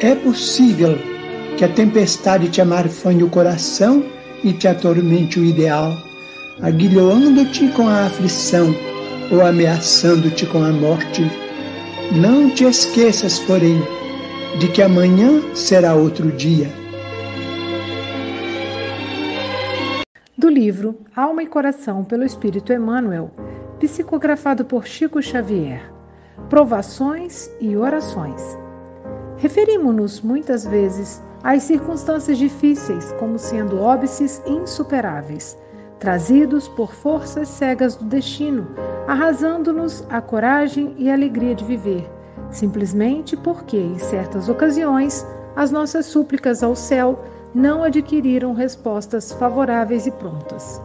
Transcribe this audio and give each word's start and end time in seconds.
é 0.00 0.14
possível 0.14 0.98
que 1.56 1.64
a 1.64 1.68
tempestade 1.68 2.50
te 2.50 2.60
amarfanhe 2.60 3.22
o 3.22 3.30
coração 3.30 4.04
e 4.44 4.52
te 4.52 4.68
atormente 4.68 5.40
o 5.40 5.44
ideal, 5.44 5.96
aguilhoando-te 6.60 7.68
com 7.68 7.88
a 7.88 8.06
aflição 8.06 8.74
ou 9.32 9.44
ameaçando-te 9.44 10.46
com 10.46 10.62
a 10.62 10.70
morte. 10.70 11.22
Não 12.14 12.50
te 12.50 12.64
esqueças, 12.64 13.38
porém, 13.40 13.80
de 14.58 14.68
que 14.68 14.82
amanhã 14.82 15.42
será 15.54 15.94
outro 15.94 16.30
dia. 16.30 16.70
Do 20.36 20.48
livro 20.48 20.98
Alma 21.14 21.42
e 21.42 21.46
Coração 21.46 22.04
pelo 22.04 22.24
Espírito 22.24 22.72
Emmanuel, 22.72 23.30
psicografado 23.80 24.64
por 24.64 24.86
Chico 24.86 25.22
Xavier. 25.22 25.90
Provações 26.50 27.50
e 27.60 27.74
orações. 27.76 28.65
Referimos-nos 29.38 30.22
muitas 30.22 30.66
vezes 30.66 31.22
às 31.42 31.62
circunstâncias 31.62 32.38
difíceis 32.38 33.12
como 33.18 33.38
sendo 33.38 33.80
óbices 33.80 34.42
insuperáveis, 34.46 35.58
trazidos 35.98 36.68
por 36.68 36.92
forças 36.92 37.48
cegas 37.48 37.96
do 37.96 38.04
destino, 38.06 38.66
arrasando-nos 39.06 40.04
a 40.08 40.20
coragem 40.20 40.94
e 40.96 41.10
a 41.10 41.14
alegria 41.14 41.54
de 41.54 41.64
viver, 41.64 42.10
simplesmente 42.50 43.36
porque, 43.36 43.76
em 43.76 43.98
certas 43.98 44.48
ocasiões, 44.48 45.26
as 45.54 45.70
nossas 45.70 46.06
súplicas 46.06 46.62
ao 46.62 46.74
céu 46.74 47.22
não 47.54 47.82
adquiriram 47.84 48.54
respostas 48.54 49.32
favoráveis 49.32 50.06
e 50.06 50.10
prontas. 50.10 50.80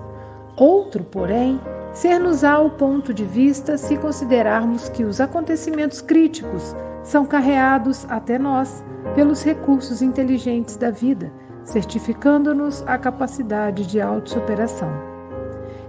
Outro, 0.57 1.03
porém, 1.05 1.59
ser-nos-á 1.93 2.59
o 2.59 2.69
ponto 2.69 3.13
de 3.13 3.23
vista 3.23 3.77
se 3.77 3.97
considerarmos 3.97 4.89
que 4.89 5.03
os 5.03 5.19
acontecimentos 5.19 6.01
críticos 6.01 6.75
são 7.03 7.25
carreados 7.25 8.05
até 8.09 8.37
nós 8.37 8.83
pelos 9.15 9.43
recursos 9.43 10.01
inteligentes 10.01 10.77
da 10.77 10.91
vida, 10.91 11.31
certificando-nos 11.63 12.83
a 12.87 12.97
capacidade 12.97 13.85
de 13.85 13.99
autossuperação. 13.99 14.89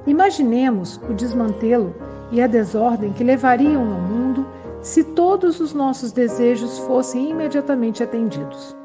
Imaginemos 0.06 1.00
o 1.08 1.14
desmantelo 1.14 1.94
e 2.30 2.40
a 2.42 2.46
desordem 2.46 3.12
que 3.12 3.22
levariam 3.22 3.82
ao 3.82 4.00
mundo 4.00 4.46
se 4.80 5.04
todos 5.04 5.60
os 5.60 5.72
nossos 5.72 6.10
desejos 6.10 6.78
fossem 6.80 7.30
imediatamente 7.30 8.02
atendidos. 8.02 8.76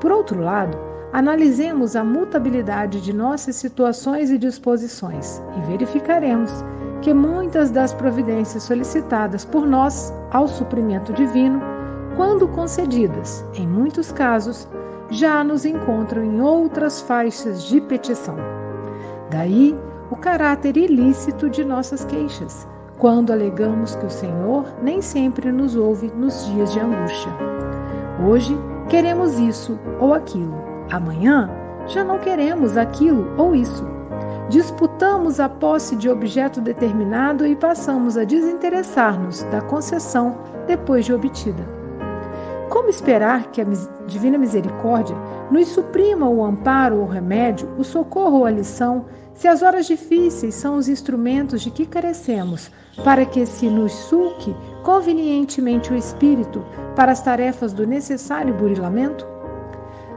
Por 0.00 0.10
outro 0.10 0.40
lado, 0.40 0.76
analisemos 1.12 1.94
a 1.94 2.02
mutabilidade 2.02 3.00
de 3.00 3.12
nossas 3.12 3.56
situações 3.56 4.30
e 4.30 4.38
disposições 4.38 5.40
e 5.56 5.70
verificaremos 5.70 6.50
que 7.02 7.12
muitas 7.12 7.70
das 7.70 7.92
providências 7.92 8.62
solicitadas 8.62 9.44
por 9.44 9.66
nós 9.66 10.12
ao 10.30 10.48
suprimento 10.48 11.12
divino, 11.12 11.60
quando 12.16 12.48
concedidas, 12.48 13.44
em 13.54 13.66
muitos 13.66 14.10
casos, 14.10 14.68
já 15.10 15.44
nos 15.44 15.64
encontram 15.64 16.24
em 16.24 16.40
outras 16.40 17.00
faixas 17.00 17.64
de 17.64 17.80
petição. 17.80 18.36
Daí 19.30 19.76
o 20.10 20.16
caráter 20.16 20.76
ilícito 20.76 21.48
de 21.50 21.64
nossas 21.64 22.04
queixas, 22.04 22.66
quando 22.98 23.32
alegamos 23.32 23.94
que 23.96 24.06
o 24.06 24.10
Senhor 24.10 24.64
nem 24.82 25.02
sempre 25.02 25.52
nos 25.52 25.76
ouve 25.76 26.10
nos 26.16 26.46
dias 26.46 26.72
de 26.72 26.80
angústia. 26.80 27.32
Hoje 28.26 28.56
queremos 28.88 29.38
isso 29.38 29.78
ou 30.00 30.14
aquilo, 30.14 30.54
amanhã 30.90 31.50
já 31.86 32.02
não 32.02 32.18
queremos 32.18 32.76
aquilo 32.76 33.32
ou 33.36 33.54
isso 33.54 33.95
disputamos 34.48 35.40
a 35.40 35.48
posse 35.48 35.96
de 35.96 36.08
objeto 36.08 36.60
determinado 36.60 37.46
e 37.46 37.56
passamos 37.56 38.16
a 38.16 38.24
desinteressar-nos 38.24 39.42
da 39.44 39.60
concessão 39.60 40.38
depois 40.66 41.04
de 41.04 41.12
obtida. 41.12 41.64
Como 42.68 42.88
esperar 42.88 43.50
que 43.50 43.60
a 43.60 43.66
divina 44.06 44.38
misericórdia 44.38 45.16
nos 45.50 45.68
suprima 45.68 46.28
o 46.28 46.44
amparo 46.44 47.00
ou 47.00 47.06
remédio, 47.06 47.68
o 47.78 47.84
socorro 47.84 48.38
ou 48.38 48.44
a 48.44 48.50
lição, 48.50 49.06
se 49.34 49.46
as 49.46 49.62
horas 49.62 49.86
difíceis 49.86 50.54
são 50.54 50.76
os 50.76 50.88
instrumentos 50.88 51.60
de 51.60 51.70
que 51.70 51.86
carecemos, 51.86 52.70
para 53.04 53.24
que 53.26 53.44
se 53.44 53.68
nos 53.68 53.92
sulque 53.92 54.54
convenientemente 54.82 55.92
o 55.92 55.96
espírito 55.96 56.64
para 56.94 57.12
as 57.12 57.20
tarefas 57.22 57.72
do 57.72 57.86
necessário 57.86 58.54
burilamento? 58.54 59.26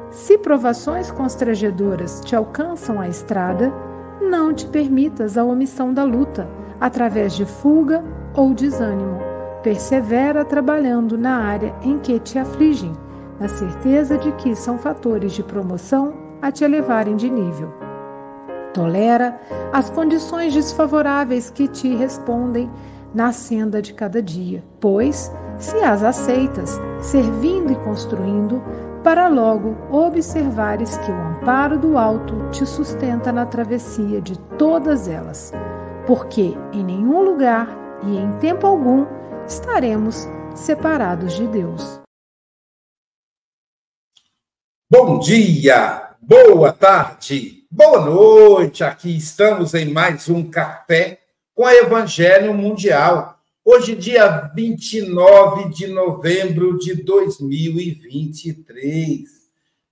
Se 0.09 0.37
provações 0.37 1.11
constrangedoras 1.11 2.21
te 2.21 2.35
alcançam 2.35 2.99
a 2.99 3.07
estrada, 3.07 3.71
não 4.21 4.53
te 4.53 4.67
permitas 4.67 5.37
a 5.37 5.43
omissão 5.43 5.93
da 5.93 6.03
luta, 6.03 6.47
através 6.79 7.33
de 7.33 7.45
fuga 7.45 8.03
ou 8.33 8.53
desânimo. 8.53 9.19
Persevera 9.63 10.45
trabalhando 10.45 11.17
na 11.17 11.37
área 11.37 11.75
em 11.81 11.99
que 11.99 12.19
te 12.19 12.39
afligem, 12.39 12.93
na 13.39 13.47
certeza 13.47 14.17
de 14.17 14.31
que 14.33 14.55
são 14.55 14.77
fatores 14.77 15.33
de 15.33 15.43
promoção 15.43 16.13
a 16.41 16.51
te 16.51 16.63
elevarem 16.63 17.15
de 17.15 17.29
nível. 17.29 17.71
Tolera 18.73 19.39
as 19.73 19.89
condições 19.89 20.53
desfavoráveis 20.53 21.49
que 21.49 21.67
te 21.67 21.93
respondem 21.95 22.69
na 23.13 23.31
senda 23.31 23.81
de 23.81 23.93
cada 23.93 24.21
dia, 24.21 24.63
pois, 24.79 25.31
se 25.57 25.77
as 25.77 26.03
aceitas, 26.03 26.79
servindo 27.01 27.73
e 27.73 27.75
construindo, 27.77 28.61
para 29.03 29.27
logo 29.27 29.77
observares 29.91 30.97
que 30.97 31.11
o 31.11 31.15
amparo 31.15 31.77
do 31.79 31.97
alto 31.97 32.49
te 32.51 32.65
sustenta 32.65 33.31
na 33.31 33.45
travessia 33.45 34.21
de 34.21 34.37
todas 34.57 35.07
elas, 35.07 35.53
porque 36.05 36.53
em 36.73 36.83
nenhum 36.83 37.21
lugar 37.21 37.67
e 38.03 38.17
em 38.17 38.31
tempo 38.39 38.67
algum 38.67 39.05
estaremos 39.47 40.27
separados 40.53 41.33
de 41.33 41.47
Deus. 41.47 42.01
Bom 44.91 45.19
dia, 45.19 46.15
boa 46.21 46.73
tarde, 46.73 47.65
boa 47.71 48.01
noite. 48.03 48.83
Aqui 48.83 49.15
estamos 49.15 49.73
em 49.73 49.93
mais 49.93 50.27
um 50.27 50.49
café 50.49 51.19
com 51.55 51.63
o 51.63 51.69
Evangelho 51.69 52.53
Mundial. 52.53 53.38
Hoje, 53.71 53.95
dia 53.95 54.49
29 54.55 55.69
de 55.69 55.85
novembro 55.85 56.79
de 56.79 57.03
2023, 57.03 59.29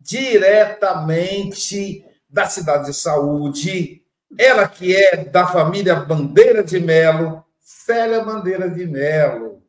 diretamente 0.02 2.04
da 2.28 2.48
cidade 2.48 2.88
de 2.88 2.94
Saúde, 2.96 4.02
ela 4.36 4.68
que 4.68 4.96
é 4.96 5.26
da 5.26 5.46
família 5.46 5.94
Bandeira 5.94 6.64
de 6.64 6.80
Melo, 6.80 7.46
Célia 7.60 8.26
Bandeira 8.26 8.68
de 8.68 8.84
Melo. 8.88 9.62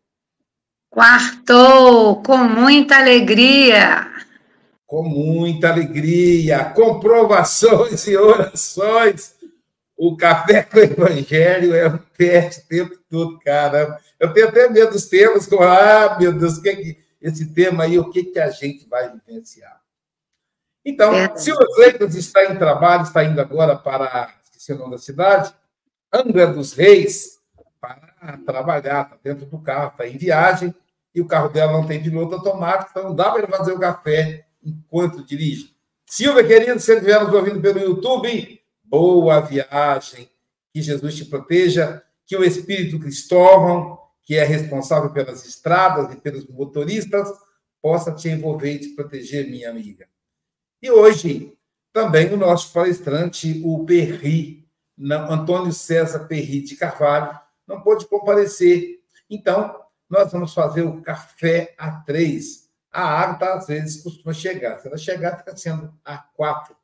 Quartou, 0.88 2.22
com 2.22 2.38
muita 2.38 2.96
alegria. 2.96 4.10
Com 4.86 5.02
muita 5.02 5.68
alegria, 5.68 6.64
comprovações 6.64 8.06
e 8.06 8.16
orações. 8.16 9.36
O 9.98 10.16
café 10.16 10.62
com 10.70 10.78
o 10.78 10.80
evangelho 10.80 11.74
é 11.74 11.88
um 11.88 11.98
teste 12.16 12.62
o 12.62 12.68
tempo 12.68 12.98
todo, 13.10 13.38
cara. 13.40 13.98
Eu 14.20 14.32
tenho 14.32 14.48
até 14.48 14.68
medo 14.68 14.92
dos 14.92 15.06
temas, 15.06 15.46
como, 15.46 15.64
ah, 15.64 16.16
meu 16.18 16.32
Deus, 16.32 16.56
o 16.56 16.62
que, 16.62 16.68
é 16.68 16.76
que 16.76 16.98
esse 17.20 17.52
tema 17.52 17.82
aí, 17.82 17.98
o 17.98 18.08
que, 18.08 18.22
que 18.22 18.38
a 18.38 18.48
gente 18.48 18.88
vai 18.88 19.12
vivenciar? 19.12 19.80
Então, 20.84 21.12
é. 21.12 21.34
Leitos 21.78 22.14
está 22.14 22.44
em 22.44 22.56
trabalho, 22.56 23.02
está 23.02 23.24
indo 23.24 23.40
agora 23.40 23.76
para, 23.76 24.32
esqueci 24.44 24.72
o 24.72 24.78
nome 24.78 24.92
da 24.92 24.98
cidade, 24.98 25.52
Angra 26.14 26.46
dos 26.46 26.72
Reis, 26.72 27.38
para 27.80 28.38
trabalhar, 28.46 29.02
está 29.02 29.18
dentro 29.22 29.46
do 29.46 29.58
carro, 29.58 29.88
está 29.88 30.06
em 30.06 30.16
viagem, 30.16 30.74
e 31.14 31.20
o 31.20 31.26
carro 31.26 31.48
dela 31.48 31.72
não 31.72 31.86
tem 31.86 32.02
piloto 32.02 32.36
automático, 32.36 32.90
então 32.90 33.08
não 33.08 33.14
dá 33.14 33.30
para 33.30 33.42
ele 33.42 33.52
fazer 33.52 33.72
o 33.72 33.80
café 33.80 34.46
enquanto 34.62 35.24
dirige. 35.24 35.74
Silvia, 36.06 36.46
querido, 36.46 36.80
se 36.80 36.92
estiver 36.92 37.22
nos 37.22 37.34
ouvindo 37.34 37.60
pelo 37.60 37.80
YouTube, 37.80 38.57
boa 38.88 39.40
viagem, 39.40 40.30
que 40.72 40.82
Jesus 40.82 41.16
te 41.16 41.24
proteja, 41.24 42.02
que 42.26 42.36
o 42.36 42.44
Espírito 42.44 42.98
Cristóvão, 42.98 43.98
que 44.24 44.36
é 44.36 44.44
responsável 44.44 45.10
pelas 45.10 45.46
estradas 45.46 46.12
e 46.12 46.20
pelos 46.20 46.46
motoristas, 46.46 47.28
possa 47.80 48.12
te 48.12 48.28
envolver 48.28 48.72
e 48.72 48.78
te 48.80 48.88
proteger, 48.90 49.48
minha 49.48 49.70
amiga. 49.70 50.06
E 50.82 50.90
hoje, 50.90 51.56
também 51.92 52.32
o 52.32 52.36
nosso 52.36 52.72
palestrante, 52.72 53.62
o 53.64 53.84
Perri, 53.84 54.68
Antônio 55.28 55.72
César 55.72 56.20
Perri 56.20 56.62
de 56.62 56.76
Carvalho, 56.76 57.38
não 57.66 57.80
pôde 57.80 58.06
comparecer. 58.06 59.00
Então, 59.30 59.80
nós 60.08 60.32
vamos 60.32 60.54
fazer 60.54 60.82
o 60.82 61.02
café 61.02 61.74
a 61.76 61.90
três. 61.90 62.68
A 62.90 63.02
água, 63.02 63.54
às 63.54 63.66
vezes, 63.66 64.02
costuma 64.02 64.32
chegar. 64.32 64.78
Se 64.78 64.88
ela 64.88 64.96
chegar, 64.96 65.38
fica 65.38 65.56
sendo 65.56 65.92
a 66.04 66.18
quatro. 66.18 66.76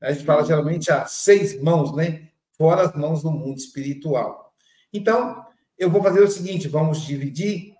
A 0.00 0.12
gente 0.12 0.24
fala 0.24 0.44
geralmente 0.44 0.90
a 0.90 1.06
seis 1.06 1.60
mãos, 1.60 1.94
né? 1.94 2.28
Fora 2.56 2.82
as 2.82 2.94
mãos 2.94 3.22
do 3.22 3.30
mundo 3.30 3.58
espiritual. 3.58 4.52
Então, 4.92 5.44
eu 5.78 5.90
vou 5.90 6.02
fazer 6.02 6.22
o 6.22 6.30
seguinte: 6.30 6.68
vamos 6.68 7.02
dividir 7.02 7.74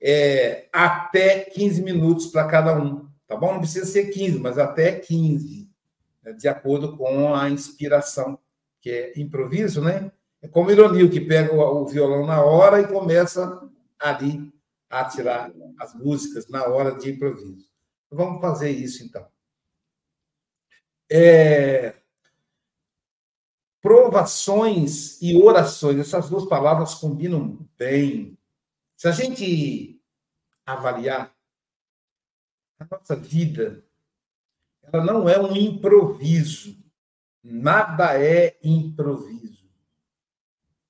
é, 0.00 0.68
até 0.72 1.40
15 1.40 1.82
minutos 1.82 2.26
para 2.26 2.46
cada 2.46 2.76
um. 2.76 3.08
Tá 3.26 3.36
bom? 3.36 3.52
Não 3.52 3.60
precisa 3.60 3.86
ser 3.86 4.06
15, 4.06 4.38
mas 4.38 4.58
até 4.58 4.92
15, 4.92 5.68
né? 6.22 6.32
de 6.32 6.48
acordo 6.48 6.96
com 6.96 7.34
a 7.34 7.50
inspiração, 7.50 8.38
que 8.80 8.90
é 8.90 9.20
improviso, 9.20 9.82
né? 9.82 10.12
É 10.40 10.46
como 10.46 10.70
ironia, 10.70 11.08
que 11.08 11.20
pega 11.20 11.52
o 11.52 11.86
violão 11.86 12.26
na 12.26 12.40
hora 12.44 12.80
e 12.80 12.86
começa 12.86 13.68
ali 13.98 14.52
a 14.88 15.04
tirar 15.04 15.50
as 15.80 15.94
músicas 15.94 16.48
na 16.48 16.64
hora 16.66 16.94
de 16.94 17.10
improviso. 17.10 17.66
Vamos 18.10 18.40
fazer 18.40 18.70
isso, 18.70 19.04
então. 19.04 19.26
É... 21.10 21.94
Provações 23.80 25.20
e 25.22 25.36
orações, 25.36 25.98
essas 25.98 26.28
duas 26.28 26.44
palavras 26.46 26.94
combinam 26.94 27.68
bem. 27.78 28.36
Se 28.96 29.06
a 29.06 29.12
gente 29.12 30.00
avaliar 30.64 31.32
a 32.80 32.86
nossa 32.90 33.14
vida, 33.14 33.84
ela 34.82 35.04
não 35.04 35.28
é 35.28 35.38
um 35.38 35.54
improviso. 35.54 36.76
Nada 37.42 38.20
é 38.20 38.58
improviso. 38.62 39.70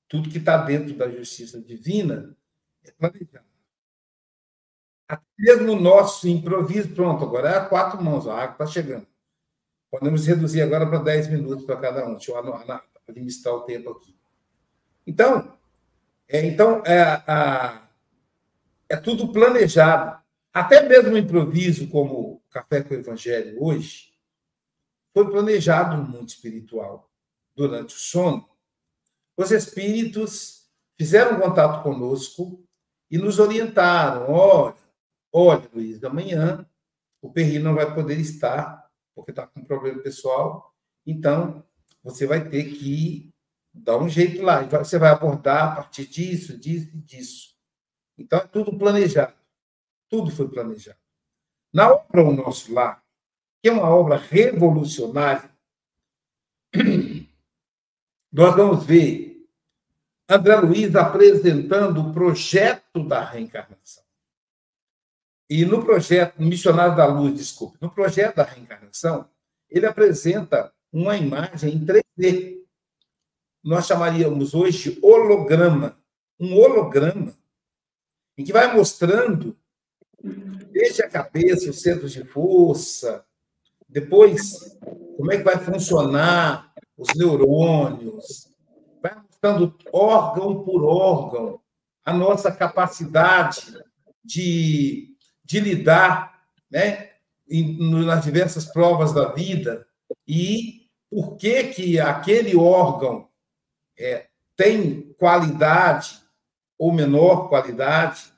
Tudo 0.09 0.31
que 0.31 0.39
está 0.39 0.57
dentro 0.57 0.95
da 0.97 1.11
justiça 1.11 1.61
divina 1.61 2.35
é 2.83 2.91
planejado. 2.93 3.45
Até 5.09 5.25
mesmo 5.39 5.73
o 5.73 5.81
nosso 5.81 6.27
improviso, 6.27 6.95
pronto, 6.95 7.25
agora 7.25 7.51
é 7.51 7.57
a 7.59 7.69
quatro 7.69 8.03
mãos, 8.03 8.27
a 8.27 8.35
água 8.35 8.53
está 8.53 8.67
chegando. 8.67 9.07
Podemos 9.99 10.27
reduzir 10.27 10.63
agora 10.63 10.87
para 10.87 10.99
10 10.99 11.29
minutos 11.29 11.65
para 11.65 11.77
cada 11.77 12.07
um. 12.07 12.17
Deixa 12.17 12.33
eu 12.33 12.81
administrar 13.09 13.55
o 13.55 13.63
tempo 13.63 13.91
aqui. 13.91 14.15
Então, 15.07 15.57
é, 16.29 16.45
então 16.45 16.83
é, 16.85 17.01
a, 17.27 17.89
é 18.89 18.97
tudo 18.97 19.33
planejado. 19.33 20.21
Até 20.53 20.87
mesmo 20.87 21.15
o 21.15 21.19
improviso, 21.19 21.89
como 21.89 22.43
Café 22.51 22.83
com 22.83 22.95
o 22.95 22.99
Evangelho 22.99 23.63
hoje, 23.63 24.13
foi 25.13 25.31
planejado 25.31 25.97
no 25.97 26.05
mundo 26.05 26.29
espiritual. 26.29 27.11
Durante 27.55 27.95
o 27.95 27.99
sono, 27.99 28.47
os 29.37 29.51
espíritos 29.51 30.69
fizeram 30.99 31.41
contato 31.41 31.83
conosco 31.83 32.63
e 33.11 33.17
nos 33.17 33.39
orientaram. 33.39 34.31
Olha, 34.31 34.75
olha, 35.33 35.71
Luiz, 35.73 36.03
amanhã 36.05 36.67
o 37.23 37.31
Perri 37.31 37.59
não 37.59 37.75
vai 37.75 37.95
poder 37.95 38.19
estar, 38.19 38.86
porque 39.17 39.33
está 39.33 39.47
com 39.47 39.61
um 39.61 39.65
problema 39.65 40.01
pessoal, 40.03 40.75
então 41.07 41.65
você 42.05 42.27
vai 42.27 42.49
ter 42.49 42.65
que 42.65 43.35
dar 43.73 43.97
um 43.97 44.09
jeito 44.09 44.43
lá. 44.43 44.63
Você 44.63 44.99
vai 44.99 45.11
abordar 45.11 45.73
a 45.73 45.77
partir 45.77 46.07
disso, 46.07 46.57
disso 46.57 46.91
e 46.95 46.99
disso. 46.99 47.57
Então, 48.19 48.39
é 48.39 48.47
tudo 48.47 48.79
planejado. 48.79 49.35
Tudo 50.09 50.31
foi 50.31 50.49
planejado. 50.49 50.99
Na 51.73 51.93
obra 51.93 52.23
O 52.23 52.33
Nosso 52.33 52.73
Lar, 52.73 53.03
que 53.63 53.69
é 53.69 53.73
uma 53.73 53.89
obra 53.89 54.17
revolucionária, 54.17 55.51
nós 58.33 58.55
vamos 58.55 58.85
ver 58.85 59.49
André 60.29 60.57
Luiz 60.57 60.95
apresentando 60.95 62.01
o 62.01 62.13
projeto 62.13 63.03
da 63.07 63.25
reencarnação. 63.25 64.06
E 65.49 65.65
no 65.65 65.85
projeto, 65.85 66.43
Missionário 66.43 66.97
da 66.97 67.07
Luz, 67.07 67.35
desculpe, 67.35 67.79
no 67.81 67.91
projeto 67.91 68.37
da 68.37 68.43
reencarnação, 68.43 69.29
ele 69.71 69.87
apresenta 69.87 70.73
uma 70.93 71.17
imagem 71.17 71.75
em 71.75 71.87
3D. 71.87 72.57
Nós 73.63 73.87
chamaríamos 73.87 74.55
hoje 74.55 74.99
holograma. 75.03 75.97
Um 76.39 76.55
holograma 76.55 77.35
em 78.37 78.45
que 78.45 78.53
vai 78.53 78.75
mostrando 78.75 79.57
desde 80.71 81.03
a 81.03 81.09
cabeça, 81.09 81.71
os 81.71 81.81
centros 81.81 82.13
de 82.13 82.25
força, 82.25 83.25
depois 83.89 84.77
como 85.17 85.33
é 85.33 85.39
que 85.39 85.43
vai 85.43 85.59
funcionar 85.59 86.73
os 86.97 87.15
neurônios, 87.15 88.49
mostrando 89.03 89.75
órgão 89.93 90.65
por 90.65 90.85
órgão 90.85 91.61
a 92.05 92.13
nossa 92.13 92.53
capacidade 92.53 93.83
de, 94.25 95.16
de 95.47 95.61
lidar 95.61 96.43
né, 96.69 97.11
nas 97.79 98.25
diversas 98.25 98.65
provas 98.65 99.15
da 99.15 99.33
vida 99.33 99.87
e 100.27 100.91
por 101.09 101.37
que, 101.37 101.65
que 101.69 102.01
aquele 102.01 102.57
órgão 102.57 103.29
é, 103.97 104.27
tem 104.57 105.15
qualidade 105.17 106.21
ou 106.77 106.93
menor 106.93 107.49
qualidade. 107.49 108.33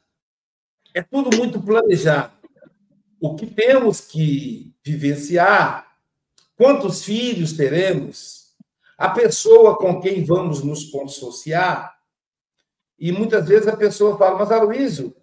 É 0.94 1.02
tudo 1.02 1.34
muito 1.36 1.60
planejado. 1.60 2.32
O 3.18 3.34
que 3.34 3.46
temos 3.46 4.00
que 4.02 4.76
vivenciar, 4.84 5.90
quantos 6.56 7.02
filhos 7.04 7.54
teremos, 7.54 8.54
a 8.96 9.08
pessoa 9.08 9.76
com 9.76 10.00
quem 10.00 10.24
vamos 10.24 10.62
nos 10.62 10.84
consociar, 10.84 11.98
e 12.98 13.10
muitas 13.12 13.46
vezes 13.48 13.66
a 13.66 13.76
pessoa 13.76 14.18
fala, 14.18 14.38
mas 14.38 14.50
Aloysio, 14.50 15.14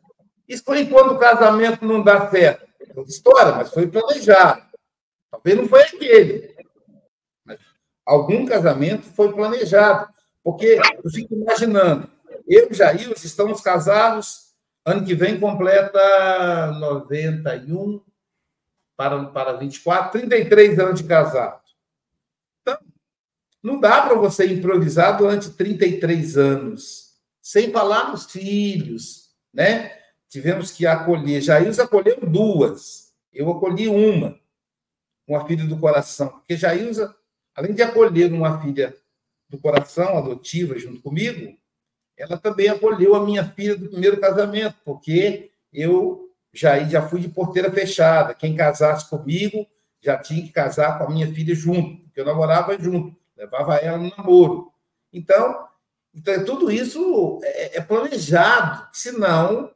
isso 0.48 0.64
foi 0.64 0.86
quando 0.86 1.14
o 1.14 1.20
casamento 1.20 1.86
não 1.86 2.04
dá 2.04 2.30
certo. 2.30 2.66
É 2.80 3.02
história, 3.02 3.54
mas 3.54 3.72
foi 3.72 3.88
planejado. 3.88 4.62
Talvez 5.32 5.58
não 5.58 5.68
foi 5.68 5.82
aquele. 5.84 6.56
Mas 7.44 7.60
algum 8.06 8.46
casamento 8.46 9.04
foi 9.04 9.34
planejado. 9.34 10.14
Porque 10.44 10.80
eu 11.04 11.10
fico 11.10 11.34
imaginando, 11.34 12.08
eu 12.48 12.70
e 12.70 12.74
Jair 12.74 13.12
estamos 13.12 13.62
casados, 13.62 14.54
ano 14.86 15.04
que 15.04 15.16
vem 15.16 15.40
completa 15.40 16.72
91 16.80 18.00
para, 18.96 19.26
para 19.26 19.54
24, 19.54 20.12
33 20.12 20.80
anos 20.80 21.02
de 21.02 21.08
casado. 21.08 21.66
Não 23.64 23.80
dá 23.80 24.04
para 24.04 24.14
você 24.14 24.46
improvisar 24.46 25.18
durante 25.18 25.50
33 25.50 26.38
anos, 26.38 27.16
sem 27.42 27.72
falar 27.72 28.12
nos 28.12 28.26
filhos, 28.32 29.32
né? 29.52 30.05
Tivemos 30.36 30.70
que 30.70 30.86
acolher. 30.86 31.40
Jair 31.40 31.72
acolheu 31.80 32.20
duas, 32.20 33.14
eu 33.32 33.50
acolhi 33.50 33.88
uma, 33.88 34.38
uma 35.26 35.48
filha 35.48 35.64
do 35.64 35.78
coração, 35.78 36.28
porque 36.28 36.58
Jailza, 36.58 37.16
além 37.56 37.74
de 37.74 37.82
acolher 37.82 38.34
uma 38.34 38.62
filha 38.62 38.94
do 39.48 39.58
coração, 39.58 40.18
adotiva, 40.18 40.78
junto 40.78 41.02
comigo, 41.02 41.58
ela 42.18 42.38
também 42.38 42.68
acolheu 42.68 43.16
a 43.16 43.26
minha 43.26 43.46
filha 43.46 43.78
do 43.78 43.88
primeiro 43.88 44.20
casamento, 44.20 44.76
porque 44.84 45.52
eu 45.72 46.30
já, 46.54 46.84
já 46.84 47.08
fui 47.08 47.22
de 47.22 47.30
porteira 47.30 47.72
fechada. 47.72 48.34
Quem 48.34 48.58
casasse 48.58 49.10
comigo 49.10 49.66
já 50.02 50.18
tinha 50.18 50.42
que 50.42 50.52
casar 50.52 50.98
com 50.98 51.06
a 51.06 51.10
minha 51.10 51.34
filha 51.34 51.56
junto, 51.56 52.04
porque 52.04 52.20
eu 52.20 52.26
namorava 52.26 52.78
junto, 52.78 53.16
levava 53.38 53.78
ela 53.78 53.98
no 53.98 54.12
namoro. 54.18 54.70
Então, 55.14 55.66
então 56.14 56.44
tudo 56.44 56.70
isso 56.70 57.40
é, 57.42 57.78
é 57.78 57.82
planejado, 57.82 58.90
senão 58.92 59.74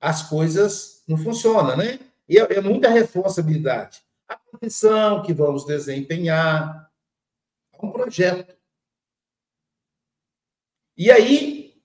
as 0.00 0.28
coisas 0.28 1.02
não 1.06 1.16
funcionam, 1.18 1.76
né? 1.76 2.00
E 2.28 2.38
é, 2.38 2.54
é 2.54 2.60
muita 2.60 2.88
responsabilidade. 2.88 4.02
A 4.26 4.36
profissão 4.36 5.22
que 5.22 5.34
vamos 5.34 5.66
desempenhar, 5.66 6.90
é 7.72 7.84
um 7.84 7.90
projeto. 7.90 8.56
E 10.96 11.10
aí, 11.10 11.82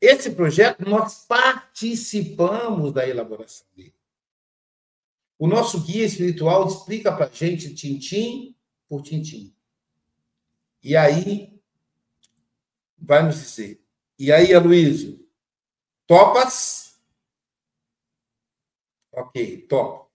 esse 0.00 0.30
projeto, 0.30 0.88
nós 0.88 1.24
participamos 1.26 2.92
da 2.92 3.06
elaboração 3.06 3.66
dele. 3.76 3.94
O 5.38 5.46
nosso 5.46 5.80
guia 5.80 6.04
espiritual 6.04 6.66
explica 6.66 7.10
para 7.12 7.26
a 7.26 7.30
gente 7.30 7.74
tintim 7.74 8.54
por 8.88 9.02
tintim. 9.02 9.54
E 10.82 10.96
aí, 10.96 11.58
vai 12.98 13.22
nos 13.22 13.36
dizer. 13.36 13.82
E 14.18 14.30
aí, 14.30 14.54
Aloysio, 14.54 15.26
topas? 16.06 16.79
Ok, 19.12 19.66
top. 19.68 20.08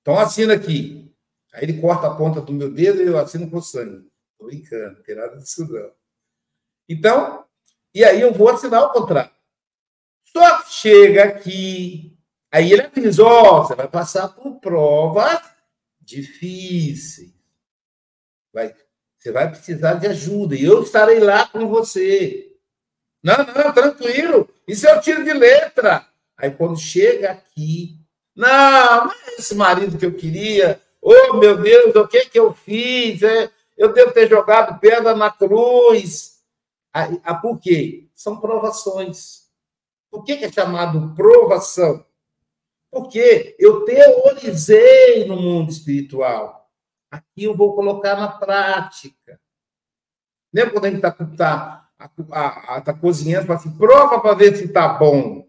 Então, 0.00 0.18
assina 0.18 0.54
aqui. 0.54 1.12
Aí 1.52 1.64
ele 1.64 1.80
corta 1.80 2.06
a 2.06 2.14
ponta 2.14 2.40
do 2.40 2.52
meu 2.52 2.70
dedo 2.70 3.02
e 3.02 3.06
eu 3.06 3.18
assino 3.18 3.50
com 3.50 3.60
sangue. 3.60 4.06
Estou 4.32 4.48
brincando, 4.48 4.96
não 4.96 5.02
tem 5.02 5.14
nada 5.14 5.36
disso 5.38 5.66
não. 5.66 5.90
Então, 6.88 7.44
e 7.94 8.04
aí 8.04 8.20
eu 8.20 8.32
vou 8.32 8.50
assinar 8.50 8.82
o 8.84 8.92
contrato. 8.92 9.34
Só 10.26 10.62
chega 10.64 11.24
aqui, 11.24 12.14
aí 12.52 12.72
ele 12.72 12.82
avisa, 12.82 13.24
ó, 13.24 13.60
oh, 13.60 13.64
você 13.64 13.74
vai 13.74 13.88
passar 13.88 14.28
por 14.28 14.60
provas 14.60 15.40
difíceis. 15.98 17.32
Vai, 18.52 18.74
você 19.16 19.32
vai 19.32 19.50
precisar 19.50 19.94
de 19.94 20.06
ajuda, 20.08 20.54
e 20.54 20.62
eu 20.62 20.82
estarei 20.82 21.20
lá 21.20 21.48
com 21.48 21.66
você. 21.68 22.54
Não, 23.22 23.38
não, 23.38 23.72
tranquilo, 23.72 24.48
isso 24.68 24.86
é 24.86 24.94
o 24.94 25.00
tiro 25.00 25.24
de 25.24 25.32
letra. 25.32 26.06
Aí 26.36 26.50
quando 26.50 26.78
chega 26.78 27.32
aqui, 27.32 27.98
não, 28.36 29.06
mas 29.06 29.38
esse 29.38 29.54
marido 29.54 29.96
que 29.96 30.04
eu 30.04 30.12
queria, 30.12 30.80
oh 31.00 31.34
meu 31.38 31.56
Deus, 31.60 31.96
o 31.96 32.06
que 32.06 32.26
que 32.26 32.38
eu 32.38 32.52
fiz? 32.52 33.22
É, 33.22 33.50
eu 33.76 33.92
devo 33.94 34.12
ter 34.12 34.28
jogado 34.28 34.78
pedra 34.78 35.16
na 35.16 35.30
cruz. 35.30 36.36
Ah, 36.92 37.34
por 37.34 37.58
quê? 37.58 38.08
São 38.14 38.38
provações. 38.38 39.46
Por 40.10 40.24
que, 40.24 40.32
é 40.32 40.50
chamado 40.50 41.14
provação? 41.14 42.04
Porque 42.90 43.54
eu 43.58 43.84
teorizei 43.84 45.26
no 45.26 45.36
mundo 45.36 45.70
espiritual. 45.70 46.70
Aqui 47.10 47.44
eu 47.44 47.56
vou 47.56 47.74
colocar 47.74 48.16
na 48.16 48.28
prática. 48.28 49.40
Lembra 50.52 50.72
quando 50.72 50.84
a 50.86 50.90
gente 50.90 51.04
está 51.04 51.90
tá, 52.30 52.80
tá 52.80 52.94
cozinhando, 52.94 53.46
fala 53.46 53.58
assim, 53.58 53.76
prova 53.76 54.20
para 54.20 54.34
ver 54.34 54.56
se 54.56 54.64
está 54.64 54.88
bom. 54.88 55.45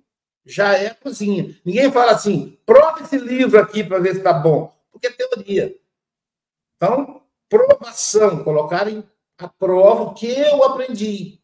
Já 0.48 0.74
é 0.74 0.90
cozinha. 0.92 1.56
Ninguém 1.64 1.92
fala 1.92 2.14
assim, 2.14 2.58
prova 2.66 3.02
esse 3.04 3.18
livro 3.18 3.60
aqui 3.60 3.84
para 3.84 4.00
ver 4.00 4.14
se 4.14 4.20
está 4.20 4.34
bom. 4.34 4.74
Porque 4.92 5.08
é 5.08 5.12
teoria. 5.12 5.76
Então, 6.76 7.22
provação, 7.50 8.44
colocar 8.44 8.88
em 8.88 9.04
a 9.38 9.48
prova 9.48 10.04
o 10.04 10.14
que 10.14 10.28
eu 10.28 10.64
aprendi. 10.64 11.40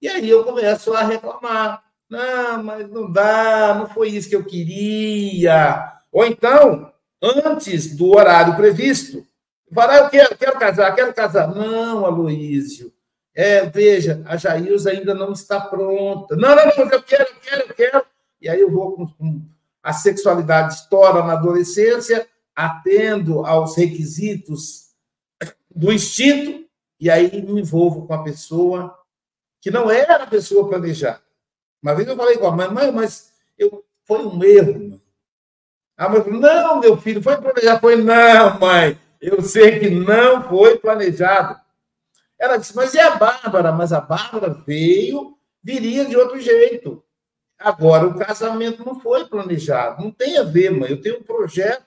E 0.00 0.08
aí 0.08 0.28
eu 0.28 0.44
começo 0.44 0.94
a 0.94 1.02
reclamar. 1.02 1.82
Não, 2.08 2.62
mas 2.62 2.88
não 2.88 3.10
dá, 3.10 3.74
não 3.74 3.88
foi 3.88 4.10
isso 4.10 4.28
que 4.28 4.36
eu 4.36 4.44
queria. 4.44 5.92
Ou 6.12 6.24
então, 6.24 6.92
antes 7.22 7.96
do 7.96 8.16
horário 8.16 8.56
previsto, 8.56 9.26
falar, 9.72 9.98
eu 9.98 10.10
quero, 10.10 10.36
quero 10.36 10.58
casar, 10.58 10.94
quero 10.94 11.14
casar. 11.14 11.54
Não, 11.54 12.04
Aloísio. 12.04 12.92
É, 13.40 13.64
veja, 13.64 14.22
a 14.26 14.36
Jailza 14.36 14.90
ainda 14.90 15.14
não 15.14 15.32
está 15.32 15.58
pronta. 15.58 16.36
Não, 16.36 16.54
não, 16.54 16.66
não, 16.66 16.90
eu 16.90 17.02
quero, 17.02 17.22
eu 17.22 17.40
quero, 17.40 17.62
eu 17.62 17.74
quero. 17.74 18.04
E 18.38 18.50
aí 18.50 18.60
eu 18.60 18.70
vou 18.70 18.92
com, 18.92 19.06
com 19.06 19.42
a 19.82 19.94
sexualidade 19.94 20.74
estoura 20.74 21.24
na 21.24 21.32
adolescência, 21.32 22.28
atendo 22.54 23.46
aos 23.46 23.78
requisitos 23.78 24.90
do 25.74 25.90
instinto, 25.90 26.66
e 27.00 27.08
aí 27.08 27.40
me 27.40 27.62
envolvo 27.62 28.06
com 28.06 28.12
a 28.12 28.22
pessoa 28.22 28.94
que 29.58 29.70
não 29.70 29.90
era 29.90 30.16
a 30.16 30.26
pessoa 30.26 30.68
planejada. 30.68 31.22
Uma 31.82 31.94
vez 31.94 32.06
eu 32.06 32.16
falei 32.16 32.36
com 32.36 32.46
a 32.46 32.54
mãe, 32.54 32.70
mãe, 32.70 32.92
mas 32.92 33.32
eu, 33.58 33.82
foi 34.04 34.18
um 34.18 34.44
erro. 34.44 35.00
A 35.96 36.10
mãe 36.10 36.22
falou, 36.22 36.40
não, 36.40 36.78
meu 36.78 36.98
filho, 36.98 37.22
foi 37.22 37.38
planejado. 37.38 37.80
Foi, 37.80 37.96
não, 37.96 38.60
mãe, 38.60 39.00
eu 39.18 39.40
sei 39.40 39.78
que 39.78 39.88
não 39.88 40.46
foi 40.46 40.76
planejado. 40.76 41.58
Ela 42.40 42.56
disse, 42.56 42.74
mas 42.74 42.94
e 42.94 42.98
a 42.98 43.16
Bárbara? 43.16 43.70
Mas 43.70 43.92
a 43.92 44.00
Bárbara 44.00 44.48
veio, 44.48 45.36
viria 45.62 46.06
de 46.06 46.16
outro 46.16 46.40
jeito. 46.40 47.04
Agora, 47.58 48.06
o 48.06 48.18
casamento 48.18 48.82
não 48.82 48.98
foi 48.98 49.28
planejado. 49.28 50.02
Não 50.02 50.10
tem 50.10 50.38
a 50.38 50.42
ver, 50.42 50.70
mãe. 50.70 50.90
Eu 50.90 51.02
tenho 51.02 51.18
um 51.18 51.22
projeto 51.22 51.84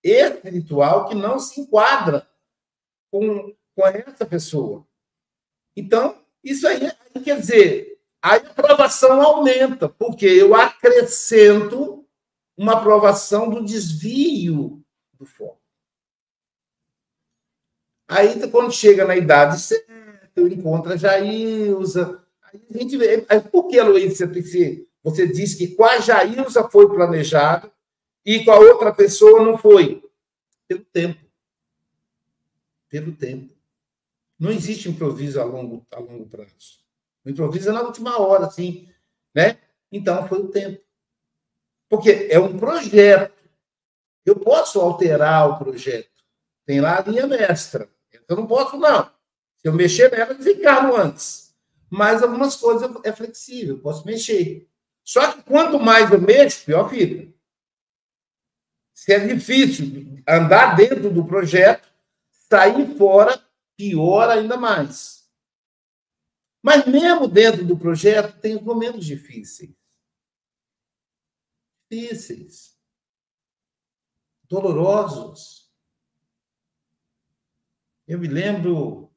espiritual 0.00 1.08
que 1.08 1.16
não 1.16 1.40
se 1.40 1.60
enquadra 1.60 2.24
com, 3.10 3.52
com 3.74 3.86
essa 3.88 4.24
pessoa. 4.24 4.86
Então, 5.76 6.24
isso 6.44 6.68
aí, 6.68 6.92
quer 7.24 7.40
dizer, 7.40 7.98
a 8.22 8.36
aprovação 8.36 9.20
aumenta, 9.20 9.88
porque 9.88 10.26
eu 10.26 10.54
acrescento 10.54 12.06
uma 12.56 12.74
aprovação 12.74 13.50
do 13.50 13.64
desvio 13.64 14.84
do 15.14 15.26
foco. 15.26 15.59
Aí, 18.10 18.48
quando 18.48 18.72
chega 18.72 19.04
na 19.04 19.16
idade 19.16 19.60
certa, 19.60 19.86
eu 20.34 20.48
encontro 20.48 20.92
a 20.92 20.96
Jailza. 20.96 22.20
Aí 22.42 22.60
a 22.74 22.78
gente 22.78 22.96
vê. 22.96 23.24
Aí, 23.28 23.40
por 23.40 23.68
que, 23.68 23.80
Luiz, 23.80 24.18
você, 24.18 24.84
você 25.00 25.28
que 25.28 25.68
com 25.76 25.84
a 25.84 26.00
Jailza 26.00 26.68
foi 26.68 26.88
planejado 26.88 27.70
e 28.26 28.44
com 28.44 28.50
a 28.50 28.58
outra 28.58 28.92
pessoa 28.92 29.44
não 29.44 29.56
foi? 29.56 30.02
Pelo 30.66 30.84
tempo. 30.86 31.20
Pelo 32.88 33.12
tempo. 33.12 33.54
Não 34.36 34.50
existe 34.50 34.88
improviso 34.88 35.40
a 35.40 35.44
longo, 35.44 35.86
a 35.92 36.00
longo 36.00 36.26
prazo. 36.26 36.80
O 37.24 37.30
improviso 37.30 37.70
é 37.70 37.72
na 37.72 37.82
última 37.82 38.20
hora, 38.20 38.46
assim, 38.46 38.88
né? 39.32 39.58
Então, 39.92 40.26
foi 40.26 40.40
o 40.40 40.48
tempo. 40.48 40.82
Porque 41.88 42.26
é 42.28 42.40
um 42.40 42.58
projeto. 42.58 43.38
Eu 44.26 44.34
posso 44.34 44.80
alterar 44.80 45.48
o 45.48 45.58
projeto. 45.58 46.10
Tem 46.66 46.80
lá 46.80 46.98
a 46.98 47.02
linha 47.02 47.28
mestra. 47.28 47.88
Eu 48.28 48.36
não 48.36 48.46
posso, 48.46 48.76
não. 48.76 49.04
Se 49.58 49.68
eu 49.68 49.72
mexer 49.72 50.10
nela, 50.10 50.34
desencarno 50.34 50.96
antes. 50.96 51.54
Mas 51.90 52.22
algumas 52.22 52.56
coisas 52.56 52.90
é 53.04 53.12
flexível, 53.12 53.76
eu 53.76 53.82
posso 53.82 54.06
mexer. 54.06 54.68
Só 55.04 55.32
que 55.32 55.42
quanto 55.42 55.78
mais 55.78 56.10
eu 56.10 56.20
mexo, 56.20 56.64
pior 56.64 56.88
fica. 56.88 57.32
Se 58.94 59.12
é 59.12 59.26
difícil 59.26 60.22
andar 60.28 60.76
dentro 60.76 61.12
do 61.12 61.26
projeto, 61.26 61.88
sair 62.30 62.96
fora 62.96 63.42
piora 63.76 64.34
ainda 64.34 64.56
mais. 64.56 65.26
Mas 66.62 66.86
mesmo 66.86 67.26
dentro 67.26 67.64
do 67.64 67.78
projeto 67.78 68.38
tem 68.40 68.54
os 68.54 68.62
momentos 68.62 69.06
difíceis. 69.06 69.74
Difíceis. 71.90 72.78
Dolorosos. 74.44 75.59
Eu 78.10 78.18
me 78.18 78.26
lembro 78.26 79.08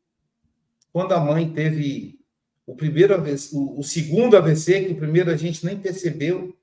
quando 0.92 1.16
a 1.16 1.20
mãe 1.20 1.52
teve 1.52 2.24
o 2.64 2.76
primeiro 2.76 3.16
AVC, 3.16 3.50
o, 3.56 3.82
segundo 3.82 4.38
AVC, 4.38 4.86
que 4.86 4.94
o 4.94 4.98
primeiro 4.98 5.32
a 5.32 5.36
gente 5.36 5.66
nem 5.66 5.82
percebeu, 5.82 6.56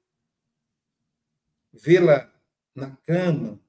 vê-la 1.72 2.32
na 2.72 2.94
cama, 2.98 3.60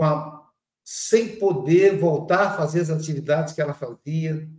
a 0.00 0.50
sem 0.82 1.38
poder 1.38 1.98
voltar 1.98 2.46
a 2.46 2.56
fazer 2.56 2.80
as 2.80 2.88
atividades 2.88 3.52
que 3.52 3.60
ela 3.60 3.74
fazia, 3.74 4.50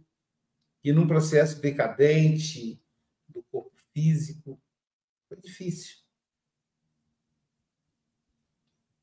e 0.84 0.94
num 0.94 1.08
processo 1.08 1.60
decadente 1.60 2.80
do 3.28 3.42
corpo 3.42 3.76
físico. 3.92 4.62
Foi 5.28 5.42
difícil. 5.42 5.98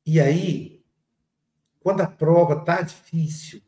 E 0.05 0.17
aí, 0.17 0.78
quando 1.89 2.01
a 2.01 2.07
prova 2.07 2.59
está 2.59 2.83
difícil, 2.83 3.63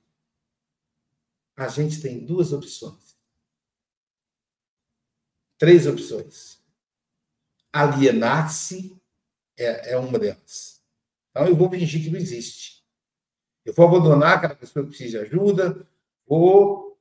a 1.58 1.68
gente 1.68 2.00
tem 2.00 2.24
duas 2.24 2.54
opções. 2.54 3.18
Três 5.58 5.88
opções. 5.88 6.62
Alienar-se 7.74 8.96
é, 9.58 9.94
é 9.94 9.98
uma 9.98 10.20
delas. 10.20 10.84
Então, 11.32 11.48
eu 11.48 11.56
vou 11.56 11.68
fingir 11.68 12.04
que 12.04 12.12
não 12.12 12.20
existe. 12.20 12.86
Eu 13.66 13.74
vou 13.74 13.88
abandonar 13.88 14.38
aquela 14.38 14.54
pessoa 14.54 14.84
que 14.84 14.90
precisa 14.90 15.18
de 15.18 15.26
ajuda, 15.26 15.88
vou 16.28 17.00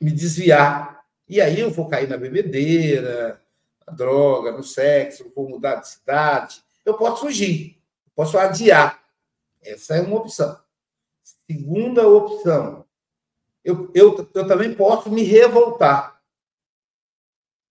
me 0.00 0.12
desviar. 0.12 1.04
E 1.28 1.40
aí 1.40 1.58
eu 1.58 1.70
vou 1.72 1.88
cair 1.88 2.08
na 2.08 2.16
bebedeira, 2.16 3.42
na 3.84 3.92
droga, 3.92 4.52
no 4.52 4.62
sexo, 4.62 5.32
vou 5.34 5.48
mudar 5.48 5.80
de 5.80 5.88
cidade. 5.88 6.62
Eu 6.84 6.94
posso 6.94 7.22
fugir, 7.22 7.82
posso 8.14 8.38
adiar. 8.38 9.01
Essa 9.62 9.96
é 9.96 10.00
uma 10.00 10.16
opção. 10.16 10.58
Segunda 11.46 12.06
opção, 12.06 12.84
eu, 13.64 13.90
eu, 13.94 14.28
eu 14.34 14.46
também 14.46 14.74
posso 14.74 15.10
me 15.10 15.22
revoltar. 15.22 16.20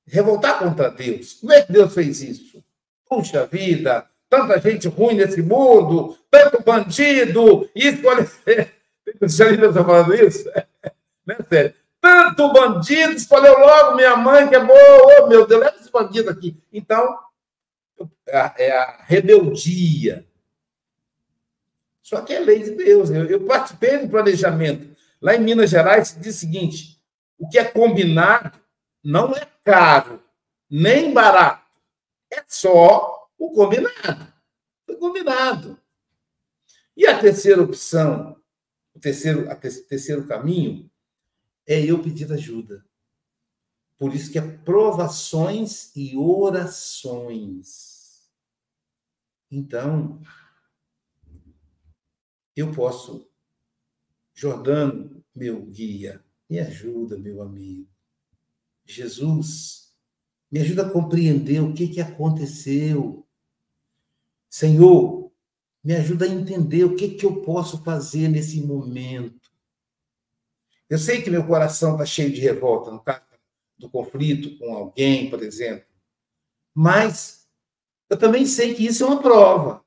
Revoltar 0.05 0.60
contra 0.60 0.89
Deus. 0.89 1.33
Como 1.33 1.51
é 1.51 1.62
que 1.62 1.71
Deus 1.71 1.93
fez 1.93 2.21
isso? 2.21 2.63
Puxa 3.07 3.45
vida, 3.45 4.10
tanta 4.29 4.60
gente 4.60 4.88
ruim 4.88 5.15
nesse 5.15 5.41
mundo, 5.41 6.17
tanto 6.29 6.63
bandido, 6.63 7.69
isso, 7.75 8.07
olha. 8.07 8.24
Você 8.24 9.53
está 9.53 9.83
falando 9.83 10.13
isso? 10.13 10.50
Né, 11.24 11.38
sério? 11.48 11.75
Tanto 12.01 12.51
bandido, 12.51 13.12
escolheu 13.12 13.60
logo 13.60 13.95
minha 13.95 14.17
mãe, 14.17 14.50
que 14.50 14.55
é 14.55 14.60
boa, 14.60 15.21
oh, 15.21 15.27
meu 15.27 15.45
Deus, 15.45 15.62
leva 15.62 15.75
esse 15.79 15.91
bandido 15.91 16.31
aqui. 16.31 16.57
Então, 16.74 17.15
é 18.57 18.71
a 18.71 19.03
rebeldia. 19.03 20.25
Só 22.12 22.22
que 22.22 22.34
é 22.34 22.39
lei 22.41 22.62
de 22.62 22.72
Deus. 22.72 23.10
Eu, 23.10 23.24
eu 23.25 23.46
participei 23.46 24.00
do 24.00 24.10
planejamento. 24.10 24.94
Lá 25.22 25.34
em 25.34 25.39
Minas 25.39 25.70
Gerais, 25.70 26.13
diz 26.20 26.36
o 26.36 26.39
seguinte: 26.39 27.01
o 27.38 27.48
que 27.48 27.58
é 27.58 27.63
combinado 27.63 28.60
não 29.01 29.34
é 29.34 29.48
caro, 29.63 30.22
nem 30.70 31.13
barato. 31.13 31.65
É 32.30 32.44
só 32.46 33.30
o 33.38 33.53
combinado. 33.53 34.27
Foi 34.86 34.98
combinado. 34.98 35.80
E 36.98 37.08
a 37.08 37.18
terceira 37.18 37.62
opção, 37.62 38.36
o 38.94 39.00
terceiro, 39.00 39.50
a 39.50 39.56
te, 39.56 39.72
terceiro 39.84 40.27
caminho, 40.27 40.91
é 41.65 41.80
eu 41.80 42.03
pedir 42.03 42.30
ajuda. 42.34 42.86
Por 43.98 44.13
isso 44.13 44.30
que 44.30 44.38
é 44.38 44.41
provações 44.41 45.96
e 45.96 46.18
orações. 46.18 47.89
Então, 49.50 50.22
eu 52.55 52.72
posso, 52.72 53.29
Jordano, 54.34 55.24
meu 55.34 55.65
guia, 55.65 56.24
me 56.50 56.60
ajuda, 56.60 57.17
meu 57.17 57.41
amigo. 57.41 57.88
Jesus, 58.86 59.93
me 60.51 60.60
ajuda 60.60 60.86
a 60.86 60.89
compreender 60.89 61.62
o 61.62 61.74
que, 61.74 61.88
que 61.88 62.01
aconteceu. 62.01 63.25
Senhor, 64.50 65.31
me 65.84 65.96
ajuda 65.96 66.25
a 66.25 66.29
entender 66.29 66.84
o 66.84 66.96
que, 66.96 67.10
que 67.10 67.25
eu 67.25 67.41
posso 67.41 67.84
fazer 67.84 68.27
nesse 68.27 68.62
momento. 68.62 69.50
Eu 70.89 70.98
sei 70.98 71.22
que 71.22 71.29
meu 71.29 71.48
coração 71.48 71.93
está 71.93 72.05
cheio 72.05 72.34
de 72.34 72.41
revolta, 72.41 72.91
no 72.91 73.01
caso 73.01 73.22
do 73.78 73.89
conflito 73.89 74.58
com 74.60 74.76
alguém, 74.76 75.30
por 75.30 75.41
exemplo. 75.41 75.86
Mas 76.73 77.47
eu 78.10 78.17
também 78.17 78.45
sei 78.45 78.76
que 78.76 78.86
isso 78.86 79.04
é 79.04 79.08
uma 79.08 79.21
prova. 79.21 79.81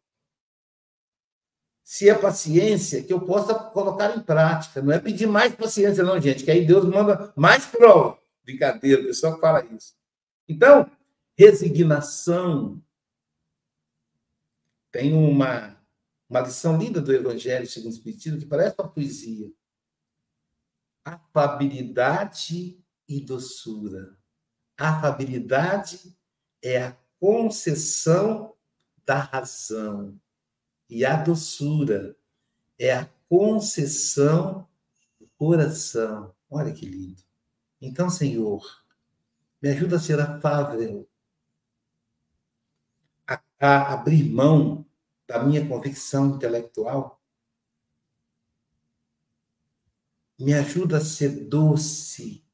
Se 1.84 2.08
é 2.08 2.14
paciência, 2.14 3.02
que 3.02 3.12
eu 3.12 3.20
possa 3.20 3.54
colocar 3.54 4.16
em 4.16 4.20
prática. 4.20 4.80
Não 4.80 4.90
é 4.90 4.98
pedir 4.98 5.26
mais 5.26 5.54
paciência, 5.54 6.02
não, 6.02 6.18
gente, 6.18 6.42
que 6.42 6.50
aí 6.50 6.66
Deus 6.66 6.86
manda 6.86 7.30
mais 7.36 7.66
prova. 7.66 8.18
Brincadeira, 8.42 9.02
o 9.02 9.04
pessoal 9.04 9.38
fala 9.38 9.62
isso. 9.66 9.94
Então, 10.48 10.90
resignação. 11.36 12.82
Tem 14.90 15.12
uma, 15.12 15.76
uma 16.28 16.40
lição 16.40 16.78
linda 16.78 17.02
do 17.02 17.12
Evangelho 17.12 17.66
segundo 17.66 17.92
o 17.92 17.94
Espiritismo 17.94 18.38
que 18.38 18.46
parece 18.46 18.74
uma 18.78 18.88
poesia. 18.88 19.52
Afabilidade 21.04 22.82
e 23.06 23.20
doçura. 23.20 24.16
Afabilidade 24.78 26.16
é 26.62 26.82
a 26.82 26.96
concessão 27.20 28.54
da 29.04 29.18
razão. 29.18 30.18
E 30.94 31.04
a 31.04 31.16
doçura 31.20 32.16
é 32.78 32.92
a 32.94 33.10
concessão 33.28 34.64
do 35.18 35.26
coração. 35.36 36.32
Olha 36.48 36.72
que 36.72 36.86
lindo. 36.86 37.20
Então, 37.80 38.08
Senhor, 38.08 38.62
me 39.60 39.70
ajuda 39.70 39.96
a 39.96 39.98
ser 39.98 40.20
afável, 40.20 41.10
a, 43.26 43.42
a 43.58 43.92
abrir 43.92 44.22
mão 44.30 44.86
da 45.26 45.42
minha 45.42 45.66
convicção 45.66 46.36
intelectual. 46.36 47.20
Me 50.38 50.54
ajuda 50.54 50.98
a 50.98 51.04
ser 51.04 51.48
doce, 51.48 52.46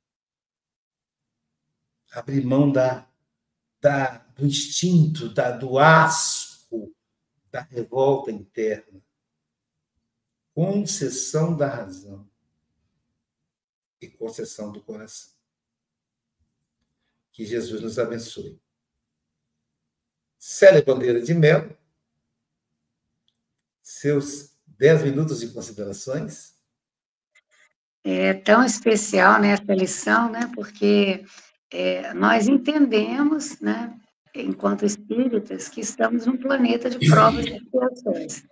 abrir 2.11 2.43
mão 2.47 2.73
da, 2.73 3.07
da, 3.83 4.17
do 4.35 4.47
instinto, 4.47 5.29
da, 5.29 5.51
do 5.51 5.79
asco, 5.79 6.40
da 7.51 7.63
revolta 7.63 8.31
interna. 8.31 9.01
Concessão 10.55 11.57
da 11.57 11.69
razão 11.69 12.29
e 14.01 14.09
concessão 14.09 14.73
do 14.73 14.81
coração. 14.83 15.33
Que 17.33 17.45
Jesus 17.45 17.81
nos 17.81 17.99
abençoe. 17.99 18.61
Célia 20.39 20.83
Bandeira 20.83 21.21
de 21.21 21.35
Melo, 21.35 21.77
seus 23.83 24.57
dez 24.67 25.03
minutos 25.03 25.41
de 25.41 25.49
considerações. 25.49 26.59
É 28.03 28.33
tão 28.33 28.65
especial 28.65 29.39
nessa 29.39 29.63
né, 29.65 29.75
lição, 29.75 30.31
né? 30.31 30.51
Porque 30.55 31.25
é, 31.71 32.15
nós 32.15 32.49
entendemos, 32.49 33.61
né, 33.61 34.00
enquanto 34.35 34.85
espíritas, 34.85 35.69
que 35.69 35.81
estamos 35.81 36.27
num 36.27 36.37
planeta 36.37 36.89
de 36.89 37.09
provas 37.09 37.45
e 37.47 37.57
expiações. 37.57 38.43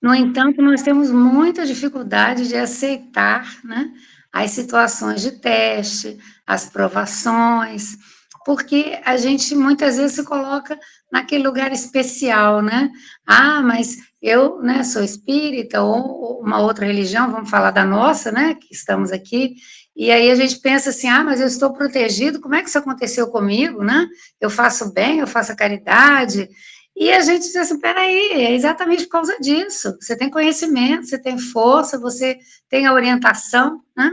No 0.00 0.14
entanto, 0.14 0.62
nós 0.62 0.82
temos 0.82 1.10
muita 1.10 1.66
dificuldade 1.66 2.48
de 2.48 2.56
aceitar, 2.56 3.46
né, 3.64 3.92
as 4.32 4.52
situações 4.52 5.22
de 5.22 5.32
teste, 5.32 6.18
as 6.46 6.68
provações, 6.70 7.96
porque 8.44 8.98
a 9.04 9.16
gente 9.16 9.54
muitas 9.54 9.96
vezes 9.96 10.16
se 10.16 10.24
coloca 10.24 10.78
naquele 11.10 11.46
lugar 11.46 11.72
especial, 11.72 12.62
né? 12.62 12.90
Ah, 13.26 13.60
mas 13.60 13.96
eu, 14.22 14.60
né, 14.62 14.84
sou 14.84 15.02
espírita 15.02 15.82
ou 15.82 16.40
uma 16.40 16.60
outra 16.60 16.86
religião, 16.86 17.30
vamos 17.30 17.50
falar 17.50 17.70
da 17.70 17.84
nossa, 17.84 18.30
né, 18.32 18.54
que 18.54 18.72
estamos 18.72 19.12
aqui, 19.12 19.56
e 19.98 20.12
aí 20.12 20.30
a 20.30 20.34
gente 20.36 20.60
pensa 20.60 20.90
assim, 20.90 21.08
ah, 21.08 21.24
mas 21.24 21.40
eu 21.40 21.48
estou 21.48 21.72
protegido, 21.72 22.40
como 22.40 22.54
é 22.54 22.62
que 22.62 22.68
isso 22.68 22.78
aconteceu 22.78 23.26
comigo, 23.26 23.82
né? 23.82 24.06
Eu 24.40 24.48
faço 24.48 24.92
bem, 24.92 25.18
eu 25.18 25.26
faço 25.26 25.50
a 25.50 25.56
caridade, 25.56 26.48
e 26.96 27.10
a 27.12 27.20
gente 27.20 27.42
diz 27.42 27.56
assim, 27.56 27.80
peraí, 27.80 28.30
é 28.32 28.54
exatamente 28.54 29.04
por 29.04 29.10
causa 29.10 29.36
disso. 29.40 29.96
Você 30.00 30.16
tem 30.16 30.30
conhecimento, 30.30 31.06
você 31.06 31.18
tem 31.18 31.36
força, 31.36 31.98
você 31.98 32.38
tem 32.68 32.86
a 32.86 32.92
orientação, 32.92 33.80
né? 33.96 34.12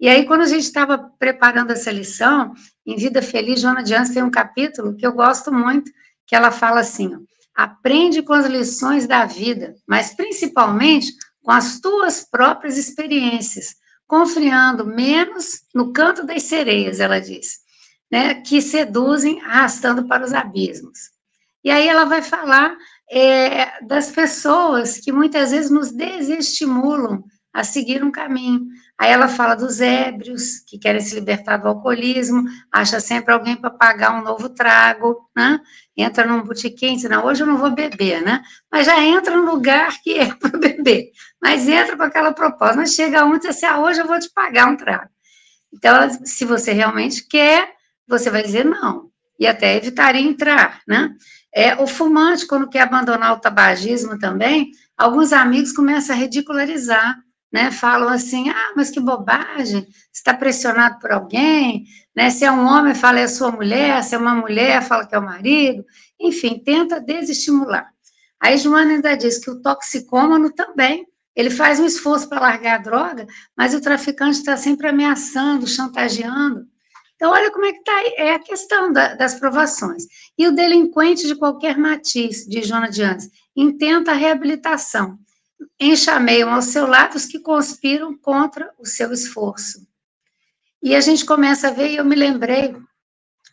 E 0.00 0.08
aí, 0.08 0.24
quando 0.24 0.42
a 0.42 0.46
gente 0.46 0.62
estava 0.62 0.96
preparando 1.18 1.72
essa 1.72 1.90
lição, 1.90 2.54
em 2.86 2.96
Vida 2.96 3.20
Feliz, 3.20 3.60
Joana 3.60 3.82
Dias 3.82 4.08
tem 4.08 4.22
um 4.22 4.30
capítulo 4.30 4.96
que 4.96 5.06
eu 5.06 5.12
gosto 5.12 5.52
muito, 5.52 5.90
que 6.26 6.34
ela 6.34 6.50
fala 6.50 6.80
assim, 6.80 7.14
ó, 7.14 7.18
aprende 7.54 8.22
com 8.22 8.32
as 8.32 8.46
lições 8.46 9.06
da 9.06 9.26
vida, 9.26 9.74
mas 9.86 10.14
principalmente 10.14 11.12
com 11.42 11.50
as 11.50 11.80
tuas 11.80 12.26
próprias 12.30 12.78
experiências, 12.78 13.74
confiando 14.08 14.86
menos 14.86 15.60
no 15.74 15.92
canto 15.92 16.24
das 16.24 16.42
sereias, 16.44 16.98
ela 16.98 17.20
diz, 17.20 17.58
né, 18.10 18.36
que 18.40 18.60
seduzem 18.60 19.40
arrastando 19.42 20.08
para 20.08 20.24
os 20.24 20.32
abismos. 20.32 21.10
E 21.62 21.70
aí 21.70 21.86
ela 21.86 22.06
vai 22.06 22.22
falar 22.22 22.74
é, 23.10 23.84
das 23.84 24.10
pessoas 24.10 24.98
que 24.98 25.12
muitas 25.12 25.50
vezes 25.50 25.70
nos 25.70 25.92
desestimulam 25.92 27.22
a 27.52 27.64
seguir 27.64 28.04
um 28.04 28.10
caminho. 28.10 28.66
Aí 28.96 29.10
ela 29.10 29.28
fala 29.28 29.54
dos 29.54 29.80
ébrios, 29.80 30.58
que 30.66 30.78
querem 30.78 31.00
se 31.00 31.14
libertar 31.14 31.56
do 31.56 31.68
alcoolismo, 31.68 32.44
acha 32.70 33.00
sempre 33.00 33.32
alguém 33.32 33.56
para 33.56 33.70
pagar 33.70 34.18
um 34.18 34.22
novo 34.22 34.48
trago, 34.48 35.28
né? 35.36 35.60
Entra 35.96 36.26
num 36.26 36.42
botequim, 36.42 36.96
diz, 36.96 37.08
não, 37.08 37.24
hoje 37.24 37.42
eu 37.42 37.46
não 37.46 37.56
vou 37.56 37.70
beber, 37.70 38.22
né? 38.22 38.42
Mas 38.70 38.86
já 38.86 39.02
entra 39.02 39.36
num 39.36 39.50
lugar 39.50 40.00
que 40.02 40.18
é 40.18 40.34
para 40.34 40.50
beber. 40.58 41.10
Mas 41.40 41.68
entra 41.68 41.96
com 41.96 42.02
aquela 42.02 42.32
proposta, 42.32 42.76
mas 42.76 42.94
chega 42.94 43.24
um 43.24 43.34
e 43.34 43.38
diz 43.38 43.50
assim, 43.50 43.66
ah, 43.66 43.80
hoje 43.80 44.00
eu 44.00 44.06
vou 44.06 44.18
te 44.18 44.30
pagar 44.30 44.66
um 44.66 44.76
trago. 44.76 45.10
Então, 45.72 46.08
se 46.24 46.44
você 46.44 46.72
realmente 46.72 47.26
quer, 47.26 47.72
você 48.06 48.30
vai 48.30 48.42
dizer 48.42 48.64
não. 48.64 49.10
E 49.38 49.46
até 49.46 49.76
evitaria 49.76 50.20
entrar, 50.20 50.80
né? 50.86 51.14
É, 51.54 51.80
o 51.80 51.86
fumante, 51.86 52.46
quando 52.46 52.68
quer 52.68 52.80
abandonar 52.80 53.32
o 53.32 53.40
tabagismo 53.40 54.18
também, 54.18 54.70
alguns 54.96 55.32
amigos 55.32 55.72
começam 55.72 56.14
a 56.14 56.18
ridicularizar, 56.18 57.16
né? 57.52 57.70
Falam 57.70 58.08
assim, 58.08 58.50
ah, 58.50 58.72
mas 58.76 58.90
que 58.90 59.00
bobagem, 59.00 59.86
está 60.12 60.34
pressionado 60.34 60.98
por 60.98 61.10
alguém, 61.10 61.84
né? 62.14 62.30
Se 62.30 62.44
é 62.44 62.50
um 62.50 62.66
homem, 62.66 62.94
fala 62.94 63.20
é 63.20 63.26
sua 63.26 63.50
mulher, 63.50 64.02
se 64.02 64.14
é 64.14 64.18
uma 64.18 64.34
mulher, 64.34 64.82
fala 64.82 65.06
que 65.06 65.14
é 65.14 65.18
o 65.18 65.24
marido, 65.24 65.84
enfim, 66.20 66.58
tenta 66.64 67.00
desestimular. 67.00 67.88
Aí 68.40 68.56
Joana 68.56 68.92
ainda 68.92 69.16
diz 69.16 69.38
que 69.38 69.50
o 69.50 69.60
toxicômano 69.60 70.52
também, 70.52 71.06
Ele 71.34 71.50
faz 71.50 71.78
um 71.80 71.86
esforço 71.86 72.28
para 72.28 72.40
largar 72.40 72.76
a 72.76 72.82
droga, 72.82 73.26
mas 73.56 73.74
o 73.74 73.80
traficante 73.80 74.38
está 74.38 74.56
sempre 74.56 74.88
ameaçando, 74.88 75.66
chantageando. 75.66 76.66
Então, 77.14 77.32
olha 77.32 77.50
como 77.50 77.66
é 77.66 77.72
que 77.72 77.78
está 77.78 78.00
é 78.16 78.34
a 78.34 78.38
questão 78.38 78.92
da, 78.92 79.14
das 79.14 79.34
provações. 79.34 80.04
E 80.38 80.46
o 80.46 80.52
delinquente 80.52 81.26
de 81.26 81.34
qualquer 81.34 81.76
matiz, 81.76 82.46
de 82.46 82.62
Jonas 82.62 82.94
de 82.94 83.02
Andes, 83.02 83.28
intenta 83.56 84.12
a 84.12 84.14
reabilitação. 84.14 85.18
Enxameiam 85.80 86.52
ao 86.52 86.62
seu 86.62 86.86
lado 86.86 87.16
os 87.16 87.26
que 87.26 87.38
conspiram 87.38 88.16
contra 88.16 88.72
o 88.78 88.86
seu 88.86 89.12
esforço. 89.12 89.86
E 90.82 90.94
a 90.94 91.00
gente 91.00 91.24
começa 91.24 91.68
a 91.68 91.72
ver, 91.72 91.90
e 91.90 91.96
eu 91.96 92.04
me 92.04 92.14
lembrei 92.14 92.76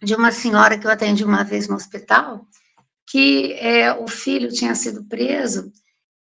de 0.02 0.14
uma 0.14 0.32
senhora 0.32 0.78
que 0.78 0.86
eu 0.86 0.92
atendi 0.92 1.24
uma 1.24 1.44
vez 1.44 1.68
no 1.68 1.76
hospital, 1.76 2.48
que 3.08 3.54
é, 3.54 3.94
o 3.94 4.08
filho 4.08 4.52
tinha 4.52 4.76
sido 4.76 5.04
preso, 5.06 5.72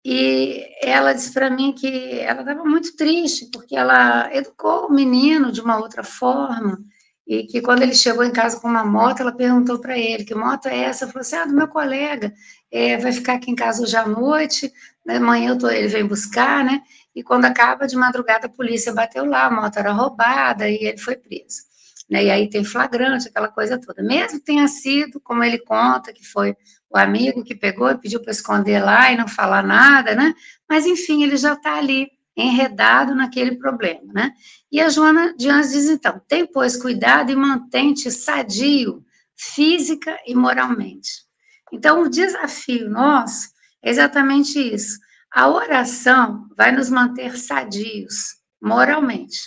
e 0.04 0.68
ela 0.82 1.14
disse 1.14 1.32
para 1.32 1.50
mim 1.50 1.74
que 1.74 2.20
ela 2.20 2.42
estava 2.42 2.64
muito 2.64 2.96
triste, 2.96 3.50
porque 3.52 3.76
ela 3.76 4.34
educou 4.36 4.88
o 4.88 4.94
menino 4.94 5.52
de 5.52 5.62
uma 5.62 5.78
outra 5.78 6.04
forma, 6.04 6.84
e 7.26 7.44
que 7.44 7.62
quando 7.62 7.84
ele 7.84 7.94
chegou 7.94 8.24
em 8.24 8.32
casa 8.32 8.60
com 8.60 8.68
uma 8.68 8.84
moto, 8.84 9.22
ela 9.22 9.32
perguntou 9.32 9.80
para 9.80 9.98
ele, 9.98 10.26
que 10.26 10.36
moto 10.36 10.68
é 10.68 10.78
essa? 10.80 11.06
Ele 11.06 11.12
falou 11.12 11.22
assim, 11.22 11.36
ah, 11.36 11.46
do 11.46 11.54
meu 11.54 11.68
colega, 11.68 12.34
é, 12.72 12.98
vai 12.98 13.12
ficar 13.12 13.34
aqui 13.34 13.52
em 13.52 13.56
casa 13.56 13.84
hoje 13.84 13.96
à 13.96 14.08
noite, 14.08 14.72
né, 15.06 15.18
amanhã 15.18 15.58
tô, 15.58 15.70
ele 15.70 15.88
vem 15.88 16.06
buscar, 16.06 16.64
né, 16.64 16.82
e 17.14 17.22
quando 17.22 17.46
acaba 17.46 17.86
de 17.86 17.96
madrugada 17.96 18.48
a 18.48 18.50
polícia 18.50 18.94
bateu 18.94 19.26
lá, 19.26 19.46
a 19.46 19.52
moto 19.52 19.78
era 19.78 19.92
roubada 19.92 20.70
e 20.70 20.76
ele 20.76 20.98
foi 20.98 21.16
preso. 21.18 21.70
Né, 22.10 22.26
e 22.26 22.32
aí 22.32 22.50
tem 22.50 22.64
flagrante, 22.64 23.28
aquela 23.28 23.48
coisa 23.48 23.80
toda. 23.80 24.04
Mesmo 24.04 24.40
tenha 24.40 24.68
sido, 24.68 25.20
como 25.22 25.44
ele 25.44 25.60
conta, 25.60 26.12
que 26.12 26.26
foi 26.26 26.56
o 26.90 26.98
amigo 26.98 27.44
que 27.44 27.56
pegou 27.56 27.90
e 27.90 27.98
pediu 27.98 28.22
para 28.22 28.32
esconder 28.32 28.84
lá 28.84 29.12
e 29.12 29.18
não 29.18 29.28
falar 29.28 29.64
nada, 29.64 30.16
né, 30.16 30.34
mas 30.70 30.86
enfim, 30.86 31.24
ele 31.24 31.38
já 31.38 31.54
está 31.54 31.78
ali, 31.78 32.10
enredado 32.36 33.14
naquele 33.14 33.58
problema, 33.58 34.14
né? 34.14 34.32
E 34.72 34.80
a 34.80 34.90
Joana 34.90 35.36
de 35.36 35.50
Anjos 35.50 35.74
diz, 35.74 35.90
então, 35.90 36.22
tem, 36.28 36.46
pois, 36.46 36.78
cuidado 36.78 37.32
e 37.32 37.36
mantente 37.36 38.10
sadio, 38.10 39.04
física 39.36 40.18
e 40.26 40.34
moralmente. 40.34 41.26
Então, 41.72 42.02
o 42.02 42.10
desafio 42.10 42.90
nosso 42.90 43.50
é 43.82 43.90
exatamente 43.90 44.60
isso. 44.60 45.00
A 45.34 45.50
oração 45.50 46.48
vai 46.58 46.72
nos 46.72 46.90
manter 46.90 47.38
sadios, 47.38 48.36
moralmente. 48.62 49.40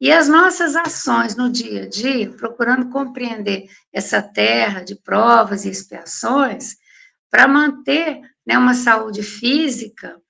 E 0.00 0.10
as 0.10 0.28
nossas 0.28 0.74
ações 0.74 1.36
no 1.36 1.48
dia 1.48 1.84
a 1.84 1.88
dia, 1.88 2.30
procurando 2.32 2.88
compreender 2.90 3.68
essa 3.92 4.20
terra 4.20 4.82
de 4.82 4.96
provas 4.96 5.64
e 5.64 5.68
expiações, 5.68 6.74
para 7.30 7.46
manter 7.46 8.20
né, 8.44 8.58
uma 8.58 8.74
saúde 8.74 9.22
física, 9.22 10.20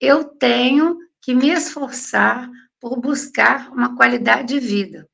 eu 0.00 0.24
tenho 0.24 0.96
que 1.20 1.34
me 1.34 1.50
esforçar 1.50 2.48
por 2.80 2.98
buscar 3.00 3.70
uma 3.70 3.96
qualidade 3.96 4.54
de 4.54 4.60
vida. 4.60 5.06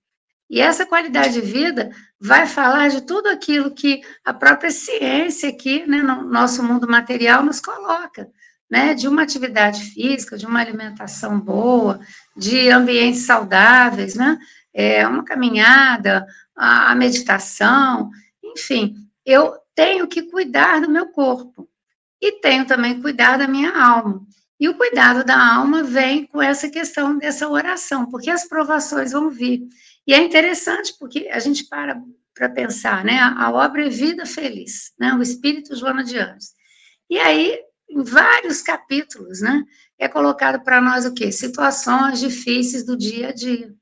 E 0.51 0.61
essa 0.61 0.87
qualidade 0.87 1.35
de 1.35 1.41
vida 1.41 1.91
vai 2.21 2.47
falar 2.47 2.89
de 2.89 3.03
tudo 3.03 3.29
aquilo 3.29 3.75
que 3.75 4.03
a 4.25 4.33
própria 4.33 4.71
ciência 4.71 5.49
aqui, 5.49 5.87
né, 5.87 6.03
no 6.03 6.25
nosso 6.25 6.63
mundo 6.63 6.89
material, 6.89 7.43
nos 7.43 7.61
coloca, 7.61 8.29
né, 8.71 8.95
de 8.95 9.09
uma 9.09 9.23
atividade 9.23 9.83
física, 9.83 10.37
de 10.37 10.47
uma 10.47 10.61
alimentação 10.61 11.41
boa, 11.41 12.01
de 12.37 12.71
ambientes 12.71 13.23
saudáveis, 13.23 14.15
né, 14.15 14.39
é, 14.73 15.07
uma 15.07 15.25
caminhada, 15.25 16.27
a, 16.57 16.93
a 16.93 16.95
meditação, 16.95 18.11
enfim, 18.43 18.95
eu 19.25 19.57
tenho 19.75 20.07
que 20.07 20.23
cuidar 20.23 20.81
do 20.81 20.91
meu 20.91 21.09
corpo 21.09 21.69
e 22.21 22.33
tenho 22.41 22.67
também 22.67 22.95
que 22.95 23.03
cuidar 23.03 23.39
da 23.39 23.49
minha 23.49 23.73
alma. 23.77 24.25
E 24.59 24.69
o 24.69 24.77
cuidado 24.77 25.25
da 25.25 25.57
alma 25.57 25.83
vem 25.83 26.27
com 26.27 26.41
essa 26.41 26.71
questão 26.71 27.19
dessa 27.19 27.49
oração, 27.49 28.07
porque 28.07 28.31
as 28.31 28.49
provações 28.49 29.13
vão 29.13 29.29
vir. 29.29 29.69
E 30.07 30.13
é 30.13 30.19
interessante 30.19 30.95
porque 30.99 31.29
a 31.31 31.39
gente 31.39 31.67
para 31.67 32.01
para 32.35 32.49
pensar, 32.49 33.05
né? 33.05 33.21
A 33.21 33.53
obra 33.53 33.87
é 33.87 33.89
Vida 33.89 34.27
Feliz, 34.27 34.93
né? 34.99 35.15
O 35.15 35.23
Espírito 35.23 35.77
Joana 35.77 36.03
de 36.03 36.19
Anjos. 36.19 36.53
E 37.09 37.17
aí, 37.17 37.57
em 37.89 38.03
vários 38.03 38.61
capítulos, 38.61 39.41
né? 39.41 39.65
É 39.97 40.09
colocado 40.09 40.63
para 40.65 40.81
nós 40.81 41.07
o 41.07 41.15
quê? 41.15 41.31
Situações 41.31 42.19
difíceis 42.19 42.85
do 42.85 42.97
dia 42.97 43.29
a 43.29 43.33
dia. 43.33 43.73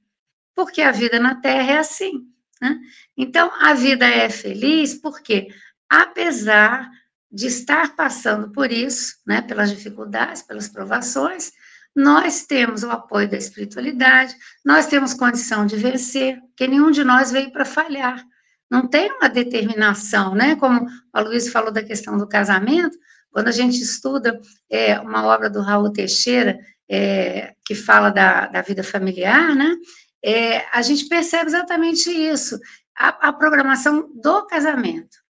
Porque 0.55 0.83
a 0.83 0.93
vida 0.93 1.19
na 1.19 1.37
Terra 1.37 1.73
é 1.73 1.79
assim, 1.79 2.27
né? 2.61 2.79
Então, 3.17 3.51
a 3.59 3.73
vida 3.73 4.07
é 4.07 4.29
feliz 4.29 4.95
porque, 4.95 5.49
apesar 5.89 6.91
de 7.31 7.47
estar 7.47 7.97
passando 7.97 8.53
por 8.53 8.71
isso, 8.71 9.17
né, 9.27 9.41
pelas 9.41 9.71
dificuldades, 9.71 10.43
pelas 10.43 10.69
provações, 10.69 11.51
nós 11.94 12.46
temos 12.46 12.83
o 12.83 12.90
apoio 12.90 13.28
da 13.28 13.37
espiritualidade, 13.37 14.35
nós 14.64 14.87
temos 14.87 15.14
condição 15.14 15.66
de 15.66 15.76
vencer, 15.76 16.40
porque 16.48 16.66
nenhum 16.66 16.90
de 16.90 17.05
nós 17.05 17.31
veio 17.31 17.52
para 17.52 17.64
falhar. 17.64 18.24
Não 18.70 18.88
tem 18.88 19.11
uma 19.12 19.28
determinação, 19.28 20.35
né? 20.35 20.57
Como 20.57 20.87
a 21.12 21.20
Luiz 21.20 21.50
falou 21.50 21.70
da 21.70 21.83
questão 21.83 22.16
do 22.16 22.26
casamento, 22.26 22.96
quando 23.31 23.48
a 23.48 23.52
gente 23.52 23.81
estuda 23.81 24.40
é, 24.70 24.98
uma 25.00 25.26
obra 25.26 25.50
do 25.50 25.61
Raul 25.61 25.92
Teixeira, 25.92 26.59
é, 26.88 27.55
que 27.64 27.74
fala 27.74 28.11
da, 28.11 28.46
da 28.46 28.62
vida 28.62 28.83
familiar, 28.83 29.55
né? 29.55 29.76
É, 30.24 30.64
a 30.72 30.81
gente 30.83 31.07
percebe 31.07 31.46
exatamente 31.46 32.11
isso, 32.11 32.59
a, 32.96 33.28
a 33.28 33.33
programação 33.33 34.11
do 34.14 34.46
casamento 34.46 35.22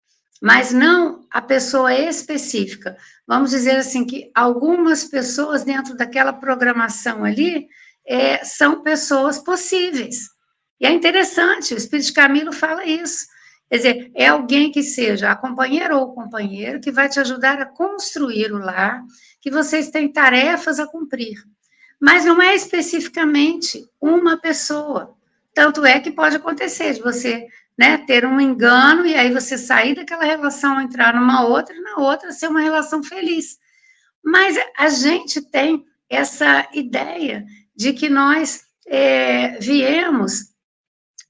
mas 0.42 0.74
não 0.74 1.26
a 1.30 1.40
pessoa 1.40 1.94
específica. 1.94 2.98
Vamos 3.28 3.52
dizer 3.52 3.76
assim 3.76 4.04
que 4.04 4.32
algumas 4.34 5.04
pessoas 5.04 5.64
dentro 5.64 5.96
daquela 5.96 6.34
programação 6.34 7.24
ali 7.24 7.68
é, 8.06 8.44
são 8.44 8.82
pessoas 8.82 9.38
possíveis. 9.38 10.30
E 10.80 10.88
é 10.88 10.92
interessante, 10.92 11.76
o 11.76 11.78
Espírito 11.78 12.08
de 12.08 12.14
Camilo 12.14 12.52
fala 12.52 12.84
isso. 12.84 13.28
Quer 13.70 13.78
dizer, 13.78 14.12
é 14.16 14.28
alguém 14.28 14.72
que 14.72 14.82
seja 14.82 15.32
a 15.32 15.36
companheira 15.36 15.96
ou 15.96 16.08
o 16.08 16.14
companheiro 16.14 16.82
que 16.82 16.92
vai 16.92 17.08
te 17.08 17.20
ajudar 17.20 17.62
a 17.62 17.66
construir 17.66 18.52
o 18.52 18.58
lar, 18.58 19.02
que 19.40 19.52
vocês 19.52 19.90
têm 19.92 20.12
tarefas 20.12 20.80
a 20.80 20.88
cumprir. 20.88 21.38
Mas 22.00 22.26
não 22.26 22.42
é 22.42 22.56
especificamente 22.56 23.88
uma 24.02 24.38
pessoa. 24.38 25.16
Tanto 25.54 25.86
é 25.86 26.00
que 26.00 26.12
pode 26.12 26.36
acontecer 26.36 26.94
de 26.94 27.02
você 27.02 27.46
né, 27.78 27.98
ter 28.00 28.26
um 28.26 28.40
engano 28.40 29.06
e 29.06 29.16
aí 29.16 29.32
você 29.32 29.58
sair 29.58 29.96
daquela 29.96 30.24
relação, 30.24 30.82
entrar 30.82 31.14
numa 31.14 31.46
outra 31.46 31.76
e 31.76 31.82
na 31.82 31.98
outra 31.98 32.32
ser 32.32 32.48
uma 32.48 32.62
relação 32.62 33.04
feliz. 33.04 33.58
Mas 34.24 34.56
a 34.78 34.90
gente 34.90 35.42
tem 35.42 35.86
essa 36.10 36.68
ideia 36.74 37.46
de 37.76 37.94
que 37.94 38.10
nós 38.10 38.64
é, 38.86 39.58
viemos 39.60 40.52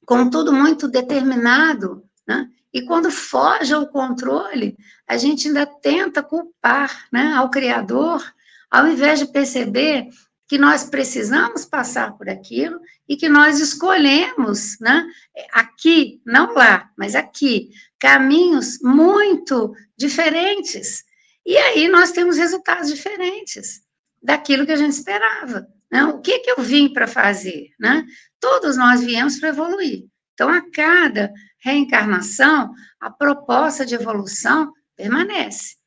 com 0.06 0.30
tudo 0.30 0.51
muito 0.51 0.88
determinado, 0.88 2.04
né? 2.27 2.49
E 2.73 2.82
quando 2.86 3.12
foge 3.12 3.73
ao 3.73 3.88
controle, 3.88 4.77
a 5.08 5.17
gente 5.17 5.47
ainda 5.47 5.65
tenta 5.65 6.23
culpar 6.23 7.06
né, 7.12 7.34
ao 7.34 7.49
Criador, 7.49 8.23
ao 8.69 8.88
invés 8.88 9.19
de 9.19 9.25
perceber 9.25 10.08
que 10.51 10.57
nós 10.57 10.83
precisamos 10.83 11.63
passar 11.63 12.17
por 12.17 12.27
aquilo 12.27 12.77
e 13.07 13.15
que 13.15 13.29
nós 13.29 13.61
escolhemos, 13.61 14.77
né, 14.81 15.07
aqui, 15.53 16.21
não 16.25 16.53
lá, 16.53 16.91
mas 16.97 17.15
aqui, 17.15 17.69
caminhos 17.97 18.77
muito 18.81 19.73
diferentes. 19.97 21.05
E 21.45 21.55
aí 21.55 21.87
nós 21.87 22.11
temos 22.11 22.35
resultados 22.35 22.89
diferentes 22.89 23.79
daquilo 24.21 24.65
que 24.65 24.73
a 24.73 24.75
gente 24.75 24.91
esperava. 24.91 25.65
Né? 25.89 26.03
O 26.03 26.19
que, 26.19 26.39
que 26.39 26.51
eu 26.51 26.61
vim 26.61 26.91
para 26.91 27.07
fazer? 27.07 27.69
Né? 27.79 28.05
Todos 28.37 28.75
nós 28.75 28.99
viemos 28.99 29.39
para 29.39 29.47
evoluir. 29.47 30.03
Então, 30.33 30.49
a 30.49 30.69
cada 30.69 31.31
reencarnação, 31.63 32.73
a 32.99 33.09
proposta 33.09 33.85
de 33.85 33.95
evolução 33.95 34.73
permanece. 34.97 35.77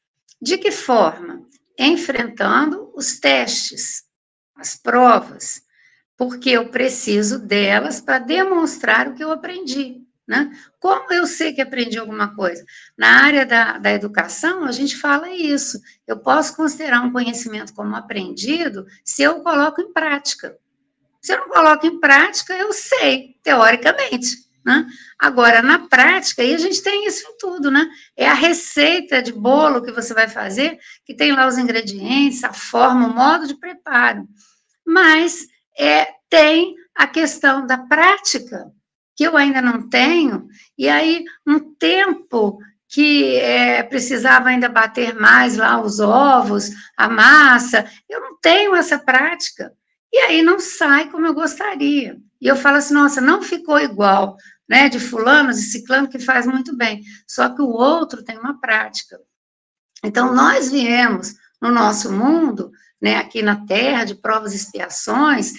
De 0.41 0.57
que 0.57 0.71
forma? 0.71 1.47
Enfrentando 1.79 2.91
os 2.97 3.21
testes, 3.21 4.05
as 4.57 4.77
provas, 4.77 5.63
porque 6.17 6.51
eu 6.51 6.69
preciso 6.69 7.39
delas 7.39 8.01
para 8.01 8.19
demonstrar 8.19 9.09
o 9.09 9.15
que 9.15 9.25
eu 9.25 9.33
aprendi. 9.33 10.03
Né? 10.27 10.51
Como 10.81 11.13
eu 11.13 11.27
sei 11.27 11.53
que 11.53 11.61
aprendi 11.61 11.99
alguma 11.99 12.35
coisa? 12.35 12.65
Na 12.97 13.25
área 13.25 13.45
da, 13.45 13.77
da 13.77 13.93
educação, 13.93 14.65
a 14.65 14.73
gente 14.73 14.97
fala 14.97 15.31
isso. 15.31 15.79
Eu 16.07 16.19
posso 16.19 16.57
considerar 16.57 17.03
um 17.03 17.13
conhecimento 17.13 17.75
como 17.75 17.95
aprendido 17.95 18.87
se 19.05 19.23
eu 19.23 19.43
coloco 19.43 19.83
em 19.83 19.93
prática. 19.93 20.57
Se 21.21 21.33
eu 21.33 21.41
não 21.41 21.49
coloco 21.49 21.87
em 21.87 22.01
prática, 22.01 22.55
eu 22.55 22.73
sei, 22.73 23.37
teoricamente. 23.43 24.44
Né? 24.65 24.87
Agora, 25.19 25.61
na 25.61 25.79
prática, 25.79 26.41
aí 26.41 26.55
a 26.55 26.59
gente 26.59 26.83
tem 26.83 27.07
isso 27.07 27.23
em 27.29 27.37
tudo, 27.37 27.71
né? 27.71 27.87
É 28.17 28.27
a 28.27 28.35
receita 28.35 29.21
de 29.21 29.33
bolo 29.33 29.83
que 29.83 29.93
você 29.93 30.15
vai 30.15 30.27
fazer, 30.27 30.79
que 31.05 31.15
tem 31.15 31.33
lá 31.33 31.47
os 31.47 31.59
ingredientes, 31.59 32.43
a 32.43 32.53
forma, 32.53 33.09
o 33.09 33.15
modo 33.15 33.47
de 33.47 33.59
preparo. 33.59 34.27
Mas 34.87 35.47
é, 35.79 36.09
tem 36.31 36.75
a 36.95 37.07
questão 37.07 37.67
da 37.67 37.77
prática, 37.77 38.71
que 39.17 39.25
eu 39.25 39.37
ainda 39.37 39.61
não 39.61 39.89
tenho, 39.89 40.49
e 40.77 40.89
aí 40.89 41.25
um 41.47 41.75
tempo 41.75 42.59
que 42.89 43.37
é, 43.37 43.83
precisava 43.83 44.49
ainda 44.49 44.69
bater 44.69 45.15
mais 45.15 45.57
lá 45.57 45.81
os 45.81 45.99
ovos, 45.99 46.71
a 46.97 47.09
massa. 47.09 47.85
Eu 48.09 48.21
não 48.21 48.39
tenho 48.41 48.75
essa 48.75 48.99
prática. 48.99 49.73
E 50.15 50.19
aí 50.19 50.43
não 50.43 50.61
sai 50.61 51.11
como 51.11 51.27
eu 51.27 51.35
gostaria. 51.35 52.17
E 52.41 52.47
eu 52.47 52.55
falo 52.55 52.77
assim, 52.77 52.95
nossa, 52.95 53.21
não 53.21 53.43
ficou 53.43 53.81
igual, 53.81 54.37
né, 54.69 54.89
de 54.89 55.01
fulano, 55.01 55.51
de 55.51 55.61
ciclano, 55.61 56.07
que 56.07 56.21
faz 56.21 56.47
muito 56.47 56.77
bem. 56.77 57.03
Só 57.27 57.49
que 57.49 57.61
o 57.61 57.69
outro 57.69 58.23
tem 58.23 58.39
uma 58.39 58.61
prática. 58.61 59.19
Então, 60.05 60.33
nós 60.33 60.71
viemos 60.71 61.35
no 61.61 61.73
nosso 61.73 62.13
mundo, 62.13 62.71
né, 63.03 63.17
aqui 63.17 63.43
na 63.43 63.67
Terra, 63.67 64.05
de 64.05 64.15
provas 64.15 64.53
e 64.53 64.57
expiações, 64.57 65.55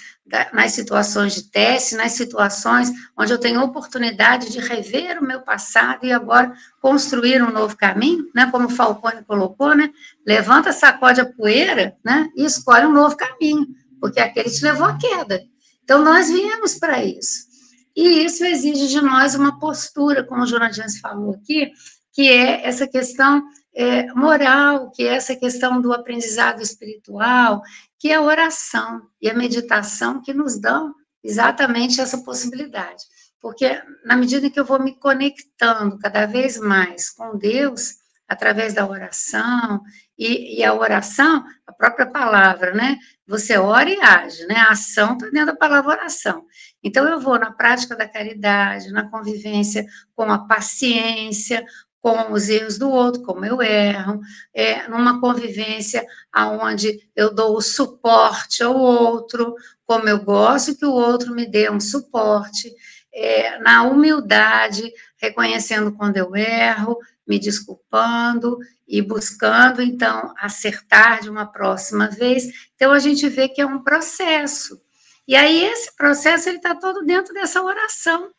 nas 0.54 0.72
situações 0.72 1.34
de 1.34 1.50
teste, 1.50 1.94
nas 1.94 2.12
situações 2.12 2.90
onde 3.14 3.34
eu 3.34 3.38
tenho 3.38 3.62
oportunidade 3.62 4.50
de 4.50 4.58
rever 4.58 5.18
o 5.20 5.24
meu 5.24 5.42
passado 5.42 6.06
e 6.06 6.12
agora 6.14 6.54
construir 6.80 7.42
um 7.42 7.52
novo 7.52 7.76
caminho, 7.76 8.30
né, 8.34 8.50
como 8.50 8.68
o 8.68 8.70
Falcone 8.70 9.22
colocou, 9.22 9.74
né, 9.74 9.90
levanta, 10.26 10.72
sacode 10.72 11.20
a 11.20 11.26
poeira, 11.26 11.94
né, 12.02 12.30
e 12.34 12.46
escolhe 12.46 12.86
um 12.86 12.92
novo 12.92 13.14
caminho, 13.18 13.66
porque 14.00 14.20
aquele 14.20 14.50
te 14.50 14.64
levou 14.64 14.86
à 14.86 14.98
queda. 14.98 15.42
Então, 15.82 16.02
nós 16.02 16.28
viemos 16.28 16.74
para 16.74 17.04
isso. 17.04 17.46
E 17.94 18.24
isso 18.24 18.44
exige 18.44 18.88
de 18.88 19.00
nós 19.00 19.34
uma 19.34 19.58
postura, 19.58 20.24
como 20.24 20.42
o 20.42 20.46
Jonathan 20.46 20.86
falou 21.00 21.34
aqui, 21.34 21.72
que 22.12 22.28
é 22.28 22.66
essa 22.66 22.86
questão 22.86 23.42
é, 23.74 24.06
moral, 24.14 24.90
que 24.90 25.02
é 25.02 25.14
essa 25.14 25.36
questão 25.36 25.80
do 25.80 25.92
aprendizado 25.92 26.60
espiritual, 26.62 27.62
que 27.98 28.10
é 28.10 28.14
a 28.14 28.22
oração 28.22 29.02
e 29.20 29.30
a 29.30 29.34
meditação 29.34 30.22
que 30.22 30.34
nos 30.34 30.58
dão 30.58 30.94
exatamente 31.22 32.00
essa 32.00 32.18
possibilidade. 32.18 33.04
Porque 33.40 33.80
na 34.04 34.16
medida 34.16 34.50
que 34.50 34.58
eu 34.58 34.64
vou 34.64 34.82
me 34.82 34.98
conectando 34.98 35.98
cada 35.98 36.26
vez 36.26 36.58
mais 36.58 37.10
com 37.10 37.36
Deus, 37.36 37.96
através 38.28 38.74
da 38.74 38.86
oração, 38.86 39.82
e, 40.18 40.58
e, 40.58 40.64
a 40.64 40.74
oração, 40.74 41.44
a 41.66 41.72
própria 41.72 42.06
palavra, 42.06 42.72
né? 42.72 42.96
Você 43.26 43.58
ora 43.58 43.90
e 43.90 44.00
age, 44.00 44.46
né? 44.46 44.56
A 44.56 44.72
ação 44.72 45.14
está 45.14 45.26
dentro 45.26 45.46
da 45.46 45.56
palavra 45.56 45.92
oração. 45.92 46.44
Então, 46.82 47.06
eu 47.06 47.20
vou 47.20 47.38
na 47.38 47.52
prática 47.52 47.94
da 47.94 48.08
caridade, 48.08 48.92
na 48.92 49.10
convivência 49.10 49.84
com 50.14 50.30
a 50.30 50.38
paciência, 50.46 51.64
com 52.06 52.32
os 52.32 52.48
erros 52.48 52.78
do 52.78 52.88
outro, 52.88 53.22
como 53.22 53.44
eu 53.44 53.60
erro, 53.60 54.20
é, 54.54 54.86
numa 54.86 55.20
convivência 55.20 56.06
aonde 56.32 57.00
eu 57.16 57.34
dou 57.34 57.56
o 57.56 57.60
suporte 57.60 58.62
ao 58.62 58.76
outro, 58.76 59.56
como 59.84 60.08
eu 60.08 60.22
gosto 60.22 60.76
que 60.76 60.86
o 60.86 60.92
outro 60.92 61.34
me 61.34 61.50
dê 61.50 61.68
um 61.68 61.80
suporte, 61.80 62.72
é, 63.12 63.58
na 63.58 63.82
humildade, 63.82 64.92
reconhecendo 65.16 65.92
quando 65.92 66.16
eu 66.16 66.34
erro, 66.36 66.98
me 67.26 67.38
desculpando 67.38 68.58
e 68.86 69.02
buscando, 69.02 69.82
então, 69.82 70.32
acertar 70.38 71.22
de 71.22 71.28
uma 71.28 71.46
próxima 71.46 72.08
vez. 72.08 72.68
Então, 72.74 72.92
a 72.92 72.98
gente 72.98 73.28
vê 73.28 73.48
que 73.48 73.60
é 73.60 73.66
um 73.66 73.82
processo. 73.82 74.80
E 75.26 75.34
aí, 75.34 75.64
esse 75.64 75.94
processo, 75.96 76.48
está 76.48 76.74
todo 76.74 77.04
dentro 77.04 77.34
dessa 77.34 77.62
oração. 77.62 78.30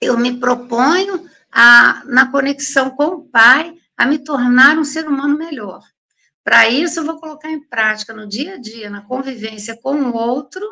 Eu 0.00 0.16
me 0.16 0.38
proponho 0.38 1.28
a, 1.50 2.02
na 2.04 2.30
conexão 2.30 2.90
com 2.90 3.06
o 3.06 3.24
Pai, 3.28 3.74
a 3.96 4.06
me 4.06 4.18
tornar 4.18 4.78
um 4.78 4.84
ser 4.84 5.08
humano 5.08 5.36
melhor. 5.36 5.82
Para 6.44 6.68
isso, 6.68 7.00
eu 7.00 7.04
vou 7.04 7.18
colocar 7.18 7.50
em 7.50 7.60
prática 7.60 8.12
no 8.12 8.28
dia 8.28 8.54
a 8.54 8.56
dia, 8.56 8.88
na 8.88 9.02
convivência 9.02 9.76
com 9.82 9.96
o 10.02 10.14
outro, 10.14 10.64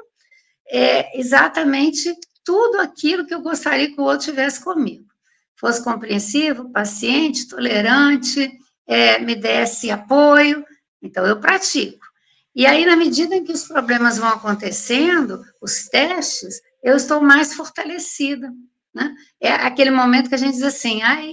é, 0.68 1.18
exatamente 1.18 2.14
tudo 2.44 2.78
aquilo 2.78 3.26
que 3.26 3.34
eu 3.34 3.40
gostaria 3.40 3.92
que 3.92 4.00
o 4.00 4.04
outro 4.04 4.26
tivesse 4.26 4.62
comigo. 4.62 5.13
Fosse 5.56 5.82
compreensivo, 5.82 6.70
paciente, 6.70 7.48
tolerante, 7.48 8.50
é, 8.86 9.18
me 9.18 9.34
desse 9.34 9.90
apoio. 9.90 10.64
Então, 11.02 11.24
eu 11.26 11.40
pratico. 11.40 12.04
E 12.54 12.66
aí, 12.66 12.86
na 12.86 12.96
medida 12.96 13.34
em 13.34 13.44
que 13.44 13.52
os 13.52 13.64
problemas 13.64 14.16
vão 14.16 14.28
acontecendo, 14.28 15.42
os 15.60 15.86
testes, 15.88 16.60
eu 16.82 16.96
estou 16.96 17.20
mais 17.20 17.54
fortalecida. 17.54 18.52
Né? 18.94 19.12
É 19.40 19.50
aquele 19.52 19.90
momento 19.90 20.28
que 20.28 20.34
a 20.34 20.38
gente 20.38 20.54
diz 20.54 20.62
assim, 20.62 21.02
ai, 21.02 21.32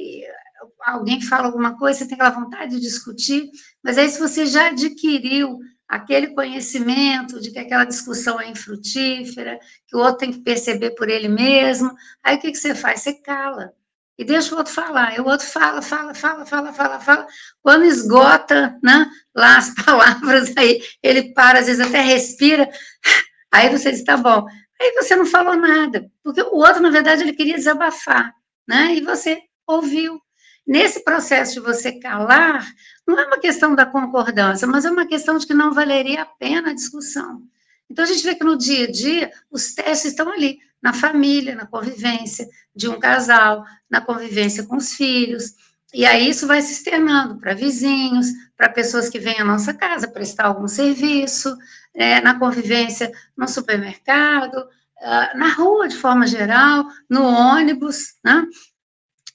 alguém 0.83 1.21
fala 1.21 1.45
alguma 1.45 1.77
coisa, 1.77 1.99
você 1.99 2.07
tem 2.07 2.15
aquela 2.15 2.31
vontade 2.31 2.75
de 2.75 2.81
discutir, 2.81 3.49
mas 3.83 3.97
aí 3.97 4.09
se 4.09 4.19
você 4.19 4.45
já 4.45 4.67
adquiriu 4.67 5.59
aquele 5.87 6.27
conhecimento 6.27 7.39
de 7.39 7.51
que 7.51 7.59
aquela 7.59 7.83
discussão 7.83 8.39
é 8.39 8.49
infrutífera, 8.49 9.59
que 9.85 9.95
o 9.95 9.99
outro 9.99 10.19
tem 10.19 10.31
que 10.31 10.39
perceber 10.39 10.91
por 10.91 11.09
ele 11.09 11.27
mesmo, 11.27 11.93
aí 12.23 12.37
o 12.37 12.39
que, 12.39 12.51
que 12.51 12.57
você 12.57 12.73
faz? 12.73 13.01
Você 13.01 13.13
cala. 13.13 13.73
E 14.21 14.23
deixa 14.23 14.53
o 14.53 14.59
outro 14.59 14.71
falar. 14.71 15.17
E 15.17 15.19
o 15.19 15.25
outro 15.25 15.47
fala, 15.47 15.81
fala, 15.81 16.13
fala, 16.13 16.45
fala, 16.45 16.71
fala, 16.71 16.99
fala. 16.99 17.27
Quando 17.63 17.85
esgota 17.85 18.77
né, 18.83 19.09
lá 19.35 19.57
as 19.57 19.73
palavras, 19.83 20.55
aí 20.55 20.79
ele 21.01 21.33
para, 21.33 21.57
às 21.57 21.65
vezes 21.65 21.83
até 21.83 22.01
respira. 22.01 22.69
Aí 23.51 23.67
você 23.69 23.91
diz, 23.91 24.03
tá 24.03 24.15
bom. 24.15 24.45
Aí 24.79 24.93
você 24.93 25.15
não 25.15 25.25
falou 25.25 25.57
nada, 25.57 26.09
porque 26.23 26.41
o 26.41 26.55
outro, 26.55 26.81
na 26.81 26.89
verdade, 26.89 27.21
ele 27.23 27.33
queria 27.33 27.55
desabafar, 27.55 28.33
né? 28.65 28.95
E 28.95 29.01
você 29.01 29.41
ouviu. 29.67 30.21
Nesse 30.65 31.03
processo 31.03 31.55
de 31.55 31.59
você 31.59 31.99
calar, 31.99 32.65
não 33.05 33.19
é 33.19 33.25
uma 33.25 33.39
questão 33.39 33.75
da 33.75 33.85
concordância, 33.85 34.67
mas 34.67 34.85
é 34.85 34.91
uma 34.91 35.07
questão 35.07 35.37
de 35.37 35.47
que 35.47 35.53
não 35.53 35.73
valeria 35.73 36.21
a 36.21 36.25
pena 36.25 36.69
a 36.69 36.73
discussão. 36.73 37.41
Então, 37.89 38.05
a 38.05 38.07
gente 38.07 38.23
vê 38.23 38.35
que 38.35 38.43
no 38.43 38.55
dia 38.55 38.85
a 38.85 38.91
dia, 38.91 39.31
os 39.49 39.73
testes 39.73 40.11
estão 40.11 40.31
ali, 40.31 40.59
na 40.81 40.93
família, 40.93 41.55
na 41.55 41.65
convivência 41.65 42.47
de 42.75 42.87
um 42.87 42.99
casal, 42.99 43.63
na 43.89 44.01
convivência 44.01 44.65
com 44.65 44.77
os 44.77 44.93
filhos. 44.93 45.53
E 45.93 46.05
aí 46.05 46.29
isso 46.29 46.47
vai 46.47 46.61
se 46.61 46.73
externando 46.73 47.37
para 47.39 47.53
vizinhos, 47.53 48.27
para 48.55 48.69
pessoas 48.69 49.09
que 49.09 49.19
vêm 49.19 49.39
à 49.39 49.45
nossa 49.45 49.73
casa 49.73 50.07
prestar 50.07 50.45
algum 50.45 50.67
serviço, 50.67 51.55
é, 51.93 52.21
na 52.21 52.39
convivência 52.39 53.11
no 53.37 53.47
supermercado, 53.47 54.55
uh, 54.55 55.37
na 55.37 55.53
rua 55.53 55.87
de 55.87 55.95
forma 55.97 56.25
geral, 56.25 56.85
no 57.09 57.23
ônibus, 57.23 58.15
né? 58.23 58.45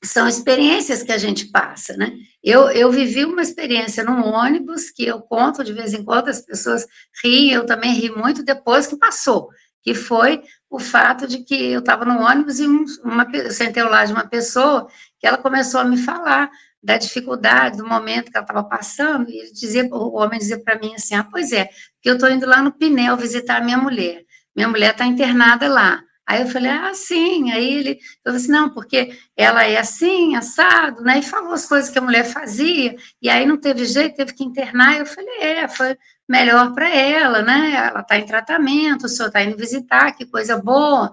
São 0.05 0.29
experiências 0.29 1.03
que 1.03 1.13
a 1.13 1.19
gente 1.19 1.47
passa, 1.47 1.97
né? 1.97 2.13
Eu, 2.43 2.71
eu 2.71 2.91
vivi 2.93 3.25
uma 3.25 3.43
experiência 3.43 4.05
num 4.05 4.25
ônibus 4.25 4.91
que 4.91 5.05
eu 5.05 5.21
conto 5.21 5.65
de 5.65 5.73
vez 5.73 5.93
em 5.93 6.05
quando, 6.05 6.29
as 6.29 6.41
pessoas 6.41 6.87
riem, 7.23 7.53
eu 7.53 7.67
também 7.67 7.93
ri 7.93 8.11
muito 8.11 8.45
depois 8.45 8.87
que 8.87 8.97
passou, 8.97 9.49
que 9.87 9.95
foi 9.95 10.43
o 10.69 10.81
fato 10.81 11.29
de 11.29 11.45
que 11.45 11.55
eu 11.55 11.79
estava 11.79 12.05
no 12.05 12.21
ônibus 12.21 12.59
e 12.59 12.67
um, 12.67 12.85
uma, 13.05 13.25
sentei 13.53 13.85
lado 13.85 14.09
de 14.09 14.15
uma 14.15 14.27
pessoa 14.27 14.89
que 15.17 15.25
ela 15.29 15.39
começou 15.39 15.79
a 15.79 15.85
me 15.85 15.97
falar 15.97 16.51
da 16.83 16.99
dificuldade, 16.99 17.77
do 17.77 17.87
momento 17.87 18.29
que 18.33 18.37
ela 18.37 18.43
estava 18.43 18.65
passando, 18.65 19.31
e 19.31 19.53
dizia, 19.53 19.85
o 19.85 20.17
homem 20.17 20.41
dizia 20.41 20.61
para 20.61 20.77
mim 20.77 20.93
assim, 20.97 21.15
ah, 21.15 21.23
pois 21.23 21.53
é, 21.53 21.69
que 22.03 22.11
eu 22.11 22.15
estou 22.15 22.29
indo 22.29 22.45
lá 22.47 22.61
no 22.61 22.73
Pinel 22.73 23.17
visitar 23.17 23.59
a 23.59 23.65
minha 23.65 23.79
mulher, 23.79 24.25
minha 24.57 24.67
mulher 24.67 24.91
está 24.91 25.07
internada 25.07 25.69
lá, 25.69 26.03
Aí 26.29 26.43
eu 26.43 26.49
falei, 26.49 26.73
ah, 26.73 26.93
sim. 26.93 27.53
Aí 27.53 27.73
ele, 27.73 27.99
eu 28.25 28.35
assim, 28.35 28.51
não, 28.51 28.69
porque 28.69 29.17
ela 29.37 29.65
é 29.65 29.79
assim, 29.79 30.35
assado, 30.35 31.01
né? 31.03 31.21
E 31.21 31.23
falou 31.23 31.53
as 31.53 31.67
coisas 31.67 31.89
que 31.89 31.99
a 32.01 32.03
mulher 32.03 32.25
fazia, 32.25 32.97
e 33.23 33.31
aí 33.31 33.47
não 33.47 33.57
teve 33.57 33.85
jeito, 33.85 34.17
teve 34.17 34.35
que 34.35 34.43
internar. 34.43 34.99
Eu 34.99 35.07
falei, 35.07 35.39
é, 35.41 35.69
foi 35.69 35.97
melhor 36.29 36.73
para 36.75 36.89
ela, 36.89 37.43
né? 37.43 37.73
Ela 37.75 38.01
está 38.01 38.19
em 38.19 38.27
tratamento, 38.27 39.07
o 39.07 39.09
senhor 39.09 39.29
está 39.29 39.43
indo 39.43 39.57
visitar, 39.57 40.13
que 40.13 40.27
coisa 40.27 40.57
boa. 40.57 41.13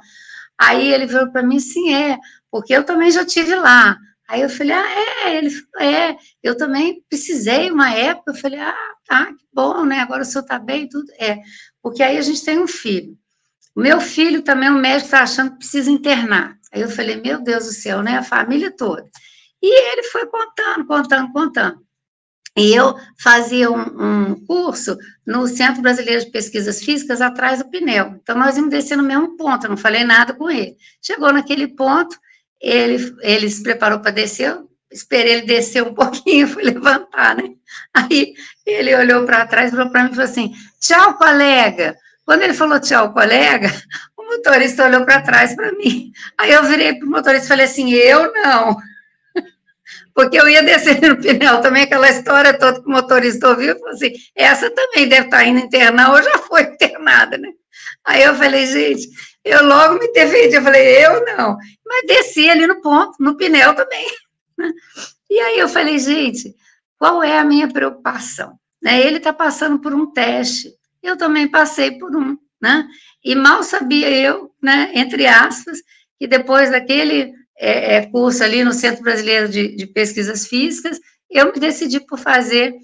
Aí 0.59 0.91
ele 0.91 1.05
veio 1.05 1.31
para 1.31 1.43
mim, 1.43 1.59
sim, 1.59 1.93
é, 1.93 2.17
porque 2.51 2.73
eu 2.73 2.83
também 2.83 3.11
já 3.11 3.25
tive 3.25 3.55
lá. 3.55 3.97
Aí 4.27 4.41
eu 4.41 4.49
falei, 4.49 4.73
ah, 4.73 5.27
é, 5.27 5.37
ele 5.37 5.49
falou, 5.49 5.89
é, 5.89 6.17
eu 6.41 6.57
também 6.57 7.03
precisei 7.09 7.69
uma 7.69 7.93
época, 7.93 8.31
eu 8.31 8.35
falei, 8.35 8.59
ah, 8.59 8.93
tá, 9.05 9.25
que 9.25 9.45
bom, 9.53 9.85
né, 9.85 9.99
agora 9.99 10.23
o 10.23 10.25
senhor 10.25 10.43
tá 10.43 10.57
bem, 10.57 10.87
tudo, 10.87 11.05
é, 11.19 11.39
porque 11.81 12.01
aí 12.01 12.17
a 12.17 12.21
gente 12.21 12.43
tem 12.43 12.57
um 12.57 12.67
filho, 12.67 13.17
o 13.75 13.81
meu 13.81 13.99
filho 13.99 14.41
também, 14.41 14.69
o 14.69 14.79
médico 14.79 15.05
está 15.05 15.21
achando 15.21 15.51
que 15.51 15.57
precisa 15.57 15.91
internar, 15.91 16.57
aí 16.71 16.81
eu 16.81 16.89
falei, 16.89 17.17
meu 17.21 17.43
Deus 17.43 17.65
do 17.65 17.73
céu, 17.73 18.01
né, 18.01 18.17
a 18.17 18.23
família 18.23 18.71
toda, 18.75 19.07
e 19.61 19.91
ele 19.91 20.03
foi 20.03 20.25
contando, 20.25 20.87
contando, 20.87 21.31
contando, 21.31 21.85
e 22.55 22.73
eu 22.73 22.95
fazia 23.17 23.71
um, 23.71 23.79
um, 23.79 24.45
curso 24.45 24.95
no 25.25 25.47
Centro 25.47 25.81
Brasileiro 25.81 26.23
de 26.23 26.31
Pesquisas 26.31 26.83
Físicas, 26.83 27.19
atrás 27.19 27.59
do 27.59 27.69
Pinel. 27.69 28.15
Então, 28.21 28.37
nós 28.37 28.55
íamos 28.55 28.69
descer 28.69 28.95
no 28.95 29.03
mesmo 29.03 29.35
ponto, 29.35 29.65
eu 29.65 29.71
não 29.71 29.77
falei 29.77 30.03
nada 30.03 30.33
com 30.33 30.49
ele. 30.49 30.75
Chegou 31.01 31.33
naquele 31.33 31.67
ponto, 31.67 32.15
ele, 32.61 33.15
ele 33.21 33.49
se 33.49 33.63
preparou 33.63 33.99
para 33.99 34.11
descer, 34.11 34.51
eu 34.51 34.69
esperei 34.91 35.33
ele 35.33 35.47
descer 35.47 35.81
um 35.81 35.93
pouquinho, 35.95 36.47
fui 36.47 36.63
levantar, 36.63 37.35
né? 37.35 37.49
Aí 37.91 38.33
ele 38.65 38.95
olhou 38.95 39.25
para 39.25 39.47
trás, 39.47 39.73
olhou 39.73 39.89
para 39.89 40.03
mim 40.03 40.11
e 40.11 40.15
falou 40.15 40.29
assim: 40.29 40.53
tchau, 40.79 41.17
colega. 41.17 41.97
Quando 42.23 42.43
ele 42.43 42.53
falou 42.53 42.79
tchau, 42.79 43.11
colega, 43.11 43.67
o 44.15 44.23
motorista 44.23 44.85
olhou 44.85 45.03
para 45.03 45.21
trás 45.21 45.55
para 45.55 45.71
mim. 45.73 46.11
Aí 46.37 46.51
eu 46.51 46.63
virei 46.63 46.93
para 46.93 47.07
o 47.07 47.09
motorista 47.09 47.45
e 47.45 47.49
falei 47.49 47.65
assim: 47.65 47.91
eu 47.91 48.31
não. 48.31 48.77
Porque 50.13 50.39
eu 50.39 50.47
ia 50.47 50.61
descer 50.61 51.01
no 51.01 51.19
pneu 51.19 51.61
também, 51.61 51.83
aquela 51.83 52.09
história 52.09 52.57
toda 52.57 52.81
que 52.81 52.87
o 52.87 52.91
motorista 52.91 53.49
ouviu, 53.49 53.77
falou 53.79 53.93
assim: 53.93 54.13
essa 54.35 54.69
também 54.69 55.07
deve 55.07 55.25
estar 55.25 55.37
tá 55.37 55.45
indo 55.45 55.59
internar, 55.59 56.11
ou 56.11 56.21
já 56.21 56.37
foi 56.39 56.63
internada, 56.73 57.37
né? 57.37 57.49
Aí 58.05 58.21
eu 58.21 58.35
falei, 58.35 58.67
gente, 58.67 59.07
eu 59.43 59.65
logo 59.65 59.99
me 59.99 60.11
defendi, 60.11 60.55
eu 60.55 60.61
falei, 60.61 61.05
eu 61.05 61.25
não. 61.25 61.57
Mas 61.85 62.05
desci 62.05 62.49
ali 62.49 62.67
no 62.67 62.81
ponto, 62.81 63.15
no 63.19 63.35
pneu 63.37 63.73
também. 63.73 64.07
Né? 64.55 64.71
E 65.27 65.39
aí 65.39 65.57
eu 65.57 65.67
falei, 65.67 65.97
gente, 65.97 66.55
qual 66.95 67.23
é 67.23 67.39
a 67.39 67.43
minha 67.43 67.67
preocupação? 67.67 68.53
Né? 68.79 69.01
Ele 69.01 69.17
está 69.17 69.33
passando 69.33 69.79
por 69.79 69.95
um 69.95 70.05
teste, 70.13 70.71
eu 71.01 71.17
também 71.17 71.47
passei 71.47 71.97
por 71.97 72.15
um, 72.15 72.37
né? 72.61 72.87
E 73.25 73.33
mal 73.33 73.63
sabia 73.63 74.11
eu, 74.11 74.51
né, 74.61 74.91
entre 74.93 75.25
aspas, 75.25 75.79
que 76.19 76.27
depois 76.27 76.69
daquele 76.69 77.33
é, 77.57 77.95
é, 77.95 78.05
curso 78.07 78.43
ali 78.43 78.63
no 78.63 78.73
Centro 78.73 79.03
Brasileiro 79.03 79.47
de, 79.47 79.75
de, 79.75 79.87
Pesquisas 79.87 80.47
Físicas, 80.47 80.99
eu 81.29 81.51
me 81.51 81.59
decidi 81.59 81.99
por 81.99 82.17
fazer 82.17 82.75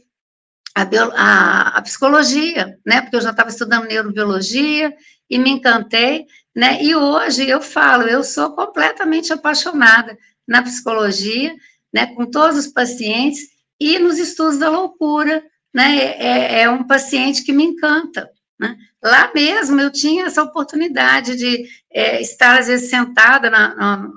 a, 0.75 0.85
bio, 0.85 1.11
a, 1.13 1.77
a 1.77 1.81
psicologia, 1.81 2.77
né? 2.85 3.01
Porque 3.01 3.15
eu 3.15 3.21
já 3.21 3.31
estava 3.31 3.49
estudando 3.49 3.87
neurobiologia 3.87 4.95
e 5.29 5.37
me 5.37 5.49
encantei, 5.49 6.25
né? 6.55 6.81
E 6.83 6.95
hoje 6.95 7.47
eu 7.47 7.61
falo, 7.61 8.03
eu 8.03 8.23
sou 8.23 8.55
completamente 8.55 9.33
apaixonada 9.33 10.17
na 10.47 10.61
psicologia, 10.61 11.55
né? 11.93 12.07
Com 12.07 12.25
todos 12.25 12.57
os 12.57 12.67
pacientes 12.67 13.49
e 13.79 13.97
nos 13.99 14.17
estudos 14.17 14.59
da 14.59 14.69
loucura, 14.69 15.43
né? 15.73 15.97
É, 15.97 16.61
é 16.61 16.69
um 16.69 16.85
paciente 16.85 17.43
que 17.43 17.51
me 17.53 17.63
encanta, 17.63 18.29
né? 18.59 18.77
Lá 19.03 19.31
mesmo 19.33 19.79
eu 19.79 19.91
tinha 19.91 20.25
essa 20.25 20.43
oportunidade 20.43 21.35
de 21.35 21.65
é, 21.91 22.21
estar, 22.21 22.59
às 22.59 22.67
vezes, 22.67 22.89
sentada 22.89 23.49
na, 23.49 23.75
na, 23.75 24.09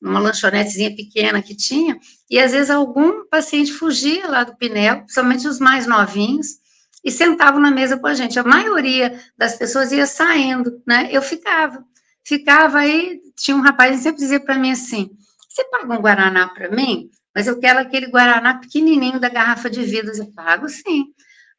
numa 0.00 0.18
lanchonetezinha 0.18 0.94
pequena 0.94 1.40
que 1.40 1.56
tinha, 1.56 1.98
e 2.28 2.38
às 2.38 2.52
vezes 2.52 2.70
algum 2.70 3.26
paciente 3.28 3.72
fugia 3.72 4.26
lá 4.28 4.44
do 4.44 4.56
Pinel, 4.56 4.98
principalmente 5.02 5.46
os 5.46 5.60
mais 5.60 5.86
novinhos, 5.86 6.58
e 7.04 7.10
sentavam 7.10 7.60
na 7.60 7.70
mesa 7.70 7.96
com 7.96 8.08
a 8.08 8.14
gente. 8.14 8.38
A 8.38 8.42
maioria 8.42 9.20
das 9.38 9.56
pessoas 9.56 9.92
ia 9.92 10.06
saindo, 10.06 10.82
né? 10.84 11.08
Eu 11.12 11.22
ficava. 11.22 11.84
Ficava 12.24 12.78
aí, 12.78 13.20
tinha 13.36 13.56
um 13.56 13.60
rapaz 13.60 13.96
que 13.96 14.02
sempre 14.02 14.18
dizia 14.18 14.40
para 14.40 14.58
mim 14.58 14.72
assim: 14.72 15.10
Você 15.48 15.62
paga 15.70 15.94
um 15.94 16.00
Guaraná 16.00 16.48
para 16.48 16.68
mim? 16.68 17.08
Mas 17.32 17.46
eu 17.46 17.60
quero 17.60 17.78
aquele 17.78 18.08
Guaraná 18.08 18.58
pequenininho 18.58 19.20
da 19.20 19.28
garrafa 19.28 19.70
de 19.70 19.84
vidro. 19.84 20.12
Eu 20.16 20.32
pago 20.32 20.68
sim. 20.68 21.04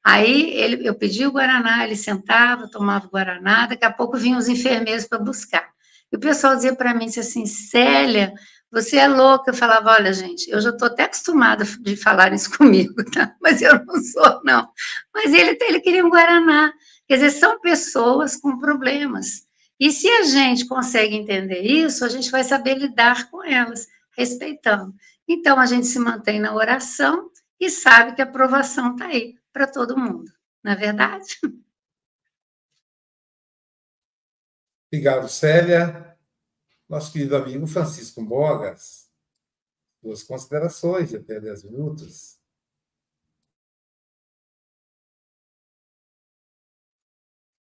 Aí 0.09 0.51
ele, 0.51 0.87
eu 0.87 0.95
pedi 0.95 1.27
o 1.27 1.31
Guaraná, 1.33 1.83
ele 1.83 1.97
sentava, 1.97 2.69
tomava 2.69 3.07
o 3.07 3.09
Guaraná, 3.09 3.67
daqui 3.67 3.83
a 3.83 3.91
pouco 3.91 4.15
vinham 4.15 4.39
os 4.39 4.47
enfermeiros 4.47 5.05
para 5.05 5.19
buscar. 5.19 5.69
E 6.09 6.15
o 6.15 6.19
pessoal 6.19 6.55
dizia 6.55 6.73
para 6.73 6.93
mim 6.93 7.07
assim, 7.07 7.45
Célia, 7.45 8.33
você 8.71 8.95
é 8.95 9.07
louca. 9.09 9.51
Eu 9.51 9.53
falava, 9.53 9.91
olha, 9.91 10.13
gente, 10.13 10.49
eu 10.49 10.61
já 10.61 10.69
estou 10.69 10.87
até 10.87 11.03
acostumada 11.03 11.65
de 11.81 11.97
falar 11.97 12.31
isso 12.31 12.49
comigo, 12.57 13.03
tá? 13.11 13.35
Mas 13.41 13.61
eu 13.61 13.83
não 13.83 14.01
sou, 14.01 14.41
não. 14.45 14.69
Mas 15.13 15.33
ele, 15.33 15.57
ele 15.59 15.81
queria 15.81 16.05
um 16.05 16.09
Guaraná. 16.09 16.71
Quer 17.05 17.15
dizer, 17.15 17.31
são 17.31 17.59
pessoas 17.59 18.37
com 18.37 18.57
problemas. 18.57 19.45
E 19.77 19.91
se 19.91 20.07
a 20.07 20.23
gente 20.23 20.67
consegue 20.67 21.17
entender 21.17 21.63
isso, 21.63 22.05
a 22.05 22.09
gente 22.09 22.31
vai 22.31 22.45
saber 22.45 22.77
lidar 22.77 23.29
com 23.29 23.43
elas, 23.43 23.85
respeitando. 24.17 24.93
Então, 25.27 25.59
a 25.59 25.65
gente 25.65 25.85
se 25.85 25.99
mantém 25.99 26.39
na 26.39 26.55
oração 26.55 27.29
e 27.59 27.69
sabe 27.69 28.15
que 28.15 28.21
a 28.21 28.25
aprovação 28.25 28.93
está 28.93 29.07
aí 29.07 29.35
para 29.57 29.65
todo 29.65 29.97
mundo, 29.97 30.31
não 30.63 30.71
é 30.71 30.75
verdade? 30.75 31.35
Obrigado, 34.87 35.27
Célia. 35.27 36.15
Nosso 36.87 37.11
querido 37.11 37.35
amigo 37.35 37.65
Francisco 37.65 38.23
Bogas, 38.23 39.11
duas 40.01 40.21
considerações 40.21 41.09
de 41.09 41.17
até 41.17 41.39
10 41.39 41.63
minutos. 41.63 42.39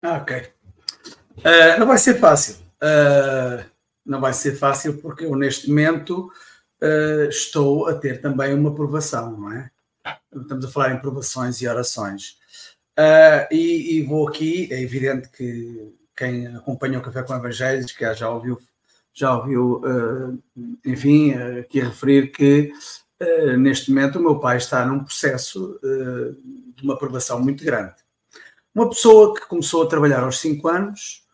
Ah, 0.02 0.18
ok. 0.18 0.52
Uh, 1.38 1.80
não 1.80 1.86
vai 1.86 1.96
ser 1.96 2.20
fácil. 2.20 2.56
Uh, 2.76 3.64
não 4.04 4.20
vai 4.20 4.34
ser 4.34 4.54
fácil 4.54 5.00
porque 5.00 5.24
eu, 5.24 5.34
neste 5.34 5.68
momento, 5.68 6.30
uh, 6.82 7.28
estou 7.30 7.88
a 7.88 7.98
ter 7.98 8.20
também 8.20 8.52
uma 8.52 8.68
aprovação, 8.68 9.40
não 9.40 9.50
é? 9.50 9.70
Estamos 10.34 10.64
a 10.64 10.68
falar 10.68 10.92
em 10.92 11.00
provações 11.00 11.60
e 11.60 11.68
orações. 11.68 12.38
Uh, 12.98 13.44
e, 13.50 13.98
e, 13.98 14.02
vou 14.02 14.26
aqui, 14.26 14.72
é 14.72 14.80
evidente 14.80 15.28
que 15.28 15.94
quem 16.16 16.46
acompanha 16.46 16.98
o 16.98 17.02
Café 17.02 17.22
com 17.22 17.34
Evangelhos, 17.34 17.92
que 17.92 18.14
já 18.14 18.30
ouviu, 18.30 18.58
já 19.12 19.36
ouviu 19.36 19.82
uh, 19.84 20.42
enfim, 20.84 21.34
uh, 21.34 21.60
aqui 21.60 21.80
referir 21.80 22.32
que 22.32 22.72
neste 23.58 23.90
momento 23.90 24.18
o 24.18 24.22
meu 24.22 24.38
pai 24.38 24.58
está 24.58 24.84
num 24.84 25.02
processo 25.02 25.80
de 25.82 26.82
uma 26.82 26.92
aprovação 26.92 27.40
muito 27.40 27.64
grande. 27.64 27.94
Uma 28.74 28.90
pessoa 28.90 29.34
que 29.34 29.46
começou 29.46 29.84
a 29.84 29.88
trabalhar 29.88 30.22
aos 30.22 30.38
5 30.38 30.68
anos 30.68 31.24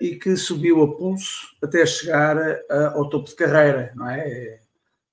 e 0.00 0.14
que 0.14 0.36
subiu 0.36 0.80
a 0.80 0.96
pulso 0.96 1.48
até 1.60 1.84
chegar 1.84 2.36
ao 2.94 3.08
topo 3.08 3.28
de 3.28 3.34
carreira, 3.34 3.92
não 3.96 4.08
é? 4.08 4.60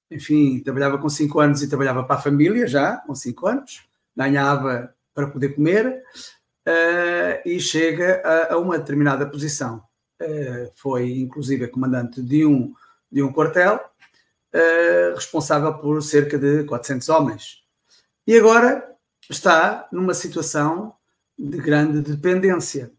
Enfim, 0.10 0.60
trabalhava 0.60 0.98
com 0.98 1.10
5 1.10 1.40
anos 1.40 1.62
e 1.62 1.68
trabalhava 1.68 2.04
para 2.04 2.16
a 2.16 2.22
família 2.22 2.68
já, 2.68 2.98
com 2.98 3.16
5 3.16 3.48
anos, 3.48 3.88
ganhava 4.16 4.94
para 5.14 5.28
poder 5.28 5.56
comer 5.56 6.04
uh, 6.68 7.48
e 7.48 7.60
chega 7.60 8.22
a, 8.24 8.54
a, 8.54 8.58
uma 8.58 8.78
determinada 8.78 9.26
posição. 9.26 9.84
Uh, 10.22 10.72
foi 10.76 11.20
inclusive 11.20 11.68
comandante 11.68 12.22
de 12.22 12.46
um, 12.46 12.74
de 13.12 13.22
um 13.24 13.32
quartel, 13.32 13.76
uh, 13.76 15.16
responsável 15.16 15.74
por 15.76 16.02
cerca 16.02 16.38
de 16.38 16.64
400 16.64 17.10
homens. 17.10 17.64
E 18.28 18.38
agora 18.38 18.96
está 19.30 19.88
numa 19.92 20.14
situação 20.14 20.94
de 21.38 21.58
grande 21.58 22.02
dependência. 22.02 22.92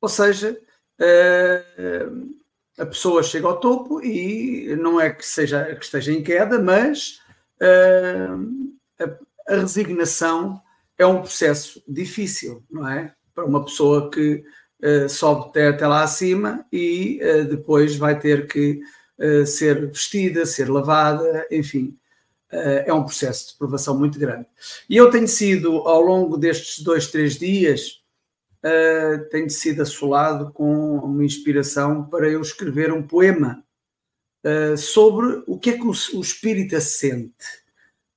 Ou 0.00 0.08
seja, 0.08 0.58
a 2.78 2.86
pessoa 2.86 3.22
chega 3.22 3.46
ao 3.46 3.58
topo 3.58 4.00
e 4.00 4.74
não 4.76 5.00
é 5.00 5.10
que, 5.10 5.26
seja, 5.26 5.74
que 5.74 5.84
esteja 5.84 6.12
em 6.12 6.22
queda, 6.22 6.60
mas 6.60 7.20
uh, 7.60 8.76
a, 9.00 9.52
a, 9.52 9.56
resignação 9.56 10.62
é 10.96 11.04
um 11.04 11.20
processo 11.20 11.82
difícil, 11.88 12.62
não 12.70 12.88
é? 12.88 13.12
Para 13.34 13.44
uma 13.44 13.64
pessoa 13.64 14.08
que 14.10 14.44
uh, 14.82 15.08
sobe 15.08 15.48
até, 15.48 15.68
até 15.68 15.86
lá 15.86 16.04
acima 16.04 16.64
e 16.72 17.20
uh, 17.20 17.44
depois 17.44 17.96
vai 17.96 18.18
ter 18.18 18.46
que 18.46 18.80
ser 19.48 19.88
vestida, 19.88 20.46
ser 20.46 20.70
lavada, 20.70 21.44
enfim. 21.50 21.98
é 22.52 22.94
um 22.94 23.02
processo 23.02 23.48
de 23.48 23.58
provação 23.58 23.98
muito 23.98 24.16
grande. 24.16 24.46
E 24.88 24.96
eu 24.96 25.10
tenho 25.10 25.26
sido, 25.26 25.78
ao 25.78 26.00
longo 26.00 26.36
destes 26.36 26.84
dois, 26.84 27.08
três 27.08 27.36
dias, 27.36 28.00
uh, 28.64 29.28
tenho 29.30 29.50
sido 29.50 29.82
assolado 29.82 30.52
com 30.52 30.96
uma 30.98 31.24
inspiração 31.24 32.04
para 32.04 32.28
eu 32.28 32.40
escrever 32.40 32.92
um 32.92 33.02
poema 33.02 33.64
uh, 34.44 34.76
sobre 34.76 35.42
o 35.46 35.58
que 35.58 35.70
é 35.70 35.72
que 35.74 35.86
o, 35.86 35.92
o 36.14 36.20
espírita 36.20 36.80
sente 36.80 37.32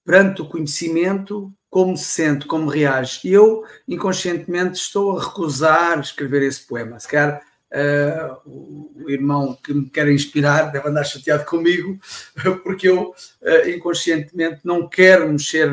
perante 0.04 0.42
o 0.42 0.48
conhecimento, 0.48 1.54
como 1.70 1.96
se 1.96 2.06
sente, 2.06 2.46
como 2.46 2.70
reage. 2.70 3.22
E 3.24 3.32
eu, 3.32 3.64
inconscientemente, 3.88 4.78
estou 4.78 5.18
a 5.18 5.24
recusar 5.24 6.00
escrever 6.00 6.44
esse 6.44 6.68
poema. 6.68 7.00
Se 7.00 7.08
calhar 7.08 7.42
uh, 7.72 8.50
o, 8.50 9.10
irmão 9.10 9.58
que 9.64 9.74
me 9.74 9.90
quer 9.90 10.10
inspirar 10.10 10.72
deve 10.72 10.90
andar 10.90 11.04
chateado 11.04 11.46
comigo, 11.46 12.00
porque 12.64 12.90
eu, 12.90 13.12
uh, 13.42 13.70
inconscientemente, 13.70 14.62
não 14.64 14.88
quero 14.88 15.30
mexer 15.30 15.72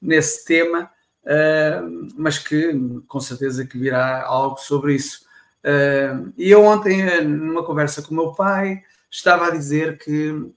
nesse 0.00 0.44
tema 0.44 0.90
uh, 1.28 2.08
mas 2.16 2.38
que 2.38 2.72
com 3.06 3.20
certeza 3.20 3.66
que 3.66 3.78
virá 3.78 4.24
algo 4.24 4.58
sobre 4.58 4.94
isso. 4.94 5.26
Uh, 5.62 6.32
e 6.36 6.50
eu 6.50 6.64
ontem, 6.64 7.02
eh, 7.02 7.20
numa 7.20 7.64
conversa 7.64 8.00
com 8.02 8.12
o 8.12 8.16
meu 8.16 8.32
pai, 8.32 8.82
estava 9.10 9.48
a 9.48 9.50
dizer 9.50 9.98
que 9.98 10.30
uh, 10.30 10.54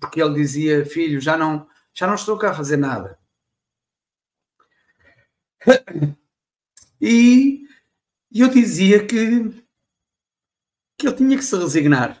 porque 0.00 0.22
ele 0.22 0.34
dizia, 0.34 0.84
filho, 0.86 1.20
já 1.20 1.36
não, 1.36 1.66
já 1.94 2.06
não 2.06 2.14
estou 2.14 2.38
cá 2.38 2.50
a 2.50 2.54
fazer 2.54 2.76
nada. 2.76 3.18
E 7.02 7.66
eu 8.30 8.48
dizia 8.48 9.06
que, 9.06 9.64
que 10.98 11.06
ele 11.06 11.16
tinha 11.16 11.38
que 11.38 11.42
se 11.42 11.56
resignar. 11.56 12.19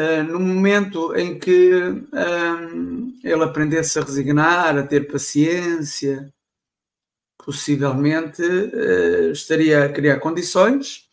Uh, 0.00 0.22
no 0.22 0.40
momento 0.40 1.14
em 1.14 1.38
que 1.38 1.74
uh, 1.74 3.12
ele 3.22 3.44
aprendesse 3.44 3.98
a 3.98 4.02
resignar, 4.02 4.78
a 4.78 4.82
ter 4.82 5.12
paciência, 5.12 6.32
possivelmente 7.36 8.40
uh, 8.40 9.30
estaria 9.30 9.84
a 9.84 9.92
criar 9.92 10.18
condições 10.18 11.06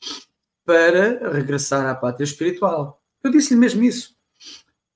para 0.64 1.34
regressar 1.34 1.86
à 1.86 1.96
pátria 1.96 2.24
espiritual. 2.24 3.04
Eu 3.22 3.30
disse-lhe 3.30 3.60
mesmo 3.60 3.84
isso. 3.84 4.16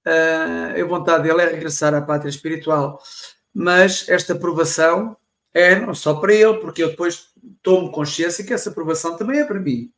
a 0.06 0.86
vontade 0.86 1.24
dele 1.24 1.42
é 1.42 1.50
regressar 1.50 1.94
à 1.94 2.02
pátria 2.02 2.30
espiritual, 2.30 3.04
mas 3.54 4.08
esta 4.08 4.32
aprovação 4.32 5.18
é 5.54 5.78
não 5.78 5.94
só 5.94 6.14
para 6.14 6.34
ele, 6.34 6.60
porque 6.60 6.82
eu 6.82 6.92
depois 6.92 7.28
tomo 7.62 7.92
consciência 7.92 8.46
que 8.46 8.54
essa 8.54 8.70
aprovação 8.70 9.18
também 9.18 9.42
é 9.42 9.46
para 9.46 9.60
mim. 9.60 9.92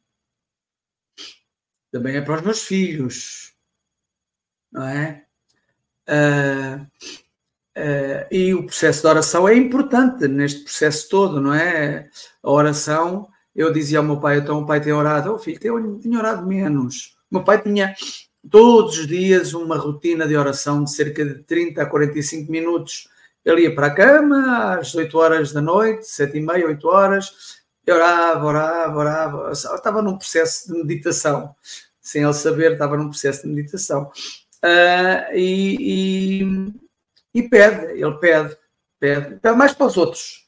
Também 1.92 2.16
é 2.16 2.22
para 2.22 2.38
os 2.38 2.42
meus 2.42 2.64
filhos, 2.64 3.53
não 4.74 4.88
é? 4.88 5.24
Uh, 6.10 6.82
uh, 7.78 8.28
e 8.32 8.54
o 8.54 8.66
processo 8.66 9.02
de 9.02 9.08
oração 9.08 9.48
é 9.48 9.56
importante 9.56 10.28
neste 10.28 10.64
processo 10.64 11.08
todo, 11.08 11.40
não 11.40 11.54
é? 11.54 12.10
A 12.42 12.52
oração, 12.52 13.28
eu 13.56 13.72
dizia 13.72 14.00
ao 14.00 14.04
meu 14.04 14.20
pai, 14.20 14.40
então 14.40 14.60
o 14.60 14.66
pai 14.66 14.82
tem 14.82 14.92
orado, 14.92 15.34
oh 15.34 15.40
filho, 15.40 15.60
tem, 15.60 16.18
orado 16.18 16.46
menos. 16.46 17.16
O 17.32 17.36
meu 17.36 17.44
pai 17.44 17.62
tinha 17.62 17.96
todos 18.50 18.98
os 18.98 19.08
dias 19.08 19.54
uma 19.54 19.78
rotina 19.78 20.28
de 20.28 20.36
oração 20.36 20.84
de 20.84 20.92
cerca 20.92 21.24
de 21.24 21.44
30 21.44 21.84
a 21.84 21.86
45 21.86 22.52
minutos. 22.52 23.08
Ele 23.46 23.62
ia 23.62 23.76
para 23.76 23.88
a 23.88 23.96
cama 23.96 24.78
às 24.78 24.96
8 24.96 25.18
horas 25.18 25.54
da 25.54 25.62
noite, 25.62 26.08
7 26.08 26.38
e 26.38 26.42
meia, 26.42 26.66
8 26.66 26.88
horas, 26.88 27.62
e 27.86 27.92
orava, 27.92 28.46
orava, 28.46 28.98
orava. 28.98 29.52
Estava 29.52 30.02
num 30.02 30.18
processo 30.18 30.72
de 30.72 30.84
meditação, 30.84 31.54
sem 32.02 32.24
ele 32.24 32.34
saber, 32.34 32.74
estava 32.74 32.98
num 32.98 33.10
processo 33.10 33.44
de 33.44 33.54
meditação. 33.54 34.10
Uh, 34.64 35.36
e, 35.36 36.42
e, 36.42 36.74
e, 37.34 37.50
pede, 37.50 38.00
ele 38.00 38.14
pede, 38.14 38.56
pede, 38.98 39.36
pede 39.36 39.58
mais 39.58 39.74
para 39.74 39.88
os 39.88 39.98
outros, 39.98 40.48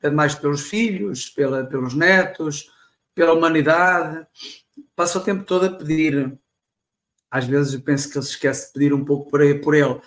pede 0.00 0.14
mais 0.14 0.34
pelos 0.36 0.68
filhos, 0.68 1.28
pela, 1.28 1.64
pelos 1.64 1.92
netos, 1.92 2.70
pela 3.14 3.32
humanidade, 3.32 4.24
passa 4.94 5.18
o 5.18 5.24
tempo 5.24 5.42
todo 5.42 5.66
a 5.66 5.70
pedir. 5.70 6.38
Às 7.28 7.46
vezes 7.46 7.74
eu 7.74 7.80
penso 7.80 8.08
que 8.08 8.16
ele 8.16 8.24
se 8.24 8.30
esquece 8.30 8.68
de 8.68 8.72
pedir 8.74 8.94
um 8.94 9.04
pouco 9.04 9.28
por, 9.28 9.40
por 9.60 9.74
ele. 9.74 10.00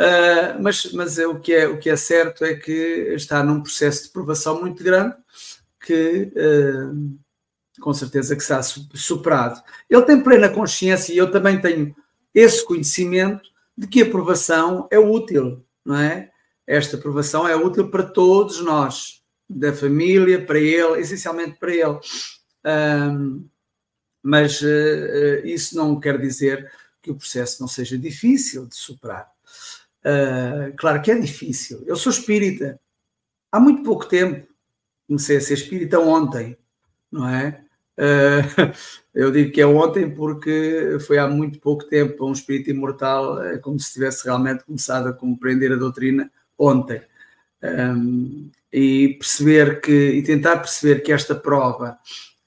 Uh, 0.00 0.60
mas 0.60 0.92
mas 0.92 1.18
é, 1.18 1.26
o, 1.26 1.40
que 1.40 1.52
é, 1.52 1.66
o 1.66 1.78
que 1.78 1.90
é 1.90 1.96
certo 1.96 2.44
é 2.44 2.54
que 2.54 3.14
está 3.16 3.42
num 3.42 3.62
processo 3.62 4.04
de 4.04 4.10
provação 4.10 4.60
muito 4.60 4.84
grande 4.84 5.16
que 5.80 6.30
uh, 6.36 7.18
com 7.80 7.94
certeza 7.94 8.36
que 8.36 8.42
está 8.42 8.60
superado. 8.62 9.62
Ele 9.88 10.02
tem 10.02 10.22
plena 10.22 10.48
consciência 10.48 11.12
e 11.12 11.16
eu 11.16 11.30
também 11.30 11.60
tenho 11.60 11.96
esse 12.34 12.64
conhecimento 12.64 13.48
de 13.76 13.86
que 13.86 14.02
a 14.02 14.06
aprovação 14.06 14.88
é 14.90 14.98
útil, 14.98 15.64
não 15.84 15.96
é? 15.96 16.30
Esta 16.66 16.96
aprovação 16.96 17.46
é 17.48 17.56
útil 17.56 17.90
para 17.90 18.02
todos 18.02 18.60
nós, 18.60 19.22
da 19.48 19.72
família, 19.72 20.44
para 20.44 20.58
ele, 20.58 21.00
essencialmente 21.00 21.58
para 21.58 21.72
ele. 21.72 21.98
Um, 22.64 23.48
mas 24.22 24.60
uh, 24.60 25.44
isso 25.44 25.76
não 25.76 25.98
quer 25.98 26.20
dizer 26.20 26.70
que 27.00 27.10
o 27.10 27.16
processo 27.16 27.60
não 27.60 27.68
seja 27.68 27.96
difícil 27.96 28.66
de 28.66 28.76
superar. 28.76 29.30
Uh, 30.00 30.76
claro 30.76 31.00
que 31.00 31.10
é 31.10 31.18
difícil. 31.18 31.82
Eu 31.86 31.96
sou 31.96 32.12
espírita. 32.12 32.78
Há 33.50 33.58
muito 33.58 33.82
pouco 33.82 34.06
tempo 34.06 34.48
comecei 35.08 35.38
a 35.38 35.40
ser 35.40 35.54
espírita 35.54 35.98
ontem, 35.98 36.56
não 37.10 37.26
é? 37.26 37.64
Uh, 37.98 38.72
eu 39.12 39.32
digo 39.32 39.50
que 39.50 39.60
é 39.60 39.66
ontem 39.66 40.08
porque 40.08 40.98
foi 41.04 41.18
há 41.18 41.26
muito 41.26 41.58
pouco 41.58 41.84
tempo 41.84 42.24
um 42.24 42.32
espírito 42.32 42.70
imortal, 42.70 43.42
é 43.42 43.58
como 43.58 43.78
se 43.80 43.92
tivesse 43.92 44.24
realmente 44.24 44.64
começado 44.64 45.08
a 45.08 45.12
compreender 45.12 45.72
a 45.72 45.76
doutrina 45.76 46.30
ontem. 46.56 47.02
Um, 47.62 48.50
e 48.72 49.16
perceber 49.18 49.80
que, 49.80 49.92
e 49.92 50.22
tentar 50.22 50.58
perceber 50.58 51.00
que 51.00 51.10
esta 51.10 51.34
prova 51.34 51.98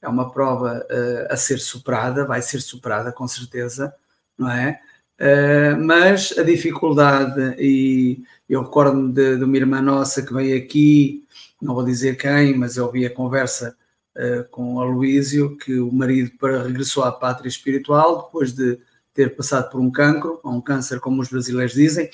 é 0.01 0.07
uma 0.07 0.31
prova 0.31 0.85
uh, 0.89 1.33
a 1.33 1.35
ser 1.35 1.59
superada, 1.59 2.25
vai 2.25 2.41
ser 2.41 2.61
superada 2.61 3.11
com 3.11 3.27
certeza, 3.27 3.93
não 4.37 4.49
é? 4.49 4.79
Uh, 5.19 5.83
mas 5.83 6.35
a 6.37 6.43
dificuldade, 6.43 7.55
e 7.59 8.23
eu 8.49 8.63
recordo-me 8.63 9.11
de, 9.13 9.37
de, 9.37 9.43
uma 9.43 9.57
irmã 9.57 9.81
nossa 9.81 10.23
que 10.23 10.33
veio 10.33 10.57
aqui, 10.57 11.23
não 11.61 11.75
vou 11.75 11.85
dizer 11.85 12.17
quem, 12.17 12.57
mas 12.57 12.77
eu 12.77 12.85
ouvi 12.85 13.05
a 13.05 13.13
conversa 13.13 13.75
uh, 14.17 14.49
com 14.49 14.79
Aloísio, 14.79 15.57
que 15.57 15.79
o 15.79 15.91
marido 15.91 16.31
para, 16.39 16.63
regressou 16.63 17.03
à 17.03 17.11
pátria 17.11 17.49
espiritual 17.49 18.23
depois 18.23 18.53
de 18.53 18.79
ter 19.13 19.35
passado 19.35 19.69
por 19.69 19.81
um 19.81 19.91
cancro, 19.91 20.39
ou 20.43 20.53
um 20.53 20.61
câncer, 20.61 20.99
como 20.99 21.21
os 21.21 21.29
brasileiros 21.29 21.73
dizem, 21.73 22.09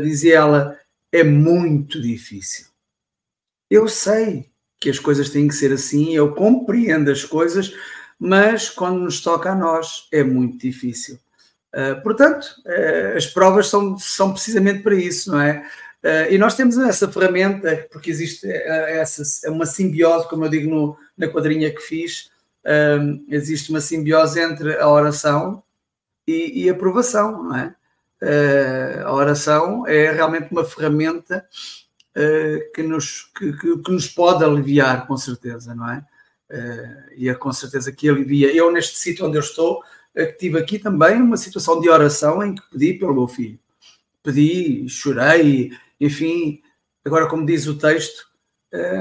dizia 0.00 0.36
ela, 0.36 0.78
é 1.10 1.24
muito 1.24 2.00
difícil. 2.00 2.66
Eu 3.68 3.88
sei, 3.88 4.50
que 4.80 4.88
as 4.88 4.98
coisas 4.98 5.28
têm 5.28 5.46
que 5.46 5.54
ser 5.54 5.72
assim, 5.72 6.14
eu 6.14 6.34
compreendo 6.34 7.10
as 7.10 7.22
coisas, 7.22 7.72
mas 8.18 8.70
quando 8.70 9.00
nos 9.00 9.20
toca 9.20 9.52
a 9.52 9.54
nós 9.54 10.08
é 10.10 10.24
muito 10.24 10.58
difícil. 10.58 11.18
Uh, 11.72 12.02
portanto, 12.02 12.46
uh, 12.66 13.16
as 13.16 13.26
provas 13.26 13.68
são, 13.68 13.98
são 13.98 14.32
precisamente 14.32 14.82
para 14.82 14.94
isso, 14.94 15.30
não 15.30 15.40
é? 15.40 15.64
Uh, 16.02 16.30
e 16.30 16.38
nós 16.38 16.54
temos 16.54 16.78
essa 16.78 17.10
ferramenta, 17.10 17.86
porque 17.90 18.10
existe 18.10 18.50
essa, 18.50 19.22
é 19.46 19.50
uma 19.50 19.66
simbiose, 19.66 20.28
como 20.28 20.44
eu 20.44 20.48
digo 20.48 20.70
no, 20.70 20.96
na 21.16 21.28
quadrinha 21.28 21.70
que 21.70 21.80
fiz, 21.80 22.30
existe 23.28 23.70
uma 23.70 23.80
simbiose 23.80 24.38
entre 24.38 24.76
a 24.76 24.86
oração 24.86 25.62
e, 26.26 26.64
e 26.64 26.68
a 26.68 26.72
aprovação, 26.72 27.44
não 27.44 27.56
é? 27.56 27.74
a 29.02 29.12
oração 29.14 29.86
é 29.86 30.12
realmente 30.12 30.52
uma 30.52 30.62
ferramenta 30.62 31.46
uh, 32.16 32.72
que, 32.72 32.82
nos, 32.82 33.30
que, 33.36 33.52
que, 33.52 33.78
que, 33.78 33.92
nos 33.92 34.08
pode 34.08 34.44
aliviar, 34.44 35.06
com 35.06 35.16
certeza, 35.16 35.74
não 35.74 35.88
é? 35.90 36.04
Uh, 36.50 37.14
e 37.16 37.28
é 37.28 37.34
com 37.34 37.52
certeza 37.52 37.92
que 37.92 38.08
alivia. 38.08 38.52
Eu, 38.54 38.72
neste 38.72 38.98
sítio 38.98 39.26
onde 39.26 39.36
eu 39.36 39.42
estou, 39.42 39.80
uh, 39.80 40.38
tive 40.38 40.58
aqui 40.58 40.78
também 40.78 41.20
uma 41.20 41.36
situação 41.36 41.80
de 41.80 41.88
oração 41.88 42.42
em 42.42 42.54
que 42.54 42.62
pedi 42.70 42.94
pelo 42.94 43.14
meu 43.14 43.28
filho. 43.28 43.58
Pedi, 44.22 44.88
chorei, 44.88 45.70
enfim. 46.00 46.62
Agora, 47.04 47.28
como 47.28 47.46
diz 47.46 47.66
o 47.66 47.78
texto, 47.78 48.26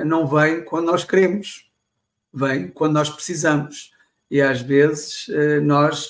não 0.06 0.28
vem 0.28 0.64
quando 0.64 0.88
nós 0.88 1.04
queremos, 1.04 1.72
vem 2.34 2.68
quando 2.68 2.94
nós 2.94 3.10
precisamos. 3.10 3.92
E 4.32 4.42
às 4.42 4.62
vezes 4.62 5.28
nós 5.64 6.10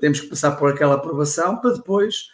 temos 0.00 0.20
que 0.20 0.28
passar 0.28 0.52
por 0.52 0.70
aquela 0.70 0.94
aprovação 0.94 1.58
para 1.58 1.74
depois 1.74 2.32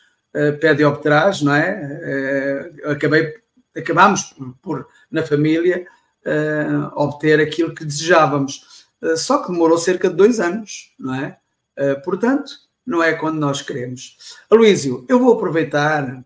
pede 0.61 0.85
obterás, 0.85 1.43
não 1.43 1.55
é? 1.55 2.71
Acabei 2.85 3.35
acabámos 3.77 4.35
por, 4.63 4.87
na 5.11 5.25
família, 5.25 5.87
obter 6.95 7.41
aquilo 7.41 7.75
que 7.75 7.85
desejávamos. 7.85 8.85
Só 9.17 9.43
que 9.43 9.51
demorou 9.51 9.79
cerca 9.79 10.09
de 10.09 10.15
dois 10.15 10.39
anos, 10.39 10.95
não 10.99 11.15
é? 11.15 11.39
Portanto, 12.05 12.53
não 12.87 13.03
é 13.03 13.15
quando 13.15 13.39
nós 13.39 13.63
queremos. 13.63 14.17
Aloísio, 14.49 15.05
eu 15.09 15.19
vou 15.19 15.35
aproveitar 15.35 16.25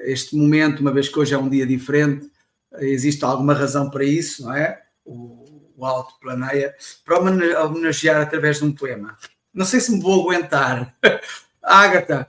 este 0.00 0.36
momento, 0.36 0.80
uma 0.80 0.92
vez 0.92 1.08
que 1.08 1.18
hoje 1.18 1.34
é 1.34 1.38
um 1.38 1.48
dia 1.48 1.66
diferente, 1.66 2.30
existe 2.78 3.24
alguma 3.24 3.54
razão 3.54 3.90
para 3.90 4.04
isso, 4.04 4.44
não 4.44 4.54
é? 4.54 4.80
O, 5.04 5.72
o 5.76 5.84
Alto 5.84 6.14
Planeia, 6.20 6.74
para 7.04 7.18
homenagear 7.18 8.20
através 8.20 8.58
de 8.58 8.64
um 8.64 8.72
poema. 8.72 9.16
Não 9.52 9.64
sei 9.64 9.80
se 9.80 9.92
me 9.92 10.00
vou 10.00 10.22
aguentar. 10.22 10.94
Ágata, 11.62 12.28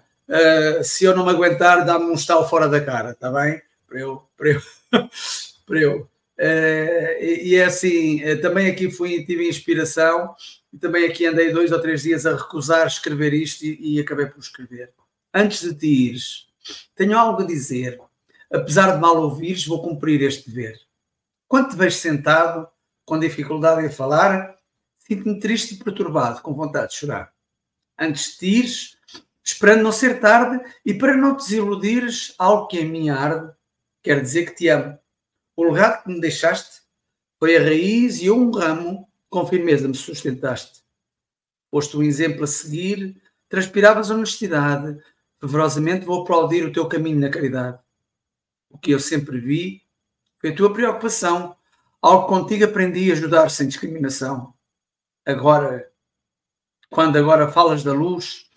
se 0.83 1.05
eu 1.05 1.15
não 1.15 1.25
me 1.25 1.31
aguentar, 1.31 1.85
dá-me 1.85 2.05
um 2.05 2.13
estalo 2.13 2.47
fora 2.47 2.67
da 2.67 2.81
cara, 2.81 3.11
está 3.11 3.31
bem? 3.31 3.61
para 3.93 3.99
eu. 3.99 4.23
Para 4.35 4.49
eu, 4.49 4.61
para 5.65 5.79
eu. 5.79 6.09
Uh, 6.39 7.21
e, 7.21 7.55
é 7.55 7.65
assim, 7.65 8.23
uh, 8.23 8.41
também 8.41 8.67
aqui 8.67 8.89
fui, 8.89 9.23
tive 9.23 9.47
inspiração 9.47 10.33
e 10.73 10.79
também 10.79 11.05
aqui 11.05 11.27
andei 11.27 11.51
dois 11.51 11.71
ou 11.71 11.79
três 11.79 12.01
dias 12.01 12.25
a 12.25 12.35
recusar 12.35 12.87
escrever 12.87 13.33
isto 13.33 13.63
e, 13.63 13.97
e 13.97 13.99
acabei 13.99 14.25
por 14.25 14.39
escrever. 14.39 14.91
Antes 15.31 15.61
de 15.61 15.75
te 15.75 15.87
ires, 15.87 16.47
tenho 16.95 17.17
algo 17.17 17.41
a 17.41 17.45
dizer. 17.45 17.99
Apesar 18.51 18.91
de 18.93 19.01
mal 19.01 19.17
ouvires, 19.17 19.65
vou 19.65 19.81
cumprir 19.81 20.21
este 20.21 20.49
dever. 20.49 20.79
Quando 21.47 21.69
te 21.69 21.75
vejo 21.75 21.97
sentado, 21.97 22.67
com 23.05 23.19
dificuldade 23.19 23.85
em 23.85 23.89
falar, 23.89 24.55
sinto-me 24.99 25.39
triste 25.39 25.75
e 25.75 25.77
perturbado, 25.77 26.41
com 26.41 26.53
vontade 26.53 26.89
de 26.89 26.95
chorar. 26.95 27.33
Antes 27.97 28.37
de 28.37 28.47
ires, 28.47 28.97
esperando 29.43 29.83
não 29.83 29.91
ser 29.91 30.19
tarde 30.19 30.63
e 30.85 30.93
para 30.93 31.17
não 31.17 31.35
desiludires, 31.35 32.33
algo 32.37 32.67
que 32.67 32.79
em 32.79 32.89
mim 32.89 33.09
arde, 33.09 33.51
quer 34.01 34.21
dizer 34.21 34.45
que 34.45 34.55
te 34.55 34.67
amo. 34.67 34.97
O 35.55 35.63
legado 35.63 36.03
que 36.03 36.09
me 36.09 36.19
deixaste 36.19 36.81
foi 37.39 37.57
a 37.57 37.61
raiz 37.61 38.21
e 38.21 38.31
um 38.31 38.51
ramo 38.51 39.09
com 39.29 39.45
firmeza 39.45 39.87
me 39.87 39.95
sustentaste. 39.95 40.83
Posto 41.69 41.99
um 41.99 42.03
exemplo 42.03 42.43
a 42.43 42.47
seguir, 42.47 43.21
transpiravas 43.49 44.09
honestidade, 44.09 44.99
fervorosamente 45.43 46.05
vou 46.05 46.21
aplaudir 46.21 46.63
o 46.63 46.71
teu 46.71 46.87
caminho 46.87 47.19
na 47.19 47.29
caridade. 47.29 47.77
O 48.69 48.77
que 48.77 48.91
eu 48.91 48.99
sempre 48.99 49.37
vi 49.41 49.83
foi 50.39 50.51
a 50.51 50.55
tua 50.55 50.71
preocupação, 50.71 51.57
algo 52.01 52.27
contigo 52.27 52.63
aprendi 52.63 53.09
a 53.09 53.13
ajudar 53.13 53.49
sem 53.49 53.67
discriminação. 53.67 54.53
Agora, 55.25 55.91
quando 56.89 57.17
agora 57.17 57.51
falas 57.51 57.83
da 57.83 57.91
luz, 57.91 58.49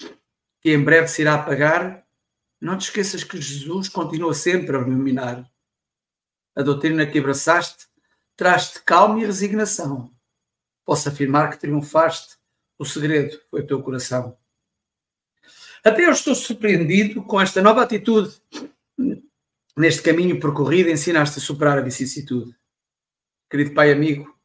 que 0.61 0.73
em 0.73 0.83
breve 0.83 1.09
se 1.09 1.23
irá 1.23 1.35
apagar, 1.35 2.07
não 2.61 2.79
te 2.79 2.83
esqueças 2.83 3.25
que 3.25 3.41
Jesus 3.41 3.89
continua 3.89 4.33
sempre 4.33 4.77
a 4.77 4.81
iluminar. 4.81 5.45
A 6.55 6.63
doutrina 6.63 7.05
que 7.05 7.19
abraçaste 7.19 7.87
traz-te 8.37 8.81
calma 8.83 9.21
e 9.21 9.27
resignação. 9.27 10.09
Posso 10.85 11.09
afirmar 11.09 11.51
que 11.51 11.59
triunfaste. 11.59 12.37
O 12.79 12.85
segredo 12.85 13.41
foi 13.51 13.63
o 13.63 13.67
teu 13.67 13.83
coração. 13.83 14.39
Até 15.87 16.05
eu 16.05 16.11
estou 16.11 16.35
surpreendido 16.35 17.23
com 17.23 17.41
esta 17.41 17.63
nova 17.63 17.81
atitude. 17.81 18.43
Neste 19.77 20.03
caminho 20.03 20.41
percorrido, 20.41 20.91
ensinaste 20.91 21.39
a 21.39 21.43
superar 21.43 21.79
a 21.79 21.83
vicissitude. 21.83 22.59
Querido 23.49 23.73
pai 23.73 23.93
amigo, 23.93 24.37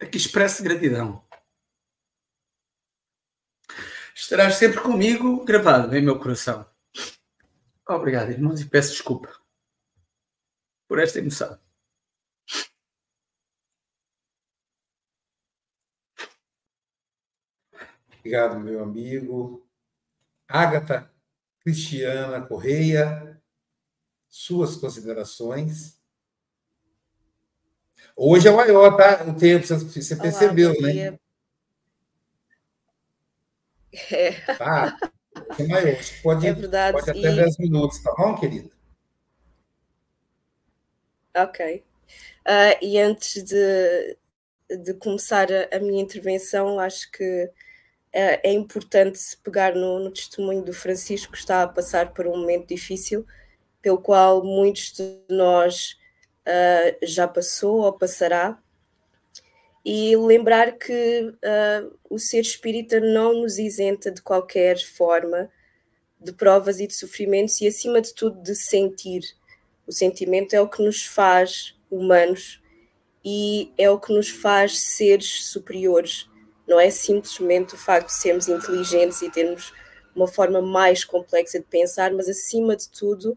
aqui 0.00 0.16
expresso 0.16 0.62
gratidão 0.62 1.22
estarás 4.14 4.54
sempre 4.54 4.80
comigo 4.80 5.44
gravado 5.44 5.94
em 5.94 6.02
meu 6.02 6.18
coração. 6.18 6.66
Obrigado, 7.86 8.30
irmãos, 8.30 8.62
e 8.62 8.64
peço 8.64 8.92
desculpa 8.92 9.28
por 10.88 10.98
esta 10.98 11.18
emoção. 11.18 11.58
Obrigado, 18.24 18.58
meu 18.58 18.82
amigo. 18.82 19.68
Ágata 20.48 21.10
Cristiana 21.60 22.40
Correia, 22.40 23.38
suas 24.30 24.76
considerações. 24.76 26.00
Hoje 28.16 28.48
é 28.48 28.50
maior, 28.50 28.96
tá? 28.96 29.24
O 29.24 29.36
tempo, 29.36 29.66
você 29.66 30.16
percebeu, 30.16 30.70
Olá, 30.70 30.80
né? 30.80 31.18
É. 34.10 34.32
Tá, 34.56 34.98
é 35.58 35.66
maior. 35.66 35.98
Pode, 36.22 36.46
é 36.46 36.52
verdade. 36.54 36.96
pode 36.96 37.10
até 37.10 37.30
e... 37.30 37.36
10 37.36 37.58
minutos, 37.58 38.02
tá 38.02 38.14
bom, 38.16 38.34
querida? 38.36 38.70
Ok. 41.36 41.84
Uh, 42.46 42.78
e 42.80 42.98
antes 42.98 43.44
de, 43.44 44.16
de 44.82 44.94
começar 44.94 45.46
a, 45.52 45.76
a, 45.76 45.78
minha 45.78 46.02
intervenção, 46.02 46.80
acho 46.80 47.10
que 47.10 47.52
é 48.14 48.52
importante 48.52 49.18
pegar 49.42 49.74
no, 49.74 49.98
no, 49.98 50.10
testemunho 50.10 50.62
do 50.62 50.72
Francisco, 50.72 51.32
que 51.32 51.38
está 51.38 51.64
a 51.64 51.68
passar 51.68 52.14
por 52.14 52.28
um 52.28 52.36
momento 52.36 52.68
difícil, 52.68 53.26
pelo 53.82 53.98
qual 53.98 54.44
muitos 54.44 54.92
de 54.92 55.18
nós 55.28 55.98
uh, 56.46 56.96
já 57.02 57.26
passou 57.26 57.80
ou 57.80 57.92
passará, 57.92 58.56
e 59.84 60.16
lembrar 60.16 60.78
que 60.78 61.22
uh, 61.28 61.98
o 62.08 62.18
ser 62.18 62.40
espírita 62.40 63.00
não 63.00 63.42
nos 63.42 63.58
isenta 63.58 64.12
de 64.12 64.22
qualquer 64.22 64.78
forma 64.78 65.50
de 66.20 66.32
provas 66.32 66.78
e 66.78 66.86
de 66.86 66.94
sofrimentos 66.94 67.60
e, 67.60 67.66
acima 67.66 68.00
de 68.00 68.14
tudo, 68.14 68.40
de 68.40 68.54
sentir. 68.54 69.22
O 69.86 69.92
sentimento 69.92 70.54
é 70.54 70.60
o 70.60 70.68
que 70.68 70.82
nos 70.82 71.04
faz 71.04 71.76
humanos 71.90 72.62
e 73.24 73.72
é 73.76 73.90
o 73.90 73.98
que 73.98 74.12
nos 74.12 74.30
faz 74.30 74.78
seres 74.94 75.46
superiores. 75.46 76.28
Não 76.66 76.80
é 76.80 76.90
simplesmente 76.90 77.74
o 77.74 77.78
facto 77.78 78.06
de 78.06 78.14
sermos 78.14 78.48
inteligentes 78.48 79.22
e 79.22 79.30
termos 79.30 79.72
uma 80.14 80.26
forma 80.26 80.62
mais 80.62 81.04
complexa 81.04 81.58
de 81.58 81.66
pensar, 81.66 82.12
mas 82.12 82.28
acima 82.28 82.76
de 82.76 82.88
tudo, 82.88 83.36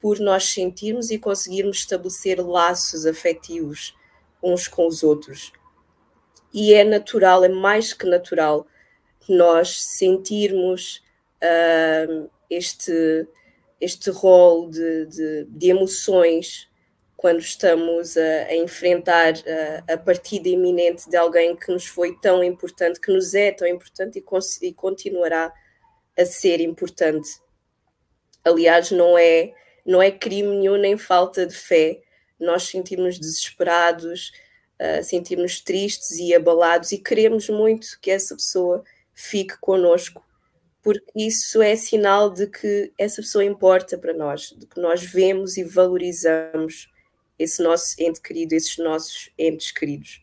por 0.00 0.18
nós 0.18 0.44
sentirmos 0.44 1.10
e 1.10 1.18
conseguirmos 1.18 1.78
estabelecer 1.78 2.40
laços 2.40 3.06
afetivos 3.06 3.96
uns 4.42 4.68
com 4.68 4.86
os 4.86 5.02
outros. 5.02 5.52
E 6.52 6.72
é 6.72 6.84
natural, 6.84 7.44
é 7.44 7.48
mais 7.48 7.92
que 7.92 8.06
natural, 8.06 8.66
nós 9.28 9.80
sentirmos 9.82 11.02
uh, 11.42 12.30
este, 12.48 13.28
este 13.80 14.10
rol 14.10 14.70
de, 14.70 15.06
de, 15.06 15.44
de, 15.44 15.70
emoções 15.70 16.68
quando 17.18 17.40
estamos 17.40 18.16
a, 18.16 18.44
a 18.44 18.54
enfrentar 18.54 19.34
a, 19.88 19.94
a, 19.94 19.98
partida 19.98 20.48
iminente 20.48 21.10
de 21.10 21.16
alguém 21.16 21.56
que 21.56 21.72
nos 21.72 21.84
foi 21.84 22.16
tão 22.20 22.44
importante, 22.44 23.00
que 23.00 23.12
nos 23.12 23.34
é 23.34 23.50
tão 23.50 23.66
importante 23.66 24.20
e, 24.20 24.66
e 24.68 24.72
continuará 24.72 25.52
a 26.16 26.24
ser 26.24 26.60
importante. 26.60 27.28
Aliás, 28.44 28.92
não 28.92 29.18
é 29.18 29.52
não 29.84 30.00
é 30.00 30.12
crime 30.12 30.58
nenhum 30.58 30.76
nem 30.76 30.96
falta 30.96 31.44
de 31.44 31.56
fé. 31.56 32.00
Nós 32.38 32.62
sentimos 32.68 33.18
desesperados, 33.18 34.30
uh, 34.80 35.02
sentimos 35.02 35.60
tristes 35.60 36.18
e 36.18 36.32
abalados 36.32 36.92
e 36.92 36.98
queremos 36.98 37.48
muito 37.48 37.98
que 38.00 38.12
essa 38.12 38.36
pessoa 38.36 38.84
fique 39.12 39.58
conosco, 39.60 40.24
porque 40.84 41.10
isso 41.16 41.60
é 41.60 41.74
sinal 41.74 42.30
de 42.30 42.46
que 42.46 42.92
essa 42.96 43.20
pessoa 43.22 43.44
importa 43.44 43.98
para 43.98 44.14
nós, 44.14 44.54
de 44.56 44.66
que 44.66 44.80
nós 44.80 45.02
vemos 45.02 45.56
e 45.56 45.64
valorizamos 45.64 46.96
esse 47.38 47.62
nosso 47.62 47.94
ente 47.98 48.20
querido, 48.20 48.54
esses 48.54 48.76
nossos 48.78 49.30
entes 49.38 49.70
queridos. 49.70 50.22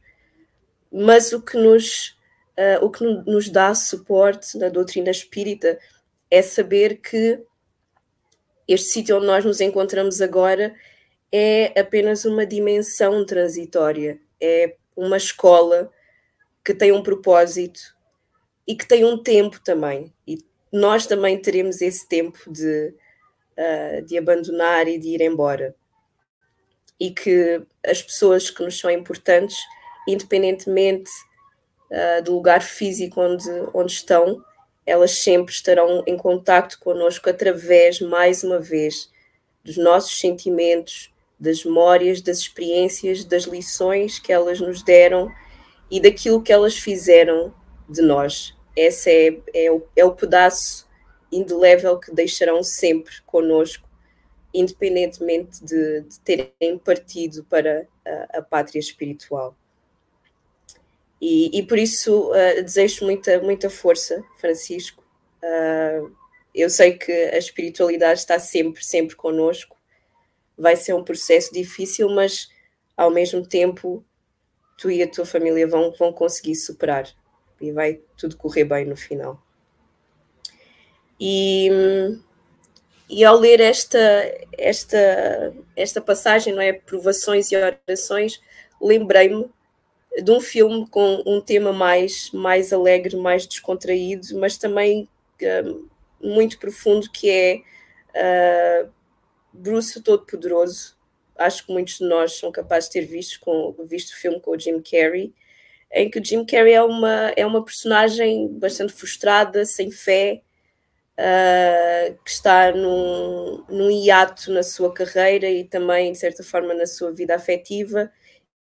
Mas 0.91 1.31
o 1.33 1.41
que 1.41 1.57
nos, 1.57 2.17
uh, 2.57 2.83
o 2.83 2.89
que 2.89 3.03
nos 3.03 3.49
dá 3.49 3.73
suporte 3.73 4.57
na 4.57 4.69
doutrina 4.69 5.09
espírita 5.09 5.79
é 6.29 6.41
saber 6.41 6.97
que 6.97 7.41
este 8.67 8.89
sítio 8.89 9.17
onde 9.17 9.27
nós 9.27 9.45
nos 9.45 9.61
encontramos 9.61 10.21
agora 10.21 10.75
é 11.31 11.79
apenas 11.79 12.25
uma 12.25 12.45
dimensão 12.45 13.25
transitória, 13.25 14.19
é 14.41 14.75
uma 14.95 15.17
escola 15.17 15.91
que 16.63 16.73
tem 16.73 16.91
um 16.91 17.03
propósito 17.03 17.79
e 18.67 18.75
que 18.75 18.87
tem 18.87 19.05
um 19.05 19.21
tempo 19.21 19.59
também. 19.63 20.13
E 20.27 20.39
nós 20.71 21.05
também 21.05 21.39
teremos 21.39 21.81
esse 21.81 22.07
tempo 22.07 22.39
de, 22.51 22.93
uh, 23.57 24.05
de 24.05 24.17
abandonar 24.17 24.87
e 24.87 24.97
de 24.97 25.09
ir 25.09 25.21
embora. 25.21 25.75
E 26.99 27.11
que 27.11 27.61
as 27.85 28.01
pessoas 28.01 28.49
que 28.49 28.63
nos 28.63 28.79
são 28.79 28.89
importantes, 28.89 29.57
independentemente 30.07 31.09
uh, 31.91 32.23
do 32.23 32.33
lugar 32.33 32.61
físico 32.61 33.21
onde, 33.21 33.49
onde 33.73 33.91
estão, 33.91 34.43
elas 34.85 35.11
sempre 35.11 35.53
estarão 35.53 36.03
em 36.05 36.15
contacto 36.15 36.79
connosco 36.79 37.29
através, 37.29 37.99
mais 37.99 38.43
uma 38.43 38.59
vez, 38.59 39.09
dos 39.63 39.77
nossos 39.77 40.19
sentimentos, 40.19 41.11
das 41.39 41.65
memórias, 41.65 42.21
das 42.21 42.37
experiências, 42.39 43.25
das 43.25 43.43
lições 43.43 44.19
que 44.19 44.31
elas 44.31 44.59
nos 44.59 44.83
deram 44.83 45.31
e 45.89 45.99
daquilo 45.99 46.41
que 46.41 46.53
elas 46.53 46.77
fizeram 46.77 47.53
de 47.89 48.01
nós. 48.01 48.55
Esse 48.75 49.09
é, 49.53 49.65
é, 49.65 49.71
o, 49.71 49.85
é 49.95 50.05
o 50.05 50.13
pedaço 50.13 50.87
indelével 51.31 51.99
que 51.99 52.13
deixarão 52.13 52.63
sempre 52.63 53.15
connosco, 53.25 53.87
independentemente 54.59 55.63
de, 55.63 56.01
de 56.01 56.19
terem 56.21 56.77
partido 56.83 57.43
para 57.45 57.87
a, 58.05 58.39
a 58.39 58.41
pátria 58.41 58.79
espiritual. 58.79 59.55
E, 61.21 61.57
e 61.57 61.63
por 61.63 61.77
isso 61.77 62.31
uh, 62.31 62.61
desejo 62.61 63.05
muita, 63.05 63.39
muita 63.41 63.69
força, 63.69 64.23
Francisco. 64.39 65.03
Uh, 65.41 66.11
eu 66.53 66.69
sei 66.69 66.97
que 66.97 67.11
a 67.11 67.37
espiritualidade 67.37 68.19
está 68.19 68.39
sempre, 68.39 68.83
sempre 68.83 69.15
connosco. 69.15 69.75
Vai 70.57 70.75
ser 70.75 70.93
um 70.93 71.03
processo 71.03 71.53
difícil, 71.53 72.09
mas 72.09 72.49
ao 72.95 73.11
mesmo 73.11 73.45
tempo 73.45 74.05
tu 74.77 74.89
e 74.89 75.01
a 75.01 75.07
tua 75.07 75.25
família 75.25 75.67
vão, 75.67 75.91
vão 75.91 76.13
conseguir 76.13 76.55
superar 76.55 77.07
e 77.59 77.71
vai 77.71 78.01
tudo 78.17 78.37
correr 78.37 78.65
bem 78.65 78.85
no 78.85 78.95
final. 78.95 79.41
E, 81.19 81.69
e 83.09 83.23
ao 83.23 83.37
ler 83.37 83.59
esta, 83.59 83.99
esta, 84.57 85.53
esta 85.75 86.01
passagem, 86.01 86.53
não 86.53 86.61
é? 86.61 86.73
Provações 86.73 87.51
e 87.51 87.55
orações, 87.55 88.41
lembrei-me 88.81 89.49
de 90.23 90.31
um 90.31 90.39
filme 90.39 90.87
com 90.87 91.21
um 91.25 91.41
tema 91.41 91.73
mais, 91.73 92.31
mais 92.31 92.71
alegre, 92.71 93.15
mais 93.15 93.45
descontraído, 93.45 94.39
mas 94.39 94.57
também 94.57 95.07
um, 95.65 95.87
muito 96.21 96.57
profundo, 96.57 97.09
que 97.11 97.29
é 97.29 97.61
uh, 98.85 98.89
Bruce 99.53 100.01
Todo-Poderoso. 100.01 100.95
Acho 101.37 101.65
que 101.65 101.73
muitos 101.73 101.97
de 101.97 102.05
nós 102.05 102.37
são 102.37 102.51
capazes 102.51 102.89
de 102.89 102.93
ter 102.93 103.05
visto, 103.05 103.39
com, 103.41 103.75
visto 103.85 104.11
o 104.11 104.17
filme 104.17 104.39
com 104.39 104.51
o 104.51 104.59
Jim 104.59 104.81
Carrey, 104.81 105.33
em 105.91 106.09
que 106.09 106.19
o 106.19 106.25
Jim 106.25 106.45
Carrey 106.45 106.73
é 106.73 106.81
uma, 106.81 107.33
é 107.35 107.45
uma 107.45 107.63
personagem 107.63 108.47
bastante 108.57 108.93
frustrada, 108.93 109.65
sem 109.65 109.91
fé, 109.91 110.41
uh, 111.19 112.23
que 112.23 112.29
está 112.29 112.71
num, 112.71 113.63
num 113.69 113.89
hiato 113.89 114.51
na 114.51 114.63
sua 114.63 114.93
carreira 114.93 115.49
e 115.49 115.63
também, 115.63 116.11
de 116.11 116.17
certa 116.17 116.43
forma, 116.43 116.73
na 116.73 116.85
sua 116.85 117.11
vida 117.11 117.35
afetiva 117.35 118.11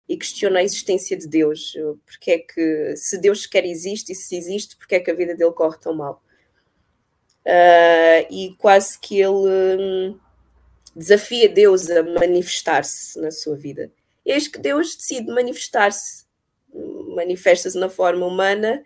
e 0.09 0.17
questiona 0.17 0.61
a 0.61 0.63
existência 0.63 1.17
de 1.17 1.27
Deus. 1.27 1.75
Porque 2.05 2.31
é 2.31 2.39
que, 2.39 2.95
se 2.97 3.19
Deus 3.19 3.43
sequer 3.43 3.65
existe 3.65 4.13
e 4.13 4.15
se 4.15 4.37
existe, 4.37 4.77
porque 4.77 4.95
é 4.97 5.01
que 5.01 5.11
a 5.11 5.15
vida 5.15 5.35
dele 5.35 5.53
corre 5.53 5.79
tão 5.79 5.95
mal? 5.95 6.23
Uh, 7.45 8.27
e 8.31 8.55
quase 8.59 8.99
que 8.99 9.21
ele 9.21 9.31
hum, 9.31 10.19
desafia 10.95 11.49
Deus 11.49 11.89
a 11.91 12.03
manifestar-se 12.03 13.21
na 13.21 13.31
sua 13.31 13.57
vida. 13.57 13.93
E 14.25 14.33
eis 14.33 14.49
que 14.49 14.59
Deus 14.59 14.97
decide 14.97 15.29
manifestar-se, 15.33 16.25
manifesta-se 17.15 17.79
na 17.79 17.89
forma 17.89 18.27
humana 18.27 18.83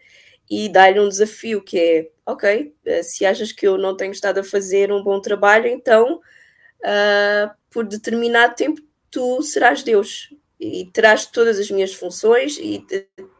e 0.51 0.69
dá-lhe 0.69 0.99
um 0.99 1.09
desafio 1.09 1.63
que 1.63 1.79
é, 1.79 2.11
ok, 2.27 2.75
se 3.05 3.25
achas 3.25 3.53
que 3.53 3.67
eu 3.67 3.79
não 3.79 3.97
tenho 3.97 4.11
estado 4.11 4.39
a 4.39 4.45
fazer 4.45 4.91
um 4.91 5.03
bom 5.03 5.21
trabalho, 5.21 5.69
então 5.69 6.17
uh, 6.17 7.55
por 7.71 7.87
determinado 7.87 8.57
tempo 8.57 8.83
tu 9.11 9.41
serás 9.43 9.85
Deus 9.85 10.35
e 10.59 10.91
terás 10.93 11.25
todas 11.25 11.59
as 11.59 11.71
minhas 11.71 11.95
funções 11.95 12.59
e 12.59 12.85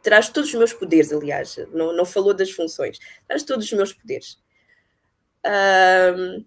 terás 0.01 0.29
todos 0.29 0.49
os 0.49 0.55
meus 0.55 0.73
poderes, 0.73 1.11
aliás, 1.11 1.57
não, 1.71 1.93
não 1.93 2.05
falou 2.05 2.33
das 2.33 2.49
funções, 2.49 2.97
terás 3.27 3.43
todos 3.43 3.65
os 3.65 3.73
meus 3.73 3.93
poderes. 3.93 4.39
Um, 5.45 6.45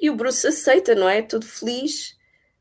e 0.00 0.10
o 0.10 0.16
Bruce 0.16 0.46
aceita, 0.46 0.94
não 0.94 1.08
é? 1.08 1.22
Todo 1.22 1.46
feliz, 1.46 2.16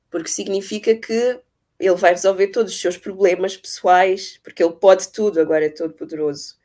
porque 0.10 0.30
significa 0.30 0.96
que 0.96 1.40
ele 1.80 1.96
vai 1.96 2.12
resolver 2.12 2.48
todos 2.48 2.74
os 2.74 2.80
seus 2.80 2.98
problemas 2.98 3.58
pessoais, 3.58 4.40
porque 4.44 4.64
ele 4.64 4.74
pode 4.74 5.12
tudo, 5.12 5.40
agora 5.40 5.66
é 5.66 5.70
todo 5.70 5.94
poderoso. 5.94 6.56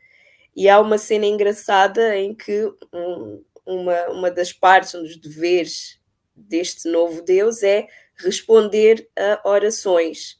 E 0.60 0.68
há 0.68 0.78
uma 0.78 0.98
cena 0.98 1.24
engraçada 1.24 2.14
em 2.18 2.34
que 2.34 2.70
um, 2.92 3.42
uma, 3.64 4.08
uma 4.08 4.30
das 4.30 4.52
partes, 4.52 4.94
um 4.94 5.02
dos 5.02 5.16
deveres 5.16 5.98
deste 6.36 6.86
novo 6.90 7.22
Deus 7.22 7.62
é 7.62 7.88
responder 8.16 9.08
a 9.16 9.48
orações 9.48 10.38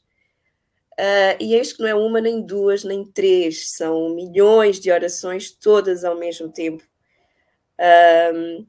Uh, 1.01 1.33
e 1.39 1.55
eis 1.55 1.73
que 1.73 1.81
não 1.81 1.87
é 1.87 1.95
uma, 1.95 2.21
nem 2.21 2.45
duas, 2.45 2.83
nem 2.83 3.03
três, 3.03 3.71
são 3.71 4.13
milhões 4.13 4.79
de 4.79 4.91
orações, 4.91 5.49
todas 5.49 6.03
ao 6.03 6.15
mesmo 6.15 6.51
tempo. 6.51 6.83
Um, 8.35 8.67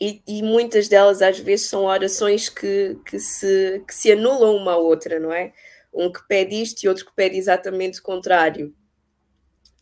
e, 0.00 0.22
e, 0.28 0.42
muitas 0.44 0.86
delas, 0.86 1.22
às 1.22 1.40
vezes, 1.40 1.68
são 1.68 1.86
orações 1.86 2.48
que, 2.48 2.96
que, 3.04 3.18
se, 3.18 3.82
que 3.84 3.92
se 3.92 4.12
anulam 4.12 4.54
uma 4.54 4.74
à 4.74 4.76
outra, 4.76 5.18
não 5.18 5.32
é? 5.32 5.52
Um 5.92 6.12
que 6.12 6.24
pede 6.28 6.62
isto 6.62 6.84
e 6.84 6.88
outro 6.88 7.04
que 7.04 7.14
pede 7.16 7.36
exatamente 7.36 7.98
o 7.98 8.02
contrário. 8.02 8.72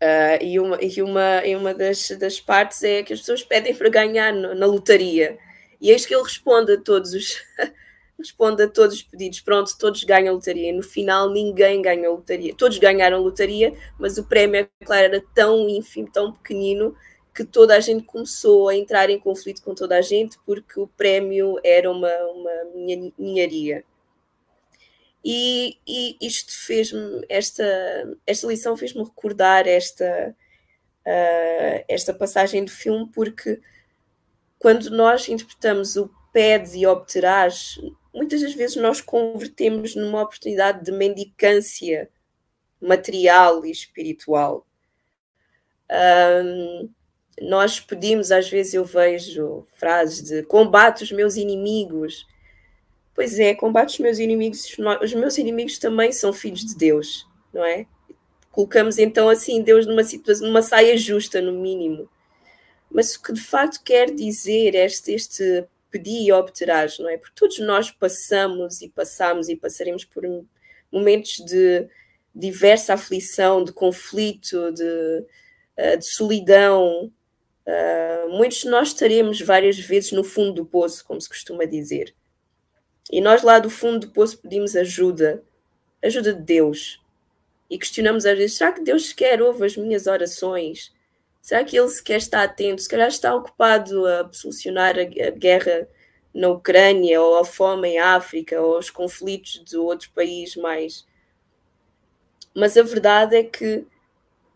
Uh, 0.03 0.43
e 0.43 0.59
uma, 0.59 0.79
e 0.83 1.01
uma, 1.01 1.47
e 1.47 1.55
uma 1.55 1.73
das, 1.73 2.11
das 2.19 2.41
partes 2.41 2.83
é 2.83 3.05
que 3.05 3.13
as 3.13 3.21
pessoas 3.21 3.45
pedem 3.45 3.73
para 3.73 3.89
ganhar 3.89 4.33
no, 4.33 4.53
na 4.53 4.67
lotaria. 4.67 5.39
E 5.81 5.91
eis 5.93 6.05
que 6.05 6.13
ele 6.13 6.25
responde 6.25 6.73
a 6.73 6.81
todos 6.81 7.15
os, 7.15 7.37
responde 8.19 8.65
a 8.65 8.69
todos 8.69 8.97
os 8.97 9.03
pedidos. 9.05 9.41
Pronto, 9.41 9.71
todos 9.79 10.03
ganham 10.03 10.35
lotaria. 10.35 10.73
No 10.73 10.83
final, 10.83 11.31
ninguém 11.31 11.81
ganha 11.81 12.11
lotaria. 12.11 12.53
Todos 12.57 12.79
ganharam 12.79 13.21
lotaria, 13.21 13.73
mas 13.97 14.19
o 14.19 14.25
prémio, 14.25 14.63
é 14.63 14.85
claro, 14.85 15.05
era 15.05 15.25
tão 15.33 15.69
ínfimo, 15.69 16.11
tão 16.11 16.33
pequenino, 16.33 16.97
que 17.33 17.45
toda 17.45 17.77
a 17.77 17.81
gente 17.81 18.05
começou 18.05 18.71
a 18.71 18.77
entrar 18.77 19.09
em 19.09 19.21
conflito 19.21 19.63
com 19.63 19.73
toda 19.73 19.97
a 19.97 20.03
gente, 20.03 20.37
porque 20.45 20.81
o 20.81 20.89
prémio 20.89 21.61
era 21.63 21.89
uma, 21.89 22.13
uma 22.35 22.51
ninharia. 23.17 23.85
E, 25.25 25.79
e 25.87 26.17
isto 26.21 26.53
fez-me, 26.53 27.25
esta, 27.29 27.65
esta 28.27 28.47
lição 28.47 28.77
fez-me 28.77 29.05
recordar 29.05 29.69
esta, 29.69 30.35
uh, 31.07 31.85
esta 31.89 32.13
passagem 32.13 32.65
do 32.65 32.71
filme, 32.71 33.09
porque 33.13 33.61
quando 34.59 34.91
nós 34.91 35.29
interpretamos 35.29 35.97
o 35.97 36.11
pede 36.33 36.79
e 36.79 36.87
obterás, 36.87 37.79
muitas 38.13 38.41
das 38.41 38.55
vezes 38.55 38.77
nós 38.77 39.01
convertemos 39.01 39.95
numa 39.95 40.23
oportunidade 40.23 40.85
de 40.85 40.93
mendicância 40.93 42.09
material 42.81 43.65
e 43.65 43.71
espiritual. 43.71 44.67
Um, 45.91 46.91
nós 47.41 47.81
pedimos, 47.81 48.33
às 48.33 48.49
vezes 48.49 48.75
eu 48.75 48.85
vejo 48.85 49.67
frases 49.75 50.23
de 50.23 50.43
combate 50.45 51.05
os 51.05 51.13
meus 51.13 51.37
inimigos. 51.37 52.27
Pois 53.15 53.39
é, 53.39 53.55
combate 53.55 53.91
os 53.91 53.99
meus 53.99 54.19
inimigos, 54.19 54.77
os 55.03 55.15
meus 55.15 55.37
inimigos 55.39 55.79
também 55.79 56.13
são 56.13 56.33
filhos 56.33 56.65
de 56.65 56.75
Deus, 56.75 57.29
não 57.53 57.65
é? 57.65 57.87
Colocamos 58.51 58.99
então 58.99 59.29
assim 59.29 59.63
Deus 59.63 59.87
numa 59.87 60.05
situação, 60.05 60.47
numa 60.47 60.63
saia 60.63 60.97
justa, 60.97 61.41
no 61.41 61.53
mínimo. 61.53 62.09
Mas 62.91 63.15
o 63.15 63.23
que 63.23 63.33
de 63.33 63.41
facto 63.41 63.83
quer 63.83 64.11
dizer 64.15 64.75
este, 64.75 65.13
este 65.13 65.65
pedir 65.91 66.27
e 66.27 66.33
obterás, 66.33 66.99
não 66.99 67.09
é? 67.09 67.19
Porque 67.19 67.35
todos 67.35 67.59
nós 67.59 67.91
passamos 67.91 68.81
e 68.81 68.89
passamos 68.89 69.49
e 69.49 69.57
passaremos 69.57 70.05
por 70.05 70.23
momentos 70.91 71.37
de 71.45 71.87
diversa 72.35 72.95
aflição, 72.95 73.63
de 73.63 73.73
conflito, 73.73 74.73
de, 74.73 75.27
eh, 75.77 75.97
de 75.97 76.05
solidão. 76.07 77.13
Uh, 77.65 78.29
muitos 78.31 78.59
de 78.59 78.69
nós 78.69 78.89
estaremos 78.89 79.41
várias 79.41 79.79
vezes 79.79 80.13
no 80.13 80.25
fundo 80.25 80.53
do 80.53 80.67
poço, 80.67 81.05
como 81.05 81.21
se 81.21 81.29
costuma 81.29 81.65
dizer. 81.65 82.15
E 83.13 83.21
nós 83.21 83.43
lá 83.43 83.59
do 83.59 83.69
fundo 83.69 84.07
do 84.07 84.13
poço 84.13 84.39
pedimos 84.39 84.75
ajuda, 84.75 85.45
ajuda 86.03 86.33
de 86.33 86.41
Deus. 86.41 86.99
E 87.69 87.79
questionamos 87.79 88.25
às 88.25 88.39
vezes: 88.39 88.57
será 88.57 88.73
que 88.73 88.83
Deus 88.83 89.11
sequer 89.11 89.43
ouve 89.43 89.67
as 89.67 89.77
minhas 89.77 90.07
orações? 90.07 90.91
Será 91.43 91.63
que 91.63 91.79
ele 91.79 91.89
sequer 91.89 92.17
está 92.17 92.43
atento? 92.43 92.81
Se 92.81 92.89
calhar 92.89 93.09
está 93.09 93.35
ocupado 93.35 94.07
a 94.07 94.33
solucionar 94.33 94.97
a, 94.99 95.05
guerra 95.05 95.87
na 96.35 96.49
Ucrânia, 96.49 97.21
ou 97.21 97.39
a 97.39 97.45
fome 97.45 97.91
em 97.91 97.99
África, 97.99 98.59
ou 98.63 98.79
os 98.79 98.89
conflitos 98.89 99.63
de 99.63 99.77
outro 99.77 100.11
país 100.15 100.57
mais. 100.57 101.07
Mas 102.55 102.77
a 102.79 102.83
verdade 102.83 103.37
é 103.37 103.45
que 103.45 103.85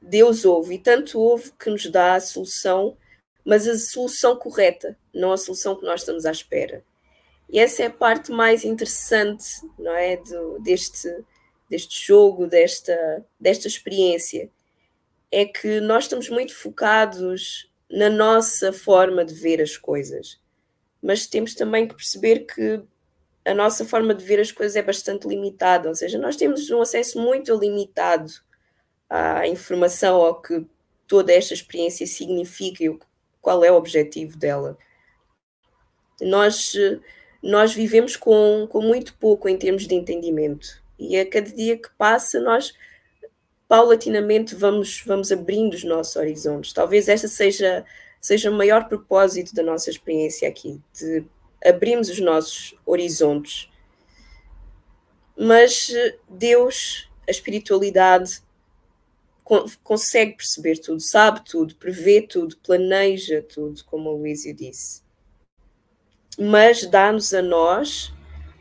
Deus 0.00 0.46
ouve, 0.46 0.76
e 0.76 0.78
tanto 0.78 1.20
ouve 1.20 1.52
que 1.58 1.68
nos 1.68 1.86
dá 1.90 2.14
a 2.14 2.20
solução, 2.20 2.96
mas 3.44 3.68
a 3.68 3.76
solução 3.76 4.36
correta, 4.36 4.96
não 5.12 5.32
a 5.32 5.36
solução 5.36 5.76
que 5.76 5.84
nós 5.84 6.00
estamos 6.00 6.24
à 6.24 6.30
espera. 6.30 6.82
E 7.48 7.58
essa 7.58 7.82
é 7.82 7.86
a 7.86 7.90
parte 7.90 8.32
mais 8.32 8.64
interessante, 8.64 9.46
não 9.78 9.94
é, 9.94 10.16
do, 10.16 10.58
deste, 10.60 11.08
deste 11.70 12.06
jogo, 12.06 12.46
desta, 12.46 13.24
desta 13.38 13.68
experiência 13.68 14.50
é 15.30 15.44
que 15.44 15.80
nós 15.80 16.04
estamos 16.04 16.28
muito 16.28 16.54
focados 16.54 17.70
na 17.90 18.08
nossa 18.08 18.72
forma 18.72 19.24
de 19.24 19.34
ver 19.34 19.60
as 19.60 19.76
coisas, 19.76 20.40
mas 21.02 21.26
temos 21.26 21.54
também 21.54 21.86
que 21.86 21.94
perceber 21.94 22.40
que 22.46 22.82
a 23.44 23.54
nossa 23.54 23.84
forma 23.84 24.14
de 24.14 24.24
ver 24.24 24.40
as 24.40 24.50
coisas 24.50 24.76
é 24.76 24.82
bastante 24.82 25.28
limitada, 25.28 25.88
ou 25.88 25.94
seja, 25.94 26.18
nós 26.18 26.36
temos 26.36 26.68
um 26.70 26.80
acesso 26.80 27.20
muito 27.20 27.54
limitado 27.54 28.32
à 29.08 29.46
informação, 29.46 30.16
ao 30.20 30.40
que 30.40 30.66
toda 31.06 31.32
esta 31.32 31.54
experiência 31.54 32.06
significa 32.06 32.84
e 32.84 32.98
qual 33.40 33.64
é 33.64 33.70
o 33.70 33.76
objetivo 33.76 34.36
dela. 34.36 34.76
Nós, 36.20 36.74
nós 37.46 37.72
vivemos 37.72 38.16
com, 38.16 38.66
com 38.68 38.82
muito 38.82 39.14
pouco 39.14 39.48
em 39.48 39.56
termos 39.56 39.86
de 39.86 39.94
entendimento, 39.94 40.82
e 40.98 41.16
a 41.16 41.28
cada 41.28 41.50
dia 41.50 41.76
que 41.76 41.88
passa, 41.96 42.40
nós 42.40 42.74
paulatinamente 43.68 44.54
vamos, 44.54 45.02
vamos 45.06 45.30
abrindo 45.30 45.74
os 45.74 45.84
nossos 45.84 46.16
horizontes. 46.16 46.72
Talvez 46.72 47.08
esta 47.08 47.28
seja, 47.28 47.84
seja 48.20 48.50
o 48.50 48.54
maior 48.54 48.88
propósito 48.88 49.54
da 49.54 49.62
nossa 49.62 49.90
experiência 49.90 50.48
aqui, 50.48 50.80
de 50.92 51.24
abrirmos 51.64 52.08
os 52.08 52.18
nossos 52.18 52.74
horizontes. 52.84 53.70
Mas 55.36 55.90
eh, 55.90 56.16
Deus, 56.28 57.08
a 57.28 57.30
espiritualidade, 57.30 58.40
consegue 59.84 60.36
perceber 60.36 60.78
tudo, 60.78 61.00
sabe 61.00 61.44
tudo, 61.44 61.76
prevê 61.76 62.22
tudo, 62.22 62.56
planeja 62.56 63.42
tudo, 63.42 63.84
como 63.84 64.10
o 64.10 64.16
Luísio 64.16 64.52
disse. 64.54 65.05
Mas 66.38 66.86
dá-nos 66.86 67.32
a 67.32 67.40
nós 67.40 68.12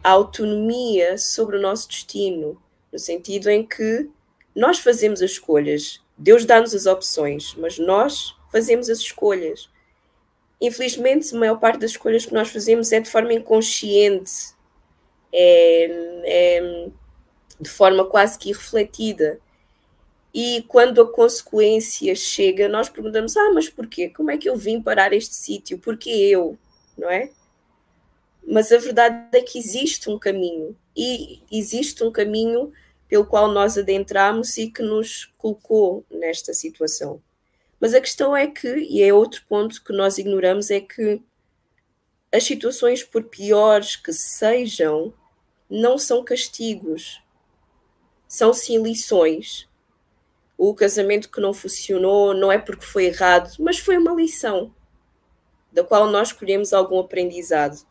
a 0.04 0.12
autonomia 0.12 1.18
sobre 1.18 1.58
o 1.58 1.62
nosso 1.62 1.88
destino, 1.90 2.62
no 2.94 3.00
sentido 3.00 3.50
em 3.50 3.66
que 3.66 4.10
nós 4.56 4.80
fazemos 4.80 5.22
as 5.22 5.32
escolhas. 5.32 6.02
Deus 6.18 6.46
dá-nos 6.46 6.74
as 6.74 6.86
opções, 6.86 7.56
mas 7.58 7.78
nós 7.78 8.36
fazemos 8.52 8.90
as 8.90 9.00
escolhas. 9.00 9.70
Infelizmente, 10.62 11.36
a 11.36 11.40
maior 11.40 11.60
parte 11.60 11.80
das 11.80 11.92
escolhas 11.92 12.26
que 12.26 12.34
nós 12.34 12.50
fazemos 12.50 12.92
é 12.92 13.00
de 13.00 13.10
forma 13.10 13.34
inconsciente, 13.34 14.32
é, 15.34 15.86
é 16.24 16.88
de 17.60 17.70
forma 17.70 18.06
quase 18.06 18.38
que 18.38 18.50
irrefletida. 18.50 19.40
E 20.34 20.64
quando 20.68 21.02
a 21.02 21.12
consequência 21.12 22.16
chega, 22.16 22.70
nós 22.70 22.90
perguntamos: 22.90 23.36
ah, 23.36 23.52
mas 23.54 23.70
porquê? 23.70 24.10
Como 24.10 24.32
é 24.32 24.38
que 24.38 24.50
eu 24.50 24.56
vim 24.56 24.82
parar 24.82 25.14
este 25.14 25.36
sítio? 25.36 25.80
Porquê 25.80 26.10
eu? 26.10 26.58
Não 26.98 27.10
é? 27.10 27.32
Mas 28.48 28.72
a 28.72 28.78
verdade 28.78 29.38
é 29.38 29.42
que 29.42 29.58
existe 29.58 30.10
um 30.10 30.20
caminho. 30.20 30.76
E 30.96 31.42
existe 31.52 32.04
um 32.04 32.12
caminho 32.12 32.72
pelo 33.08 33.26
qual 33.26 33.52
nós 33.52 33.78
adentramos 33.78 34.58
e 34.58 34.70
que 34.70 34.82
nos 34.82 35.26
colocou 35.38 36.06
nesta 36.10 36.54
situação. 36.54 37.22
Mas 37.80 37.94
a 37.94 38.02
questão 38.02 38.36
é 38.36 38.48
que, 38.48 38.68
e 38.68 39.04
é 39.04 39.14
outro 39.14 39.44
ponto 39.48 39.84
que 39.84 39.94
nós 39.94 40.18
ignoramos, 40.18 40.72
é 40.72 40.80
que 40.80 41.22
as 42.32 42.44
situações, 42.44 43.04
por 43.04 43.24
piores 43.24 43.96
que 43.96 44.12
sejam, 44.12 45.14
não 45.70 45.98
são 45.98 46.24
castigos, 46.24 47.22
são 48.28 48.54
sim 48.54 48.82
lições. 48.82 49.68
O 50.58 50.74
casamento 50.74 51.30
que 51.30 51.42
não 51.42 51.54
funcionou 51.54 52.34
não 52.34 52.52
é 52.52 52.58
porque 52.58 52.86
foi 52.86 53.06
errado, 53.06 53.52
mas 53.60 53.78
foi 53.78 53.98
uma 53.98 54.14
lição, 54.14 54.74
da 55.72 55.84
qual 55.84 56.08
nós 56.08 56.30
escolhemos 56.30 56.74
algum 56.74 57.00
aprendizado. 57.00 57.86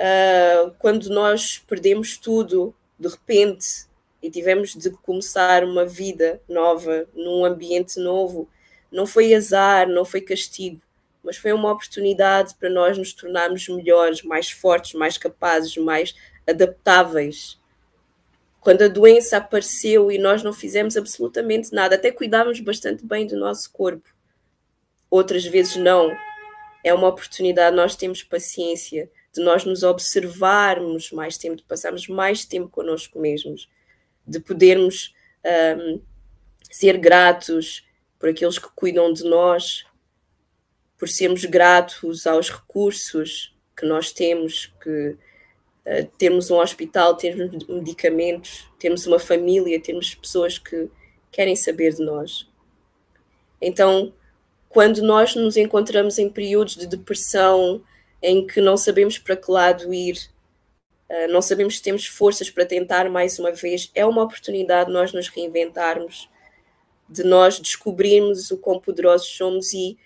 Uh, 0.00 0.74
quando 0.78 1.10
nós 1.10 1.58
perdemos 1.58 2.16
tudo 2.16 2.74
de 2.98 3.06
repente 3.06 3.86
e 4.22 4.30
tivemos 4.30 4.74
de 4.74 4.88
começar 4.88 5.62
uma 5.62 5.84
vida 5.84 6.40
nova 6.48 7.06
num 7.14 7.44
ambiente 7.44 8.00
novo. 8.00 8.48
Não 8.90 9.06
foi 9.06 9.34
azar, 9.34 9.86
não 9.86 10.06
foi 10.06 10.22
castigo, 10.22 10.80
mas 11.22 11.36
foi 11.36 11.52
uma 11.52 11.70
oportunidade 11.70 12.54
para 12.54 12.70
nós 12.70 12.96
nos 12.96 13.12
tornarmos 13.12 13.68
melhores, 13.68 14.22
mais 14.22 14.50
fortes, 14.50 14.94
mais 14.94 15.18
capazes, 15.18 15.76
mais 15.76 16.14
adaptáveis. 16.46 17.60
Quando 18.58 18.82
a 18.82 18.88
doença 18.88 19.36
apareceu 19.36 20.10
e 20.10 20.16
nós 20.16 20.42
não 20.42 20.52
fizemos 20.54 20.96
absolutamente 20.96 21.74
nada, 21.74 21.96
até 21.96 22.10
cuidávamos 22.10 22.60
bastante 22.60 23.04
bem 23.04 23.26
do 23.26 23.36
nosso 23.36 23.70
corpo. 23.70 24.08
Outras 25.10 25.44
vezes 25.44 25.76
não. 25.76 26.10
É 26.82 26.94
uma 26.94 27.08
oportunidade, 27.08 27.76
nós 27.76 27.94
temos 27.94 28.22
paciência 28.22 29.10
de 29.32 29.40
nós 29.42 29.64
nos 29.64 29.82
observarmos 29.82 31.12
mais 31.12 31.38
tempo, 31.38 31.56
de 31.56 31.62
passarmos 31.62 32.08
mais 32.08 32.44
tempo 32.44 32.68
connosco 32.68 33.18
mesmos, 33.20 33.68
de 34.26 34.40
podermos 34.40 35.14
um, 35.78 36.00
ser 36.70 36.98
gratos 36.98 37.86
por 38.18 38.28
aqueles 38.28 38.58
que 38.58 38.68
cuidam 38.74 39.12
de 39.12 39.24
nós, 39.24 39.84
por 40.98 41.08
sermos 41.08 41.44
gratos 41.44 42.26
aos 42.26 42.50
recursos 42.50 43.56
que 43.76 43.86
nós 43.86 44.12
temos, 44.12 44.72
que, 44.82 45.16
uh, 45.86 46.06
termos 46.18 46.50
um 46.50 46.58
hospital, 46.58 47.16
termos 47.16 47.66
medicamentos, 47.66 48.68
termos 48.78 49.06
uma 49.06 49.18
família, 49.18 49.80
termos 49.80 50.14
pessoas 50.14 50.58
que 50.58 50.90
querem 51.30 51.56
saber 51.56 51.94
de 51.94 52.04
nós. 52.04 52.48
Então, 53.60 54.12
quando 54.68 55.02
nós 55.02 55.34
nos 55.34 55.56
encontramos 55.56 56.18
em 56.18 56.28
períodos 56.28 56.76
de 56.76 56.86
depressão, 56.86 57.82
em 58.22 58.46
que 58.46 58.60
não 58.60 58.76
sabemos 58.76 59.18
para 59.18 59.36
que 59.36 59.50
lado 59.50 59.92
ir, 59.92 60.16
uh, 61.08 61.32
não 61.32 61.40
sabemos 61.40 61.76
se 61.76 61.82
temos 61.82 62.06
forças 62.06 62.50
para 62.50 62.66
tentar 62.66 63.08
mais 63.08 63.38
uma 63.38 63.52
vez, 63.52 63.90
é 63.94 64.04
uma 64.04 64.22
oportunidade 64.22 64.88
de 64.88 64.94
nós 64.94 65.12
nos 65.12 65.28
reinventarmos, 65.28 66.28
de 67.08 67.24
nós 67.24 67.58
descobrirmos 67.58 68.50
o 68.50 68.58
quão 68.58 68.78
poderosos 68.78 69.28
somos 69.28 69.72
e 69.72 69.98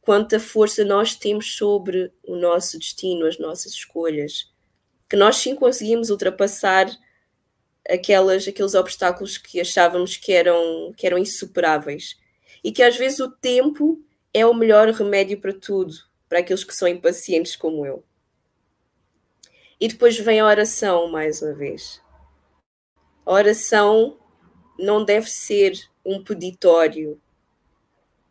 quanta 0.00 0.40
força 0.40 0.84
nós 0.84 1.14
temos 1.14 1.56
sobre 1.56 2.12
o 2.24 2.36
nosso 2.36 2.78
destino, 2.78 3.26
as 3.26 3.38
nossas 3.38 3.72
escolhas. 3.72 4.50
Que 5.08 5.16
nós 5.16 5.36
sim 5.36 5.54
conseguimos 5.54 6.10
ultrapassar 6.10 6.90
aquelas, 7.88 8.46
aqueles 8.46 8.74
obstáculos 8.74 9.38
que 9.38 9.60
achávamos 9.60 10.16
que 10.16 10.32
eram, 10.32 10.92
que 10.96 11.06
eram 11.06 11.18
insuperáveis. 11.18 12.16
E 12.64 12.72
que 12.72 12.82
às 12.82 12.96
vezes 12.96 13.20
o 13.20 13.30
tempo 13.30 14.02
é 14.32 14.46
o 14.46 14.54
melhor 14.54 14.88
remédio 14.88 15.40
para 15.40 15.52
tudo, 15.52 15.94
para 16.32 16.38
aqueles 16.38 16.64
que 16.64 16.74
são 16.74 16.88
impacientes 16.88 17.54
como 17.54 17.84
eu. 17.84 18.02
E 19.78 19.86
depois 19.86 20.18
vem 20.18 20.40
a 20.40 20.46
oração, 20.46 21.06
mais 21.06 21.42
uma 21.42 21.52
vez. 21.52 22.00
A 23.26 23.32
oração 23.34 24.16
não 24.78 25.04
deve 25.04 25.28
ser 25.28 25.74
um 26.02 26.24
peditório, 26.24 27.20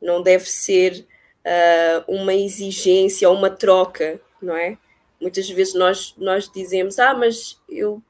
não 0.01 0.19
deve 0.19 0.49
ser 0.49 1.05
uh, 1.45 2.11
uma 2.11 2.33
exigência 2.33 3.29
ou 3.29 3.35
uma 3.37 3.51
troca, 3.51 4.19
não 4.41 4.57
é? 4.57 4.79
Muitas 5.19 5.47
vezes 5.47 5.75
nós, 5.75 6.15
nós 6.17 6.49
dizemos, 6.51 6.97
ah, 6.97 7.13
mas 7.13 7.61
eu 7.69 8.01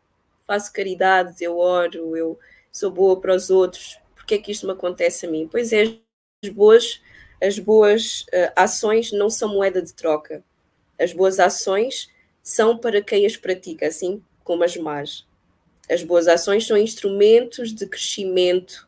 faço 0.48 0.72
caridade, 0.72 1.44
eu 1.44 1.58
oro, 1.58 2.16
eu 2.16 2.40
sou 2.72 2.90
boa 2.90 3.20
para 3.20 3.36
os 3.36 3.50
outros, 3.50 4.00
porque 4.16 4.36
é 4.36 4.38
que 4.38 4.54
isto 4.54 4.66
me 4.66 4.72
acontece 4.72 5.26
a 5.26 5.30
mim? 5.30 5.50
Pois 5.52 5.74
é, 5.74 5.98
as 6.42 6.50
boas, 6.50 7.02
as 7.42 7.58
boas 7.58 8.22
uh, 8.28 8.54
ações 8.56 9.12
não 9.12 9.30
são 9.30 9.50
moeda 9.50 9.82
de 9.82 9.94
troca. 9.94 10.44
As 11.00 11.12
boas 11.12 11.40
ações 11.40 12.08
são 12.44 12.78
para 12.78 13.02
quem 13.02 13.26
as 13.26 13.36
pratica, 13.36 13.88
assim 13.88 14.24
como 14.44 14.64
as 14.64 14.78
más. 14.78 15.26
As 15.90 16.04
boas 16.04 16.28
ações 16.28 16.68
são 16.68 16.78
instrumentos 16.78 17.74
de 17.74 17.88
crescimento 17.88 18.88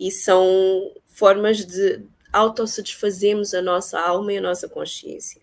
e 0.00 0.10
são 0.10 0.92
formas 1.06 1.64
de 1.66 2.02
autossatisfazermos 2.32 3.52
a 3.52 3.60
nossa 3.60 4.00
alma 4.00 4.32
e 4.32 4.38
a 4.38 4.42
nossa 4.42 4.66
consciência. 4.66 5.42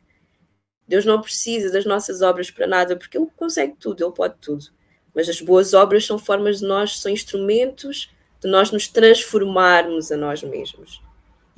Deus 0.87 1.05
não 1.05 1.21
precisa 1.21 1.71
das 1.71 1.85
nossas 1.85 2.23
obras 2.23 2.49
para 2.49 2.65
nada, 2.65 2.95
porque 2.95 3.15
Ele 3.15 3.27
consegue 3.37 3.75
tudo, 3.79 4.03
Ele 4.03 4.11
pode 4.11 4.35
tudo. 4.41 4.65
Mas 5.13 5.29
as 5.29 5.39
boas 5.39 5.75
obras 5.75 6.03
são 6.03 6.17
formas 6.17 6.59
de 6.59 6.65
nós, 6.65 6.99
são 6.99 7.11
instrumentos 7.11 8.11
de 8.41 8.49
nós 8.49 8.71
nos 8.71 8.87
transformarmos 8.87 10.11
a 10.11 10.17
nós 10.17 10.41
mesmos 10.41 10.99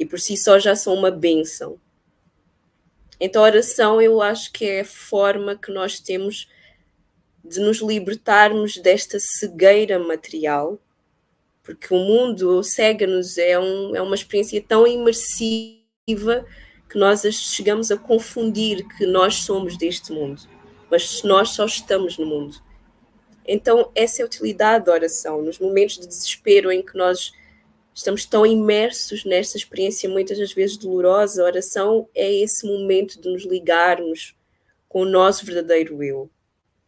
e 0.02 0.06
por 0.06 0.20
si 0.20 0.36
só 0.36 0.58
já 0.58 0.76
são 0.76 0.96
uma 0.96 1.12
bênção. 1.12 1.80
Então, 3.20 3.44
a 3.44 3.46
oração 3.46 4.02
eu 4.02 4.20
acho 4.20 4.52
que 4.52 4.66
é 4.66 4.82
a 4.82 4.86
forma 4.86 5.56
que 5.56 5.72
nós 5.72 6.00
temos 6.00 6.50
de 7.46 7.60
nos 7.60 7.82
libertarmos 7.82 8.78
desta 8.78 9.20
cegueira 9.20 10.00
material, 10.00 10.80
porque 11.62 11.94
o 11.94 12.00
mundo 12.00 12.64
cega-nos, 12.64 13.38
é, 13.38 13.60
um, 13.60 13.96
é 13.96 14.02
uma 14.02 14.16
experiência 14.16 14.60
tão 14.68 14.88
imersiva 14.88 16.48
que 16.90 16.98
nós 16.98 17.22
chegamos 17.32 17.92
a 17.92 17.98
confundir 17.98 18.84
que 18.98 19.06
nós 19.06 19.36
somos 19.36 19.78
deste 19.78 20.12
mundo, 20.12 20.42
mas 20.90 21.22
nós 21.22 21.50
só 21.50 21.64
estamos 21.68 22.18
no 22.18 22.26
mundo. 22.26 22.58
Então, 23.48 23.92
essa 23.94 24.20
é 24.20 24.24
a 24.24 24.26
utilidade 24.26 24.86
da 24.86 24.94
oração, 24.94 25.44
nos 25.44 25.60
momentos 25.60 26.00
de 26.00 26.08
desespero 26.08 26.72
em 26.72 26.82
que 26.82 26.98
nós 26.98 27.32
estamos 27.94 28.26
tão 28.26 28.46
imersos 28.46 29.26
nesta 29.26 29.58
experiência 29.58 30.10
muitas 30.10 30.38
das 30.38 30.54
vezes 30.54 30.78
dolorosa, 30.78 31.42
a 31.42 31.46
oração 31.46 32.08
é 32.16 32.32
esse 32.32 32.66
momento 32.66 33.20
de 33.20 33.30
nos 33.30 33.46
ligarmos 33.46 34.36
com 34.88 35.02
o 35.02 35.10
nosso 35.10 35.46
verdadeiro 35.46 36.02
eu, 36.04 36.30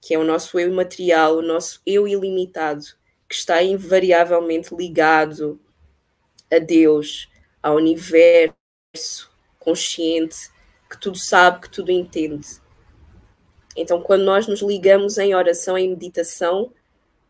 que 0.01 0.13
é 0.13 0.19
o 0.19 0.23
nosso 0.23 0.59
eu 0.59 0.69
imaterial, 0.69 1.37
o 1.37 1.41
nosso 1.41 1.81
eu 1.85 2.07
ilimitado, 2.07 2.85
que 3.27 3.35
está 3.35 3.61
invariavelmente 3.63 4.75
ligado 4.75 5.59
a 6.51 6.59
Deus, 6.59 7.29
ao 7.61 7.77
universo 7.77 9.31
consciente, 9.57 10.51
que 10.89 10.99
tudo 10.99 11.17
sabe, 11.17 11.61
que 11.61 11.69
tudo 11.69 11.91
entende. 11.91 12.61
Então, 13.75 14.01
quando 14.01 14.23
nós 14.23 14.47
nos 14.47 14.61
ligamos 14.61 15.17
em 15.17 15.33
oração, 15.33 15.77
em 15.77 15.89
meditação, 15.89 16.71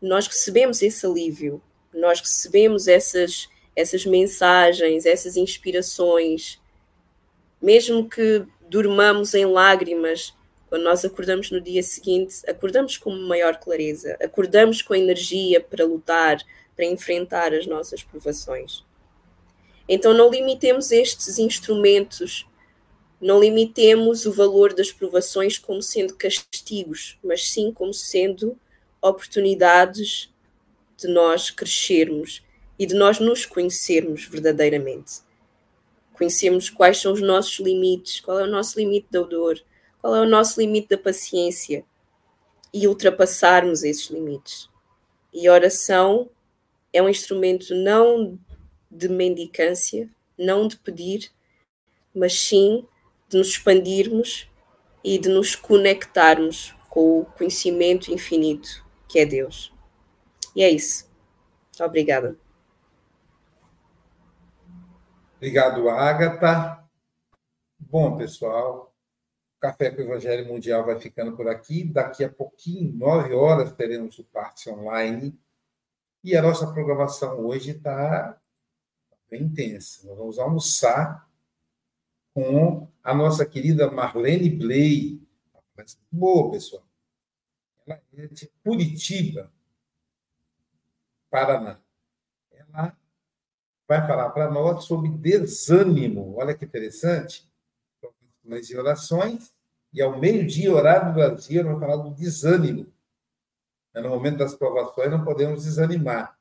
nós 0.00 0.26
recebemos 0.26 0.82
esse 0.82 1.06
alívio, 1.06 1.62
nós 1.92 2.20
recebemos 2.20 2.86
essas 2.86 3.48
essas 3.74 4.06
mensagens, 4.06 5.06
essas 5.06 5.36
inspirações, 5.36 6.60
mesmo 7.60 8.08
que 8.08 8.44
durmamos 8.68 9.34
em 9.34 9.44
lágrimas, 9.44 10.34
quando 10.68 10.82
nós 10.82 11.04
acordamos 11.04 11.50
no 11.50 11.60
dia 11.60 11.82
seguinte, 11.82 12.36
acordamos 12.48 12.96
com 12.96 13.10
maior 13.10 13.58
clareza, 13.58 14.16
acordamos 14.20 14.82
com 14.82 14.94
energia 14.94 15.60
para 15.60 15.84
lutar, 15.84 16.38
para 16.74 16.84
enfrentar 16.84 17.54
as 17.54 17.66
nossas 17.66 18.02
provações. 18.02 18.84
Então 19.88 20.12
não 20.12 20.30
limitemos 20.30 20.90
estes 20.90 21.38
instrumentos, 21.38 22.46
não 23.20 23.40
limitemos 23.40 24.26
o 24.26 24.32
valor 24.32 24.74
das 24.74 24.90
provações 24.90 25.58
como 25.58 25.80
sendo 25.80 26.16
castigos, 26.16 27.18
mas 27.22 27.48
sim 27.48 27.70
como 27.72 27.94
sendo 27.94 28.58
oportunidades 29.00 30.32
de 30.96 31.08
nós 31.08 31.50
crescermos 31.50 32.42
e 32.78 32.86
de 32.86 32.94
nós 32.94 33.18
nos 33.18 33.46
conhecermos 33.46 34.26
verdadeiramente. 34.26 35.22
Conhecemos 36.12 36.70
quais 36.70 36.98
são 36.98 37.12
os 37.12 37.20
nossos 37.20 37.58
limites, 37.58 38.20
qual 38.20 38.38
é 38.38 38.44
o 38.44 38.50
nosso 38.50 38.78
limite 38.78 39.08
da 39.10 39.20
dor, 39.22 39.60
qual 40.00 40.14
é 40.14 40.20
o 40.20 40.28
nosso 40.28 40.60
limite 40.60 40.88
da 40.88 40.98
paciência 40.98 41.84
e 42.72 42.86
ultrapassarmos 42.86 43.82
esses 43.82 44.08
limites. 44.10 44.68
E 45.32 45.48
a 45.48 45.52
oração 45.52 46.28
é 46.92 47.02
um 47.02 47.08
instrumento 47.08 47.74
não 47.74 48.38
de 48.90 49.08
mendicância, 49.08 50.08
não 50.38 50.68
de 50.68 50.76
pedir, 50.76 51.30
mas 52.14 52.38
sim 52.38 52.86
de 53.28 53.36
nos 53.38 53.48
expandirmos 53.48 54.48
e 55.02 55.18
de 55.18 55.28
nos 55.28 55.56
conectarmos 55.56 56.74
com 56.88 57.20
o 57.20 57.24
conhecimento 57.24 58.12
infinito 58.12 58.84
que 59.08 59.18
é 59.20 59.26
Deus. 59.26 59.72
E 60.56 60.62
é 60.62 60.70
isso. 60.70 61.08
Obrigada. 61.80 62.36
Obrigado, 65.44 65.90
Agatha. 65.90 66.88
Bom, 67.78 68.16
pessoal, 68.16 68.96
o 69.58 69.60
Café 69.60 69.90
com 69.90 69.98
o 69.98 70.04
Evangelho 70.06 70.48
Mundial 70.48 70.86
vai 70.86 70.98
ficando 70.98 71.36
por 71.36 71.46
aqui. 71.48 71.84
Daqui 71.84 72.24
a 72.24 72.32
pouquinho, 72.32 72.96
nove 72.96 73.34
horas, 73.34 73.70
teremos 73.72 74.18
o 74.18 74.24
parte 74.24 74.70
online. 74.70 75.38
E 76.24 76.34
a 76.34 76.40
nossa 76.40 76.72
programação 76.72 77.40
hoje 77.40 77.72
está 77.72 78.40
bem 79.28 79.42
intensa. 79.42 80.08
Nós 80.08 80.16
vamos 80.16 80.38
almoçar 80.38 81.28
com 82.32 82.88
a 83.02 83.12
nossa 83.12 83.44
querida 83.44 83.90
Marlene 83.90 84.48
Bley. 84.48 85.22
Boa, 86.10 86.52
pessoal. 86.52 86.88
Ela 87.86 88.00
é 88.16 88.26
de 88.28 88.50
Curitiba, 88.64 89.52
Paraná. 91.28 91.78
Ela 92.50 92.96
vai 93.86 94.06
falar 94.06 94.30
para 94.30 94.50
nós 94.50 94.84
sobre 94.84 95.08
desânimo. 95.08 96.34
Olha 96.36 96.54
que 96.54 96.64
interessante. 96.64 97.50
Mas 98.42 98.66
de 98.66 98.76
orações, 98.76 99.54
e 99.92 100.02
ao 100.02 100.18
meio-dia, 100.18 100.72
horário 100.72 101.08
do 101.08 101.14
Brasil, 101.14 101.64
vai 101.64 101.78
falar 101.78 101.96
do 101.96 102.14
desânimo. 102.14 102.92
No 103.94 104.08
momento 104.08 104.38
das 104.38 104.54
provações, 104.54 105.10
não 105.10 105.24
podemos 105.24 105.64
desanimar. 105.64 106.36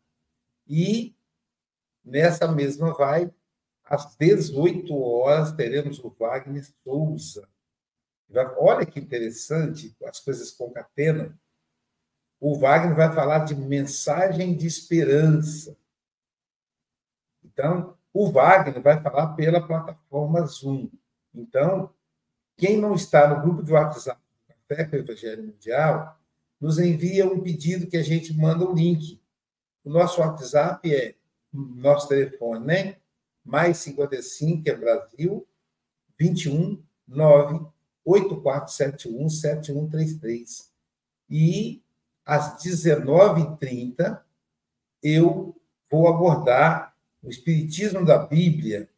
E 0.67 1.15
nessa 2.03 2.47
mesma 2.47 2.93
vai, 2.93 3.31
às 3.83 4.15
18 4.15 4.93
horas, 4.97 5.51
teremos 5.51 5.99
o 5.99 6.09
Wagner 6.09 6.65
Souza. 6.83 7.47
Olha 8.57 8.85
que 8.85 8.99
interessante, 8.99 9.95
as 10.03 10.19
coisas 10.19 10.49
concatenam. 10.51 11.31
O 12.39 12.57
Wagner 12.57 12.95
vai 12.95 13.13
falar 13.13 13.39
de 13.39 13.53
mensagem 13.53 14.57
de 14.57 14.65
esperança. 14.65 15.77
Então, 17.53 17.95
o 18.13 18.31
Wagner 18.31 18.81
vai 18.81 19.01
falar 19.01 19.33
pela 19.33 19.65
plataforma 19.65 20.45
Zoom. 20.45 20.89
Então, 21.33 21.89
quem 22.57 22.77
não 22.77 22.93
está 22.93 23.27
no 23.27 23.41
grupo 23.41 23.63
de 23.63 23.71
WhatsApp 23.71 24.19
do 24.47 24.53
Café 24.67 24.85
com 24.85 24.95
o 24.95 24.99
Evangelho 24.99 25.43
Mundial, 25.43 26.19
nos 26.59 26.79
envia 26.79 27.27
um 27.27 27.41
pedido 27.41 27.87
que 27.87 27.97
a 27.97 28.03
gente 28.03 28.33
manda 28.33 28.65
o 28.65 28.73
link. 28.73 29.21
O 29.83 29.89
nosso 29.89 30.21
WhatsApp 30.21 30.93
é 30.93 31.15
nosso 31.51 32.07
telefone, 32.07 32.65
né? 32.65 32.97
Mais 33.43 33.77
55 33.77 34.69
é 34.69 34.75
Brasil, 34.75 35.47
21 36.17 36.81
9 37.07 37.65
8471 38.05 39.29
7133. 39.29 40.71
E 41.29 41.83
às 42.25 42.63
19h30 42.63 44.21
eu 45.01 45.55
vou 45.91 46.07
abordar 46.07 46.92
o 47.23 47.29
Espiritismo 47.29 48.05
da 48.05 48.17
Bíblia. 48.17 48.89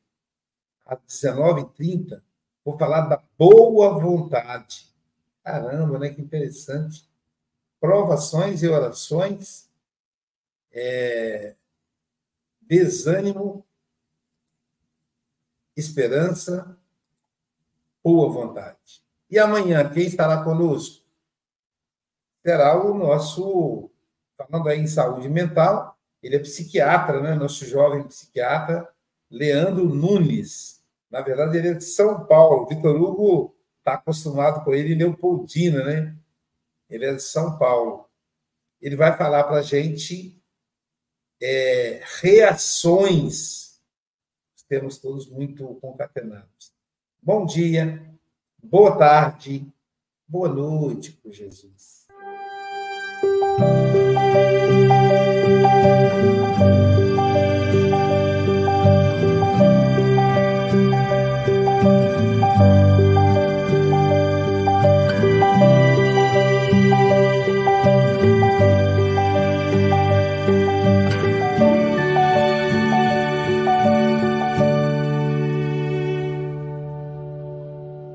Às 0.85 0.99
19h30 1.07 2.21
vou 2.63 2.77
falar 2.77 3.01
da 3.01 3.21
boa 3.37 3.99
vontade. 3.99 4.91
Caramba, 5.43 5.99
né? 5.99 6.09
Que 6.09 6.21
interessante. 6.21 7.07
Provações 7.79 8.63
e 8.63 8.67
orações, 8.67 9.69
é, 10.71 11.55
desânimo, 12.61 13.63
esperança, 15.77 16.75
boa 18.03 18.29
vontade. 18.29 19.03
E 19.29 19.37
amanhã, 19.37 19.87
quem 19.91 20.07
estará 20.07 20.43
conosco? 20.43 21.05
Será 22.43 22.83
o 22.83 22.93
nosso, 22.93 23.91
falando 24.37 24.69
aí 24.69 24.79
em 24.79 24.87
saúde 24.87 25.29
mental, 25.29 25.94
ele 26.25 26.37
é 26.37 26.39
psiquiatra, 26.39 27.21
né? 27.21 27.35
Nosso 27.35 27.67
jovem 27.67 28.01
psiquiatra, 28.01 28.91
Leandro 29.29 29.85
Nunes. 29.85 30.83
Na 31.07 31.21
verdade, 31.21 31.55
ele 31.55 31.67
é 31.67 31.73
de 31.75 31.83
São 31.83 32.25
Paulo. 32.25 32.65
Vitor 32.65 32.99
Hugo 32.99 33.55
está 33.77 33.93
acostumado 33.93 34.63
com 34.63 34.73
ele 34.73 34.95
Leopoldina, 34.95 35.83
né? 35.83 36.17
Ele 36.89 37.05
é 37.05 37.13
de 37.13 37.21
São 37.21 37.59
Paulo. 37.59 38.09
Ele 38.81 38.95
vai 38.95 39.15
falar 39.15 39.43
para 39.43 39.57
a 39.57 39.61
gente 39.61 40.41
é, 41.39 42.01
reações. 42.19 43.79
Temos 44.67 44.97
todos 44.97 45.29
muito 45.29 45.75
concatenados. 45.75 46.73
Bom 47.21 47.45
dia, 47.45 48.03
boa 48.63 48.97
tarde, 48.97 49.71
boa 50.27 50.49
noite, 50.49 51.11
por 51.11 51.31
Jesus. 51.31 52.04